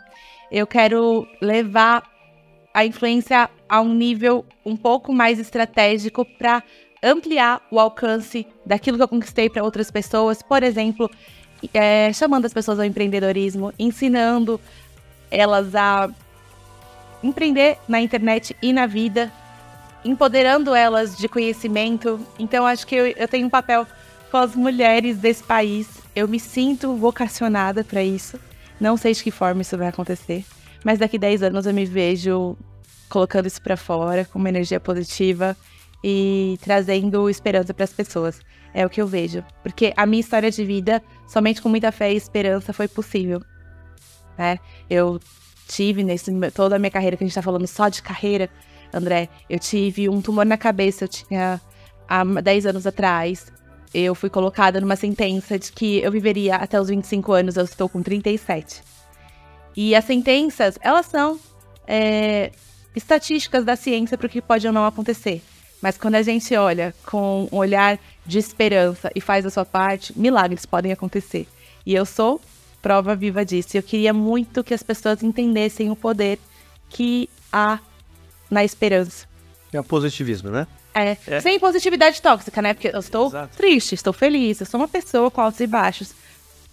Eu 0.52 0.66
quero 0.66 1.28
levar 1.42 2.04
a 2.74 2.86
influência 2.86 3.50
a 3.68 3.82
um 3.82 3.94
nível 3.94 4.46
um 4.66 4.76
pouco 4.76 5.14
mais 5.14 5.40
estratégico 5.40 6.26
para 6.26 6.64
ampliar 7.04 7.62
o 7.72 7.80
alcance 7.80 8.46
daquilo 8.66 8.98
que 8.98 9.04
eu 9.04 9.08
conquistei 9.08 9.50
para 9.50 9.64
outras 9.64 9.90
pessoas. 9.90 10.42
Por 10.42 10.64
exemplo, 10.64 11.10
é, 11.74 12.12
chamando 12.14 12.46
as 12.46 12.54
pessoas 12.54 12.80
ao 12.80 12.86
empreendedorismo, 12.86 13.74
ensinando 13.78 14.60
elas 15.32 15.76
a 15.76 16.10
empreender 17.24 17.78
na 17.88 18.02
internet 18.02 18.56
e 18.62 18.72
na 18.74 18.86
vida, 18.86 19.32
empoderando 20.04 20.74
elas 20.74 21.18
de 21.18 21.28
conhecimento. 21.28 22.20
Então, 22.38 22.66
acho 22.66 22.88
que 22.88 22.96
eu, 22.96 23.08
eu 23.08 23.28
tenho 23.28 23.48
um 23.48 23.50
papel 23.50 23.86
com 24.32 24.38
as 24.38 24.56
mulheres 24.56 25.18
desse 25.18 25.44
país. 25.44 25.88
Eu 26.16 26.28
me 26.28 26.40
sinto 26.40 26.96
vocacionada 26.96 27.84
para 27.84 28.04
isso. 28.04 28.40
Não 28.80 28.96
sei 28.96 29.14
de 29.14 29.24
que 29.24 29.32
forma 29.32 29.62
isso 29.62 29.78
vai 29.78 29.88
acontecer, 29.88 30.46
mas 30.84 31.00
daqui 31.00 31.18
10 31.18 31.44
anos 31.44 31.66
eu 31.66 31.74
me 31.74 31.86
vejo 31.86 32.58
colocando 33.10 33.48
isso 33.48 33.62
para 33.62 33.76
fora 33.76 34.24
com 34.26 34.40
uma 34.40 34.50
energia 34.50 34.80
positiva 34.80 35.58
e 36.04 36.58
trazendo 36.62 37.30
esperança 37.30 37.74
para 37.74 37.84
as 37.84 37.94
pessoas. 37.94 38.40
É 38.74 38.86
o 38.86 38.90
que 38.90 39.02
eu 39.02 39.08
vejo, 39.08 39.44
porque 39.64 39.94
a 39.98 40.06
minha 40.06 40.22
história 40.22 40.52
de 40.52 40.64
vida, 40.64 41.02
somente 41.28 41.62
com 41.62 41.70
muita 41.70 41.92
fé 41.92 42.14
e 42.14 42.16
esperança 42.16 42.72
foi 42.72 42.88
possível. 42.88 43.42
Né? 44.38 44.60
Eu 44.90 45.20
tive 45.68 46.04
nesse 46.04 46.32
toda 46.52 46.76
a 46.76 46.80
minha 46.80 46.92
carreira 46.92 47.18
que 47.18 47.24
a 47.24 47.28
gente 47.28 47.36
tá 47.36 47.42
falando 47.42 47.68
só 47.68 47.90
de 47.90 48.02
carreira, 48.02 48.50
André, 48.94 49.30
eu 49.50 49.60
tive 49.60 50.10
um 50.10 50.22
tumor 50.22 50.46
na 50.46 50.58
cabeça, 50.58 51.04
eu 51.04 51.08
tinha 51.08 51.62
há 52.08 52.24
10 52.24 52.66
anos 52.68 52.88
atrás. 52.88 53.52
Eu 53.94 54.14
fui 54.14 54.30
colocada 54.30 54.80
numa 54.80 54.96
sentença 54.96 55.58
de 55.58 55.72
que 55.72 56.00
eu 56.00 56.12
viveria 56.12 56.56
até 56.56 56.80
os 56.80 56.90
25 56.90 57.32
anos, 57.32 57.56
eu 57.58 57.64
estou 57.64 57.90
com 57.90 58.04
37. 58.04 58.82
E 59.76 59.96
as 59.96 60.06
sentenças, 60.06 60.78
elas 60.82 61.08
são 61.08 61.40
é, 61.88 62.52
estatísticas 62.96 63.66
da 63.66 63.76
ciência 63.76 64.18
para 64.18 64.28
o 64.28 64.30
que 64.30 64.42
pode 64.42 64.68
ou 64.68 64.74
não 64.74 64.86
acontecer. 64.86 65.42
Mas 65.82 65.98
quando 65.98 66.16
a 66.16 66.22
gente 66.22 66.54
olha 66.56 66.94
com 67.06 67.48
um 67.52 67.58
olhar 67.58 67.98
de 68.26 68.38
esperança 68.38 69.10
e 69.16 69.22
faz 69.22 69.46
a 69.46 69.50
sua 69.50 69.66
parte, 69.66 70.18
milagres 70.18 70.66
podem 70.66 70.92
acontecer. 70.92 71.48
E 71.86 71.96
eu 71.96 72.06
sou 72.06 72.42
prova 72.82 73.16
viva 73.16 73.46
disso. 73.46 73.78
Eu 73.78 73.84
queria 73.84 74.14
muito 74.14 74.64
que 74.64 74.74
as 74.74 74.84
pessoas 74.84 75.24
entendessem 75.24 75.90
o 75.90 75.96
poder 75.96 76.38
que 76.90 77.30
há 77.52 77.80
na 78.50 78.64
esperança. 78.64 79.28
É 79.72 79.80
o 79.80 79.84
positivismo, 79.84 80.50
né? 80.50 80.68
É, 81.04 81.18
É. 81.28 81.40
sem 81.42 81.60
positividade 81.60 82.22
tóxica, 82.22 82.62
né? 82.62 82.74
Porque 82.74 82.90
eu 82.94 83.00
estou 83.00 83.28
Exato. 83.28 83.56
triste, 83.58 83.96
estou 83.96 84.14
feliz, 84.14 84.60
eu 84.60 84.66
sou 84.66 84.80
uma 84.80 84.88
pessoa 84.88 85.30
com 85.32 85.42
altos 85.42 85.60
e 85.60 85.68
baixos, 85.68 86.12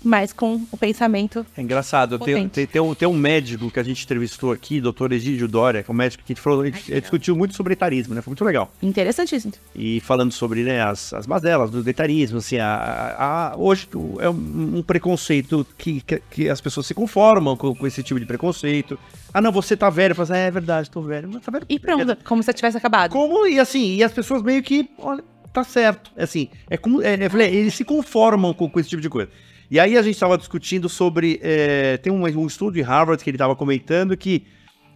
mas 0.04 0.32
com 0.32 0.60
o 0.70 0.76
pensamento. 0.76 1.44
É 1.56 1.62
engraçado, 1.62 2.18
tem, 2.18 2.48
tem, 2.48 2.66
tem, 2.66 2.80
um, 2.80 2.94
tem 2.94 3.08
um 3.08 3.14
médico 3.14 3.70
que 3.70 3.80
a 3.80 3.82
gente 3.82 4.04
entrevistou 4.04 4.52
aqui, 4.52 4.80
doutor 4.80 5.12
Egídio 5.12 5.48
Dória, 5.48 5.82
que 5.82 5.90
é 5.90 5.92
um 5.92 5.96
médico 5.96 6.22
que 6.24 6.34
falou, 6.34 6.64
ele, 6.64 6.76
ele 6.88 7.00
discutiu 7.00 7.34
muito 7.34 7.54
sobre 7.56 7.72
etarismo, 7.72 8.14
né? 8.14 8.20
Foi 8.22 8.30
muito 8.30 8.44
legal. 8.44 8.70
Interessantíssimo. 8.82 9.52
E 9.74 9.98
falando 10.00 10.30
sobre 10.32 10.62
né, 10.62 10.80
as, 10.82 11.12
as 11.12 11.26
mazelas 11.26 11.70
do 11.70 11.88
etarismo, 11.88 12.38
assim, 12.38 12.58
a, 12.58 13.16
a- 13.18 13.56
hoje 13.56 13.88
é 14.20 14.28
um, 14.30 14.76
um 14.78 14.82
preconceito 14.82 15.66
que, 15.76 16.00
que, 16.02 16.22
que 16.30 16.48
as 16.48 16.60
pessoas 16.60 16.86
se 16.86 16.94
conformam 16.94 17.56
com, 17.56 17.74
com 17.74 17.86
esse 17.86 18.02
tipo 18.02 18.20
de 18.20 18.26
preconceito. 18.26 18.98
Ah, 19.34 19.40
não, 19.40 19.50
você 19.50 19.76
tá 19.76 19.90
velho. 19.90 20.14
Fala 20.14 20.24
assim, 20.30 20.34
é, 20.34 20.46
é 20.46 20.50
verdade, 20.50 20.90
tô 20.90 21.00
velho. 21.02 21.28
Mas 21.32 21.42
tá 21.42 21.50
velho. 21.50 21.66
E 21.68 21.78
pronto, 21.78 22.16
como 22.24 22.42
se 22.42 22.52
tivesse 22.52 22.76
acabado. 22.76 23.10
Como, 23.12 23.46
e 23.46 23.58
assim, 23.58 23.96
e 23.96 24.04
as 24.04 24.12
pessoas 24.12 24.42
meio 24.42 24.62
que, 24.62 24.88
olha, 24.98 25.24
tá 25.52 25.64
certo. 25.64 26.10
Assim, 26.16 26.48
é 26.70 26.76
como, 26.76 27.02
é, 27.02 27.16
eu 27.26 27.30
falei, 27.30 27.54
eles 27.54 27.74
se 27.74 27.84
conformam 27.84 28.54
com, 28.54 28.68
com 28.70 28.78
esse 28.80 28.88
tipo 28.88 29.02
de 29.02 29.08
coisa. 29.10 29.30
E 29.70 29.80
aí 29.80 29.96
a 29.96 30.02
gente 30.02 30.18
tava 30.18 30.38
discutindo 30.38 30.88
sobre, 30.88 31.40
é, 31.42 31.96
tem 31.96 32.12
um, 32.12 32.22
um 32.22 32.46
estudo 32.46 32.74
de 32.74 32.82
Harvard 32.82 33.22
que 33.22 33.30
ele 33.30 33.38
tava 33.38 33.56
comentando 33.56 34.16
que 34.16 34.44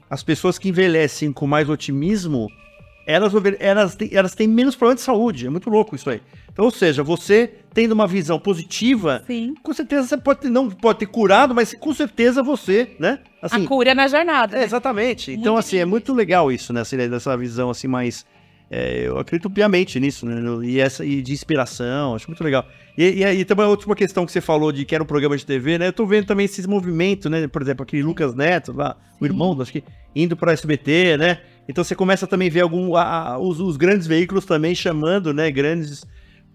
as 0.09 0.23
pessoas 0.23 0.59
que 0.59 0.69
envelhecem 0.69 1.33
com 1.33 1.47
mais 1.47 1.69
otimismo, 1.69 2.49
elas, 3.07 3.33
elas, 3.59 3.95
têm, 3.95 4.11
elas 4.13 4.35
têm 4.35 4.47
menos 4.47 4.77
problemas 4.77 5.01
de 5.01 5.05
saúde. 5.05 5.47
É 5.47 5.51
muito 5.51 5.71
louco 5.71 5.97
isso 5.97 6.11
aí. 6.11 6.21
Então, 6.53 6.65
ou 6.65 6.71
seja, 6.71 7.03
você 7.03 7.53
tendo 7.73 7.93
uma 7.93 8.07
visão 8.07 8.39
positiva, 8.39 9.23
Sim. 9.27 9.55
com 9.63 9.73
certeza 9.73 10.09
você 10.09 10.17
pode 10.17 10.41
ter, 10.41 10.51
não 10.51 10.69
pode 10.69 10.99
ter 11.01 11.07
curado, 11.07 11.55
mas 11.55 11.75
com 11.75 11.95
certeza 11.95 12.43
você, 12.43 12.97
né? 12.99 13.21
a 13.43 13.61
cura 13.61 13.95
na 13.95 14.09
jornada. 14.09 14.57
É, 14.57 14.61
né? 14.61 14.65
exatamente. 14.65 15.33
Então, 15.33 15.55
Muito 15.55 15.67
assim, 15.67 15.79
é 15.79 15.85
muito 15.85 16.13
legal 16.13 16.51
isso, 16.51 16.73
né? 16.73 16.81
Assim, 16.81 16.97
dessa 16.97 17.37
visão, 17.37 17.71
assim, 17.71 17.89
mais... 17.89 18.27
é, 18.71 19.09
eu 19.09 19.19
acredito 19.19 19.51
piamente 19.51 19.99
nisso, 19.99 20.25
né? 20.25 20.41
E, 20.67 20.79
essa, 20.79 21.05
e 21.05 21.21
de 21.21 21.33
inspiração, 21.33 22.15
acho 22.15 22.29
muito 22.29 22.45
legal. 22.45 22.65
E, 22.97 23.19
e, 23.19 23.25
aí 23.25 23.45
também 23.45 23.67
a 23.67 23.69
última 23.69 23.97
questão 23.97 24.25
que 24.25 24.31
você 24.31 24.41
falou 24.41 24.71
de 24.71 24.85
que 24.85 24.95
era 24.95 25.03
um 25.03 25.07
programa 25.07 25.37
de 25.37 25.45
TV, 25.45 25.77
né? 25.79 25.89
Eu 25.89 25.93
tô 25.93 26.07
vendo 26.07 26.27
também 26.27 26.45
esses 26.45 26.67
movimentos, 26.67 27.31
né? 27.31 27.49
Por 27.49 27.63
exemplo, 27.63 27.83
aquele 27.83 28.03
Lucas 28.03 28.35
Neto, 28.35 28.73
lá, 28.73 28.97
o 29.21 29.25
irmão, 29.25 29.61
acho 29.61 29.73
que, 29.73 29.83
indo 30.15 30.37
pra 30.37 30.53
SBT, 30.53 31.17
né? 31.17 31.41
Então 31.69 31.83
você 31.83 31.95
começa 31.97 32.27
também 32.27 32.49
a 32.49 32.53
ver 32.53 32.61
algum, 32.61 32.95
a- 32.95 33.33
a- 33.33 33.39
os, 33.39 33.59
os 33.61 33.77
grandes 33.77 34.07
veículos 34.07 34.45
também 34.45 34.75
chamando, 34.75 35.35
né? 35.35 35.51
Grandes 35.51 36.05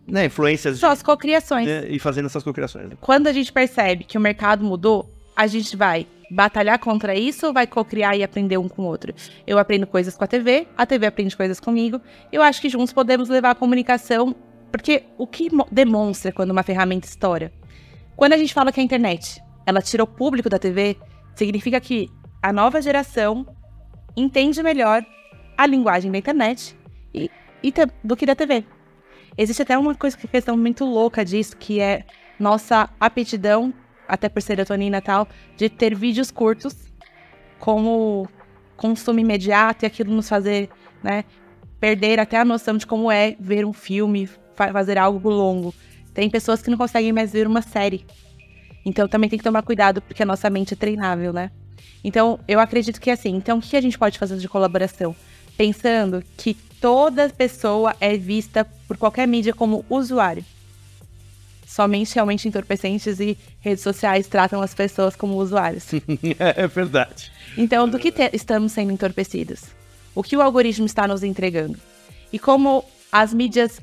né, 0.08 0.26
influências 0.26 0.78
Só 0.80 0.92
as 0.92 1.02
cocriações. 1.02 1.66
né, 1.68 1.88
e 1.90 1.98
fazendo 2.00 2.28
essas 2.28 2.44
cocriações. 2.44 2.92
Quando 3.02 3.28
a 3.28 3.34
gente 3.34 3.52
percebe 3.52 4.04
que 4.04 4.18
o 4.18 4.22
mercado 4.22 4.64
mudou, 4.64 5.10
a 5.36 5.48
gente 5.48 5.76
vai 5.76 6.06
batalhar 6.30 6.80
contra 6.80 7.16
isso 7.16 7.48
ou 7.48 7.54
vai 7.54 7.68
cocriar 7.68 8.18
e 8.18 8.24
aprender 8.24 8.58
um 8.58 8.68
com 8.68 8.84
o 8.84 8.86
outro? 8.86 9.14
Eu 9.46 9.58
aprendo 9.58 9.86
coisas 9.88 10.16
com 10.16 10.24
a 10.24 10.28
TV, 10.28 10.68
a 10.78 10.86
TV 10.86 11.06
aprende 11.06 11.36
coisas 11.36 11.60
comigo. 11.60 12.00
Eu 12.32 12.42
acho 12.42 12.62
que 12.62 12.70
juntos 12.70 12.94
podemos 12.94 13.30
levar 13.30 13.52
a 13.52 13.56
comunicação, 13.56 14.36
porque 14.72 15.04
o 15.18 15.26
que 15.28 15.54
mo- 15.54 15.68
demonstra 15.72 16.32
quando 16.32 16.52
uma 16.52 16.64
ferramenta 16.64 17.08
estoura? 17.08 17.52
Quando 18.16 18.34
a 18.34 18.38
gente 18.38 18.54
fala 18.54 18.72
que 18.72 18.80
a 18.80 18.84
internet, 18.84 19.42
ela 19.66 19.82
tira 19.82 20.04
o 20.04 20.08
público 20.08 20.50
da 20.50 20.58
TV, 20.60 20.98
significa 21.36 21.80
que 21.80 22.10
a 22.42 22.54
nova 22.54 22.82
geração 22.82 23.46
entende 24.16 24.62
melhor 24.64 25.04
a 25.58 25.66
linguagem 25.66 26.12
da 26.12 26.18
internet 26.18 26.78
e, 27.14 27.30
e 27.64 27.74
do 28.04 28.16
que 28.16 28.26
da 28.26 28.36
TV. 28.36 28.64
Existe 29.38 29.62
até 29.62 29.78
uma 29.78 29.94
coisa, 29.96 30.16
que 30.16 30.28
questão 30.28 30.56
muito 30.56 30.86
louca 30.86 31.26
disso, 31.26 31.58
que 31.58 31.80
é 31.82 32.06
nossa 32.40 32.90
aptidão, 33.00 33.74
até 34.08 34.30
por 34.30 34.42
serotonina 34.42 34.98
e 34.98 35.02
tal, 35.02 35.28
de 35.58 35.70
ter 35.70 35.96
vídeos 35.96 36.32
curtos 36.32 36.76
como 37.60 38.28
consumo 38.78 39.20
imediato 39.20 39.84
e 39.84 39.86
aquilo 39.86 40.14
nos 40.14 40.28
fazer, 40.28 40.70
né, 41.02 41.24
perder 41.80 42.20
até 42.20 42.38
a 42.38 42.46
noção 42.46 42.78
de 42.78 42.86
como 42.86 43.12
é 43.12 43.36
ver 43.40 43.66
um 43.66 43.74
filme, 43.74 44.30
fa- 44.54 44.72
fazer 44.72 44.98
algo 44.98 45.30
longo. 45.30 45.74
Tem 46.14 46.30
pessoas 46.30 46.62
que 46.62 46.70
não 46.70 46.78
conseguem 46.78 47.12
mais 47.12 47.32
ver 47.32 47.48
uma 47.48 47.62
série. 47.62 48.06
Então 48.86 49.08
também 49.08 49.30
tem 49.30 49.38
que 49.40 49.44
tomar 49.44 49.64
cuidado, 49.64 50.02
porque 50.02 50.24
a 50.24 50.26
nossa 50.26 50.50
mente 50.50 50.74
é 50.74 50.78
treinável, 50.78 51.34
né? 51.34 51.52
Então, 52.04 52.40
eu 52.48 52.60
acredito 52.60 53.02
que 53.02 53.10
assim, 53.10 53.36
então 53.36 53.58
o 53.58 53.62
que 53.62 53.76
a 53.76 53.82
gente 53.82 53.98
pode 53.98 54.20
fazer 54.20 54.38
de 54.38 54.48
colaboração? 54.48 55.16
Pensando 55.58 56.24
que 56.38 56.54
toda 56.80 57.30
pessoa 57.30 57.96
é 58.00 58.16
vista 58.16 58.64
por 58.88 58.96
qualquer 58.96 59.28
mídia 59.28 59.54
como 59.54 59.84
usuário. 59.90 60.46
Somente 61.66 62.14
realmente 62.14 62.48
entorpecentes 62.48 63.20
e 63.20 63.38
redes 63.60 63.84
sociais 63.84 64.28
tratam 64.28 64.62
as 64.62 64.74
pessoas 64.74 65.16
como 65.16 65.36
usuários. 65.36 65.88
é 66.38 66.68
verdade. 66.68 67.32
Então, 67.58 67.90
do 67.90 67.98
que 67.98 68.14
estamos 68.34 68.72
sendo 68.72 68.92
entorpecidos? 68.92 69.64
O 70.14 70.22
que 70.22 70.38
o 70.38 70.42
algoritmo 70.42 70.86
está 70.86 71.08
nos 71.08 71.24
entregando? 71.24 71.78
E 72.32 72.38
como 72.38 72.86
as 73.12 73.34
mídias 73.34 73.82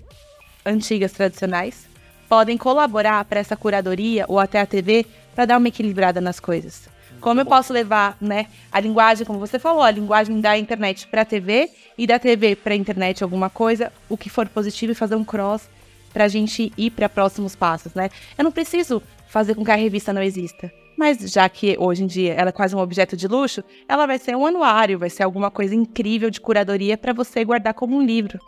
antigas 0.65 1.13
tradicionais 1.13 1.87
podem 2.29 2.57
colaborar 2.57 3.25
para 3.25 3.41
essa 3.41 3.57
curadoria 3.57 4.25
ou 4.29 4.39
até 4.39 4.61
a 4.61 4.67
TV 4.67 5.05
para 5.35 5.45
dar 5.45 5.59
uma 5.59 5.69
equilibrada 5.69 6.21
nas 6.21 6.39
coisas? 6.39 6.89
Como 7.21 7.41
eu 7.41 7.47
posso 7.47 7.73
levar, 7.73 8.17
né, 8.21 8.47
a 8.71 8.81
linguagem, 8.81 9.25
como 9.27 9.39
você 9.39 9.59
falou, 9.59 9.83
a 9.83 9.91
linguagem 9.91 10.41
da 10.41 10.59
internet 10.59 11.07
para 11.07 11.23
a 11.23 11.25
TV 11.25 11.71
e 11.97 12.07
da 12.07 12.19
TV 12.19 12.57
para 12.57 12.75
a 12.75 12.77
internet 12.77 13.23
alguma 13.23 13.49
coisa, 13.49 13.93
o 14.09 14.17
que 14.17 14.29
for 14.29 14.49
positivo 14.49 14.93
e 14.93 14.95
fazer 14.95 15.15
um 15.15 15.25
cross 15.25 15.69
para 16.13 16.25
a 16.25 16.29
gente 16.29 16.73
ir 16.77 16.91
para 16.91 17.09
próximos 17.09 17.55
passos, 17.57 17.95
né? 17.95 18.11
Eu 18.37 18.45
não 18.45 18.53
preciso 18.53 19.03
fazer 19.29 19.55
com 19.55 19.65
que 19.65 19.71
a 19.71 19.77
revista 19.77 20.13
não 20.13 20.23
exista. 20.23 20.71
Mas 20.97 21.19
já 21.33 21.49
que 21.49 21.75
hoje 21.79 22.05
em 22.05 22.07
dia 22.07 22.35
ela 22.35 22.51
é 22.51 22.53
quase 22.53 22.77
um 22.77 22.79
objeto 22.79 23.17
de 23.17 23.27
luxo, 23.27 23.65
ela 23.89 24.07
vai 24.07 24.19
ser 24.19 24.37
um 24.37 24.45
anuário, 24.47 24.99
vai 24.99 25.11
ser 25.11 25.23
alguma 25.23 25.51
coisa 25.51 25.75
incrível 25.75 26.31
de 26.31 26.41
curadoria 26.41 26.97
para 26.99 27.13
você 27.13 27.45
guardar 27.45 27.75
como 27.75 27.97
um 27.97 28.03
livro, 28.05 28.39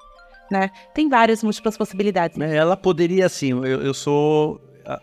né? 0.50 0.70
Tem 0.94 1.08
várias 1.08 1.42
múltiplas 1.42 1.76
possibilidades. 1.76 2.38
É, 2.38 2.56
Ela 2.56 2.76
poderia, 2.76 3.26
assim, 3.26 3.50
eu, 3.50 3.64
eu 3.82 3.94
sou. 3.94 4.60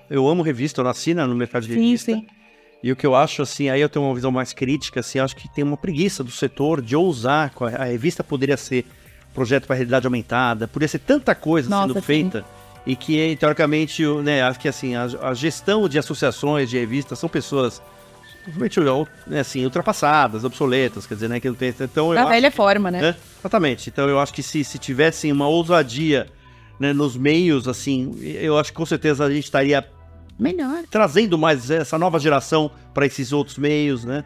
Eu 0.09 0.27
amo 0.27 0.43
revista, 0.43 0.81
eu 0.81 0.85
nasci 0.85 1.13
no 1.13 1.35
mercado 1.35 1.63
de 1.63 1.73
Sim, 1.73 1.79
revista. 1.81 2.11
sim. 2.13 2.27
E 2.83 2.91
o 2.91 2.95
que 2.95 3.05
eu 3.05 3.15
acho, 3.15 3.41
assim, 3.41 3.69
aí 3.69 3.81
eu 3.81 3.89
tenho 3.89 4.05
uma 4.05 4.13
visão 4.13 4.31
mais 4.31 4.53
crítica, 4.53 4.99
assim, 4.99 5.19
acho 5.19 5.35
que 5.35 5.51
tem 5.53 5.63
uma 5.63 5.77
preguiça 5.77 6.23
do 6.23 6.31
setor 6.31 6.81
de 6.81 6.95
ousar. 6.95 7.51
A 7.77 7.83
revista 7.85 8.23
poderia 8.23 8.57
ser 8.57 8.85
projeto 9.33 9.65
para 9.65 9.75
realidade 9.75 10.05
aumentada, 10.05 10.67
poderia 10.67 10.89
ser 10.89 10.99
tanta 10.99 11.33
coisa 11.33 11.69
Nossa, 11.69 11.87
sendo 11.87 11.95
sim. 11.95 12.01
feita. 12.01 12.45
E 12.85 12.95
que, 12.95 13.35
teoricamente, 13.35 14.05
né, 14.23 14.41
acho 14.41 14.59
que 14.59 14.67
assim, 14.67 14.95
a, 14.95 15.03
a 15.21 15.33
gestão 15.33 15.87
de 15.87 15.99
associações, 15.99 16.69
de 16.69 16.79
revistas, 16.79 17.19
são 17.19 17.29
pessoas 17.29 17.81
realmente, 18.45 18.79
né, 19.27 19.41
assim, 19.41 19.63
ultrapassadas, 19.63 20.43
obsoletas, 20.43 21.05
quer 21.05 21.13
dizer, 21.13 21.29
né, 21.29 21.39
que 21.39 21.47
não 21.47 21.55
tem. 21.55 21.73
Então, 21.79 22.09
eu 22.09 22.15
Da 22.15 22.25
velha 22.25 22.51
forma, 22.51 22.89
né? 22.89 23.01
né? 23.01 23.15
Exatamente. 23.39 23.89
Então 23.89 24.09
eu 24.09 24.19
acho 24.19 24.33
que 24.33 24.41
se, 24.41 24.63
se 24.63 24.77
tivessem 24.77 25.31
uma 25.31 25.47
ousadia 25.47 26.27
né, 26.79 26.93
nos 26.93 27.15
meios, 27.15 27.67
assim, 27.67 28.17
eu 28.21 28.57
acho 28.57 28.71
que 28.71 28.77
com 28.77 28.85
certeza 28.85 29.23
a 29.23 29.29
gente 29.31 29.43
estaria 29.43 29.87
Melhor. 30.39 30.83
trazendo 30.89 31.37
mais 31.37 31.69
essa 31.69 31.97
nova 31.97 32.19
geração 32.19 32.71
para 32.93 33.05
esses 33.05 33.31
outros 33.31 33.57
meios, 33.57 34.03
né? 34.03 34.25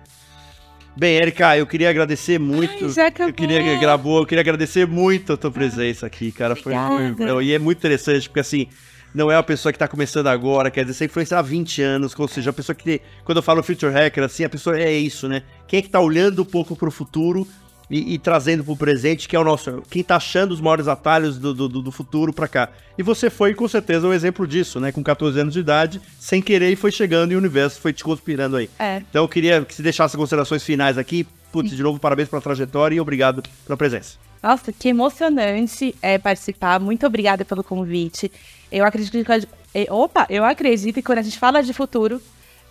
Bem, 0.97 1.15
Erika, 1.17 1.57
eu 1.57 1.67
queria 1.67 1.89
agradecer 1.89 2.39
muito. 2.39 2.85
Ai, 2.85 2.89
já 2.89 3.07
acabou. 3.07 3.27
eu 3.29 3.33
queria 3.33 3.61
que 3.61 3.77
gravou, 3.77 4.19
eu 4.19 4.25
queria 4.25 4.41
agradecer 4.41 4.87
muito 4.87 5.33
a 5.33 5.37
tua 5.37 5.51
presença 5.51 6.05
aqui, 6.05 6.31
cara. 6.31 6.55
Foi, 6.55 6.73
foi- 7.17 7.45
e 7.45 7.53
é 7.53 7.59
muito 7.59 7.77
interessante, 7.79 8.29
porque 8.29 8.39
assim, 8.39 8.67
não 9.13 9.29
é 9.29 9.35
uma 9.35 9.43
pessoa 9.43 9.73
que 9.73 9.79
tá 9.79 9.87
começando 9.89 10.27
agora, 10.27 10.71
quer 10.71 10.85
dizer, 10.85 10.93
você 10.93 11.05
influencia 11.05 11.37
há 11.37 11.41
20 11.41 11.81
anos, 11.81 12.17
ou 12.17 12.27
seja, 12.29 12.49
a 12.49 12.53
pessoa 12.53 12.73
que, 12.75 13.01
quando 13.25 13.37
eu 13.37 13.43
falo 13.43 13.61
Future 13.61 13.91
Hacker, 13.93 14.23
assim, 14.23 14.45
a 14.45 14.49
pessoa 14.49 14.79
é 14.79 14.91
isso, 14.93 15.27
né? 15.27 15.43
Quem 15.67 15.79
é 15.79 15.81
que 15.81 15.89
tá 15.89 15.99
olhando 15.99 16.41
um 16.43 16.45
pouco 16.45 16.75
pro 16.77 16.89
futuro 16.89 17.45
e, 17.89 18.13
e 18.13 18.17
trazendo 18.17 18.63
pro 18.63 18.75
presente, 18.75 19.27
que 19.27 19.35
é 19.35 19.39
o 19.39 19.43
nosso, 19.43 19.83
quem 19.89 20.03
tá 20.03 20.15
achando 20.15 20.51
os 20.51 20.61
maiores 20.61 20.87
atalhos 20.87 21.37
do, 21.37 21.53
do, 21.53 21.67
do 21.67 21.91
futuro 21.91 22.33
pra 22.33 22.47
cá. 22.47 22.69
E 22.97 23.03
você 23.03 23.29
foi, 23.29 23.53
com 23.53 23.67
certeza, 23.67 24.07
um 24.07 24.13
exemplo 24.13 24.47
disso, 24.47 24.79
né? 24.79 24.91
Com 24.91 25.03
14 25.03 25.39
anos 25.39 25.53
de 25.53 25.59
idade, 25.59 26.01
sem 26.19 26.41
querer, 26.41 26.71
e 26.71 26.75
foi 26.75 26.91
chegando 26.91 27.31
e 27.31 27.35
o 27.35 27.37
universo 27.37 27.79
foi 27.79 27.93
te 27.93 28.03
conspirando 28.03 28.57
aí. 28.57 28.69
É. 28.79 28.97
Então 29.09 29.23
eu 29.23 29.27
queria 29.29 29.63
que 29.63 29.73
você 29.73 29.83
deixasse 29.83 30.17
considerações 30.17 30.63
finais 30.63 30.97
aqui. 30.97 31.27
Putz, 31.51 31.71
de 31.71 31.81
novo, 31.81 31.99
parabéns 31.99 32.27
pela 32.27 32.41
trajetória 32.41 32.95
e 32.95 32.99
obrigado 32.99 33.41
pela 33.65 33.77
presença. 33.77 34.17
Nossa, 34.43 34.73
que 34.73 34.89
emocionante 34.89 35.95
é 36.01 36.17
participar. 36.17 36.79
Muito 36.79 37.05
obrigada 37.05 37.45
pelo 37.45 37.63
convite. 37.63 38.31
Eu 38.71 38.85
acredito 38.85 39.23
que. 39.23 39.47
eh, 39.73 39.87
Opa, 39.89 40.27
eu 40.29 40.43
acredito 40.43 40.95
que 40.95 41.01
quando 41.01 41.19
a 41.19 41.21
gente 41.21 41.39
fala 41.39 41.63
de 41.63 41.73
futuro, 41.73 42.21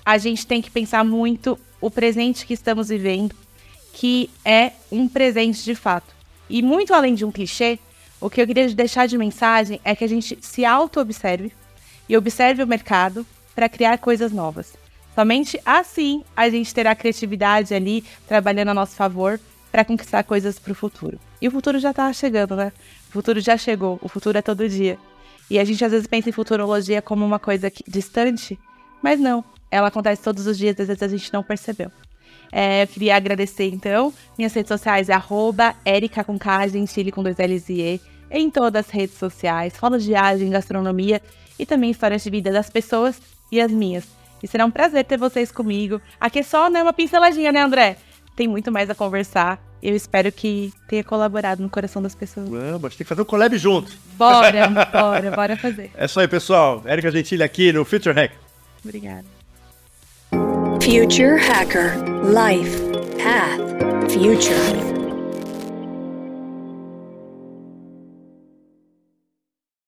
a 0.04 0.18
gente 0.18 0.46
tem 0.46 0.60
que 0.60 0.70
pensar 0.70 1.02
muito 1.04 1.58
o 1.80 1.90
presente 1.90 2.46
que 2.46 2.54
estamos 2.54 2.88
vivendo, 2.88 3.34
que 3.94 4.28
é 4.44 4.72
um 4.90 5.08
presente 5.08 5.64
de 5.64 5.74
fato. 5.74 6.12
E 6.50 6.62
muito 6.62 6.92
além 6.92 7.14
de 7.14 7.24
um 7.24 7.30
clichê, 7.30 7.78
o 8.20 8.28
que 8.28 8.40
eu 8.40 8.46
queria 8.46 8.68
deixar 8.74 9.06
de 9.06 9.16
mensagem 9.16 9.80
é 9.84 9.94
que 9.94 10.04
a 10.04 10.08
gente 10.08 10.36
se 10.42 10.64
auto-observe 10.64 11.52
e 12.08 12.16
observe 12.16 12.62
o 12.62 12.66
mercado 12.66 13.24
para 13.54 13.68
criar 13.68 13.96
coisas 13.98 14.32
novas. 14.32 14.74
Somente 15.14 15.60
assim 15.64 16.24
a 16.36 16.50
gente 16.50 16.74
terá 16.74 16.94
criatividade 16.94 17.72
ali 17.72 18.04
trabalhando 18.26 18.70
a 18.70 18.74
nosso 18.74 18.96
favor 18.96 19.40
para 19.70 19.84
conquistar 19.84 20.24
coisas 20.24 20.58
para 20.58 20.72
o 20.72 20.74
futuro. 20.74 21.18
E 21.40 21.46
o 21.46 21.50
futuro 21.50 21.78
já 21.78 21.90
está 21.90 22.12
chegando, 22.12 22.56
né? 22.56 22.72
O 23.08 23.12
futuro 23.12 23.40
já 23.40 23.56
chegou, 23.56 23.98
o 24.02 24.08
futuro 24.08 24.36
é 24.36 24.42
todo 24.42 24.68
dia. 24.68 24.98
E 25.48 25.58
a 25.58 25.64
gente 25.64 25.84
às 25.84 25.92
vezes 25.92 26.06
pensa 26.06 26.28
em 26.28 26.32
futurologia 26.32 27.00
como 27.00 27.24
uma 27.24 27.38
coisa 27.38 27.72
distante, 27.86 28.58
mas 29.00 29.20
não. 29.20 29.44
Ela 29.70 29.88
acontece 29.88 30.22
todos 30.22 30.46
os 30.46 30.58
dias, 30.58 30.78
às 30.80 30.88
vezes 30.88 31.02
a 31.02 31.08
gente 31.08 31.32
não 31.32 31.42
percebeu. 31.42 31.92
É, 32.56 32.84
eu 32.84 32.86
queria 32.86 33.16
agradecer, 33.16 33.68
então. 33.68 34.14
Minhas 34.38 34.54
redes 34.54 34.68
sociais 34.68 35.08
é 35.08 35.12
arroba 35.12 35.74
Erika 35.84 36.22
com 36.22 36.38
K, 36.38 36.68
Gentili 36.68 37.10
com 37.10 37.20
dois 37.20 37.36
L's 37.36 37.68
e 37.68 37.80
E, 37.80 38.00
em 38.30 38.48
todas 38.48 38.86
as 38.86 38.92
redes 38.92 39.18
sociais. 39.18 39.76
Falo 39.76 39.98
de 39.98 40.06
viagem, 40.06 40.50
gastronomia 40.50 41.20
e 41.58 41.66
também 41.66 41.90
histórias 41.90 42.22
de 42.22 42.30
vida 42.30 42.52
das 42.52 42.70
pessoas 42.70 43.20
e 43.50 43.60
as 43.60 43.72
minhas. 43.72 44.04
E 44.40 44.46
será 44.46 44.64
um 44.64 44.70
prazer 44.70 45.04
ter 45.04 45.18
vocês 45.18 45.50
comigo. 45.50 46.00
Aqui 46.20 46.38
é 46.38 46.42
só 46.44 46.70
né, 46.70 46.80
uma 46.80 46.92
pinceladinha, 46.92 47.50
né, 47.50 47.60
André? 47.60 47.96
Tem 48.36 48.46
muito 48.46 48.70
mais 48.70 48.88
a 48.88 48.94
conversar. 48.94 49.60
Eu 49.82 49.96
espero 49.96 50.30
que 50.30 50.72
tenha 50.86 51.02
colaborado 51.02 51.60
no 51.60 51.68
coração 51.68 52.00
das 52.00 52.14
pessoas. 52.14 52.48
Vamos, 52.48 52.84
a 52.84 52.88
gente 52.88 52.98
tem 52.98 53.04
que 53.04 53.04
fazer 53.04 53.22
um 53.22 53.24
collab 53.24 53.58
junto. 53.58 53.90
Bora, 54.16 54.68
bora, 54.92 55.30
bora 55.32 55.56
fazer. 55.56 55.90
É 55.96 56.04
isso 56.04 56.20
aí, 56.20 56.28
pessoal. 56.28 56.82
Érica 56.84 57.10
Gentili 57.10 57.42
aqui 57.42 57.72
no 57.72 57.84
Future 57.84 58.14
Hack. 58.14 58.32
Obrigada. 58.84 59.33
Future 60.84 61.38
Hacker 61.38 61.96
Life 62.24 62.78
Path 63.16 64.12
Future. 64.12 65.03